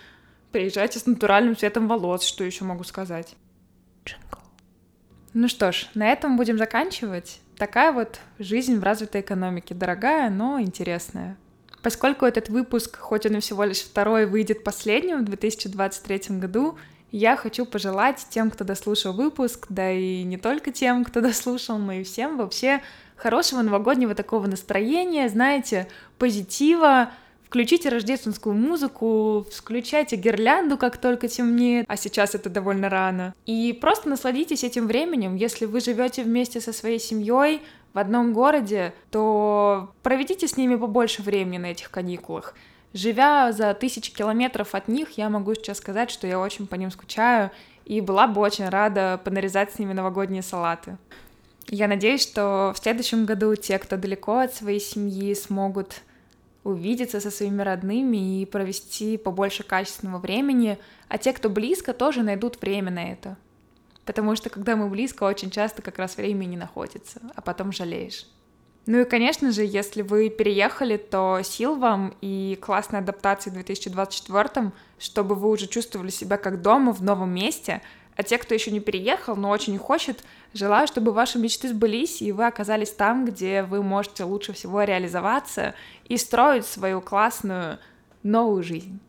приезжайте 0.52 1.00
с 1.00 1.06
натуральным 1.06 1.56
цветом 1.56 1.88
волос, 1.88 2.22
что 2.22 2.44
еще 2.44 2.64
могу 2.64 2.84
сказать. 2.84 3.34
Джингл. 4.04 4.38
Ну 5.34 5.48
что 5.48 5.72
ж, 5.72 5.88
на 5.94 6.06
этом 6.06 6.36
будем 6.36 6.56
заканчивать. 6.56 7.40
Такая 7.56 7.90
вот 7.92 8.20
жизнь 8.38 8.78
в 8.78 8.84
развитой 8.84 9.22
экономике. 9.22 9.74
Дорогая, 9.74 10.30
но 10.30 10.60
интересная. 10.60 11.36
Поскольку 11.82 12.26
этот 12.26 12.48
выпуск, 12.48 12.96
хоть 12.96 13.26
он 13.26 13.36
и 13.36 13.40
всего 13.40 13.64
лишь 13.64 13.80
второй, 13.80 14.26
выйдет 14.26 14.62
последним 14.62 15.22
в 15.22 15.24
2023 15.24 16.38
году, 16.38 16.78
я 17.10 17.36
хочу 17.36 17.64
пожелать 17.64 18.26
тем, 18.30 18.50
кто 18.50 18.64
дослушал 18.64 19.12
выпуск, 19.12 19.66
да 19.68 19.90
и 19.90 20.22
не 20.22 20.36
только 20.36 20.70
тем, 20.70 21.04
кто 21.04 21.20
дослушал, 21.22 21.78
но 21.78 21.92
и 21.92 22.04
всем 22.04 22.36
вообще 22.36 22.82
хорошего 23.16 23.62
новогоднего 23.62 24.14
такого 24.14 24.46
настроения, 24.46 25.28
знаете, 25.28 25.88
позитива, 26.18 27.10
Включите 27.48 27.88
рождественскую 27.88 28.54
музыку, 28.54 29.46
включайте 29.50 30.16
гирлянду, 30.16 30.76
как 30.76 30.98
только 30.98 31.28
темнеет, 31.28 31.86
а 31.88 31.96
сейчас 31.96 32.34
это 32.34 32.50
довольно 32.50 32.90
рано. 32.90 33.34
И 33.46 33.72
просто 33.72 34.10
насладитесь 34.10 34.64
этим 34.64 34.86
временем. 34.86 35.34
Если 35.34 35.64
вы 35.64 35.80
живете 35.80 36.24
вместе 36.24 36.60
со 36.60 36.74
своей 36.74 37.00
семьей 37.00 37.62
в 37.94 37.98
одном 37.98 38.34
городе, 38.34 38.92
то 39.10 39.94
проведите 40.02 40.46
с 40.46 40.58
ними 40.58 40.76
побольше 40.76 41.22
времени 41.22 41.56
на 41.56 41.66
этих 41.70 41.90
каникулах. 41.90 42.54
Живя 42.94 43.52
за 43.52 43.74
тысячи 43.74 44.12
километров 44.12 44.74
от 44.74 44.88
них, 44.88 45.18
я 45.18 45.28
могу 45.28 45.54
сейчас 45.54 45.78
сказать, 45.78 46.10
что 46.10 46.26
я 46.26 46.40
очень 46.40 46.66
по 46.66 46.74
ним 46.74 46.90
скучаю 46.90 47.50
и 47.84 48.00
была 48.00 48.26
бы 48.26 48.40
очень 48.40 48.68
рада 48.68 49.20
понарезать 49.22 49.72
с 49.72 49.78
ними 49.78 49.92
новогодние 49.92 50.42
салаты. 50.42 50.96
Я 51.68 51.86
надеюсь, 51.86 52.22
что 52.22 52.72
в 52.74 52.78
следующем 52.78 53.26
году 53.26 53.54
те, 53.54 53.78
кто 53.78 53.96
далеко 53.96 54.38
от 54.38 54.54
своей 54.54 54.80
семьи, 54.80 55.34
смогут 55.34 56.00
увидеться 56.64 57.20
со 57.20 57.30
своими 57.30 57.62
родными 57.62 58.40
и 58.40 58.46
провести 58.46 59.16
побольше 59.16 59.62
качественного 59.64 60.18
времени, 60.18 60.78
а 61.08 61.18
те, 61.18 61.32
кто 61.32 61.50
близко, 61.50 61.92
тоже 61.92 62.22
найдут 62.22 62.60
время 62.60 62.90
на 62.90 63.12
это. 63.12 63.36
Потому 64.06 64.34
что 64.34 64.48
когда 64.48 64.76
мы 64.76 64.88
близко, 64.88 65.24
очень 65.24 65.50
часто 65.50 65.82
как 65.82 65.98
раз 65.98 66.16
времени 66.16 66.52
не 66.52 66.56
находится, 66.56 67.20
а 67.34 67.42
потом 67.42 67.72
жалеешь. 67.72 68.26
Ну 68.88 69.00
и, 69.00 69.04
конечно 69.04 69.52
же, 69.52 69.66
если 69.66 70.00
вы 70.00 70.30
переехали, 70.30 70.96
то 70.96 71.40
сил 71.44 71.76
вам 71.76 72.14
и 72.22 72.58
классной 72.58 73.00
адаптации 73.00 73.50
в 73.50 73.52
2024, 73.52 74.72
чтобы 74.98 75.34
вы 75.34 75.50
уже 75.50 75.66
чувствовали 75.66 76.08
себя 76.08 76.38
как 76.38 76.62
дома 76.62 76.94
в 76.94 77.02
новом 77.02 77.28
месте. 77.34 77.82
А 78.16 78.22
те, 78.22 78.38
кто 78.38 78.54
еще 78.54 78.70
не 78.70 78.80
переехал, 78.80 79.36
но 79.36 79.50
очень 79.50 79.76
хочет, 79.76 80.24
желаю, 80.54 80.86
чтобы 80.86 81.12
ваши 81.12 81.38
мечты 81.38 81.68
сбылись, 81.68 82.22
и 82.22 82.32
вы 82.32 82.46
оказались 82.46 82.90
там, 82.90 83.26
где 83.26 83.62
вы 83.62 83.82
можете 83.82 84.24
лучше 84.24 84.54
всего 84.54 84.82
реализоваться 84.82 85.74
и 86.06 86.16
строить 86.16 86.64
свою 86.64 87.02
классную 87.02 87.80
новую 88.22 88.62
жизнь. 88.62 89.00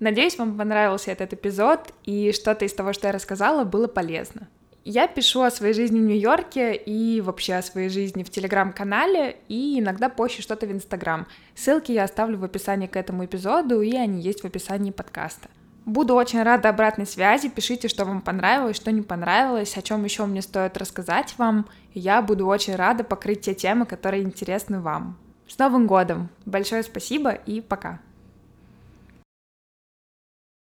Надеюсь, 0.00 0.38
вам 0.38 0.56
понравился 0.56 1.10
этот 1.10 1.34
эпизод, 1.34 1.92
и 2.04 2.32
что-то 2.32 2.64
из 2.64 2.72
того, 2.72 2.94
что 2.94 3.08
я 3.08 3.12
рассказала, 3.12 3.64
было 3.64 3.86
полезно. 3.86 4.48
Я 4.84 5.06
пишу 5.06 5.40
о 5.40 5.50
своей 5.50 5.72
жизни 5.72 5.98
в 5.98 6.02
Нью-Йорке 6.02 6.74
и 6.74 7.22
вообще 7.22 7.54
о 7.54 7.62
своей 7.62 7.88
жизни 7.88 8.22
в 8.22 8.28
Телеграм-канале 8.28 9.38
и 9.48 9.80
иногда 9.80 10.10
позже 10.10 10.42
что-то 10.42 10.66
в 10.66 10.72
Инстаграм. 10.72 11.26
Ссылки 11.54 11.90
я 11.90 12.04
оставлю 12.04 12.36
в 12.36 12.44
описании 12.44 12.86
к 12.86 12.96
этому 12.96 13.24
эпизоду, 13.24 13.80
и 13.80 13.96
они 13.96 14.20
есть 14.20 14.42
в 14.42 14.44
описании 14.44 14.90
подкаста. 14.90 15.48
Буду 15.86 16.14
очень 16.14 16.42
рада 16.42 16.68
обратной 16.68 17.06
связи, 17.06 17.48
пишите, 17.48 17.88
что 17.88 18.04
вам 18.04 18.20
понравилось, 18.20 18.76
что 18.76 18.92
не 18.92 19.00
понравилось, 19.00 19.74
о 19.78 19.82
чем 19.82 20.04
еще 20.04 20.26
мне 20.26 20.42
стоит 20.42 20.76
рассказать 20.76 21.34
вам. 21.38 21.66
Я 21.94 22.20
буду 22.20 22.46
очень 22.46 22.76
рада 22.76 23.04
покрыть 23.04 23.40
те 23.40 23.54
темы, 23.54 23.86
которые 23.86 24.22
интересны 24.22 24.80
вам. 24.80 25.16
С 25.48 25.58
Новым 25.58 25.86
годом! 25.86 26.28
Большое 26.44 26.82
спасибо 26.82 27.30
и 27.30 27.62
пока! 27.62 28.00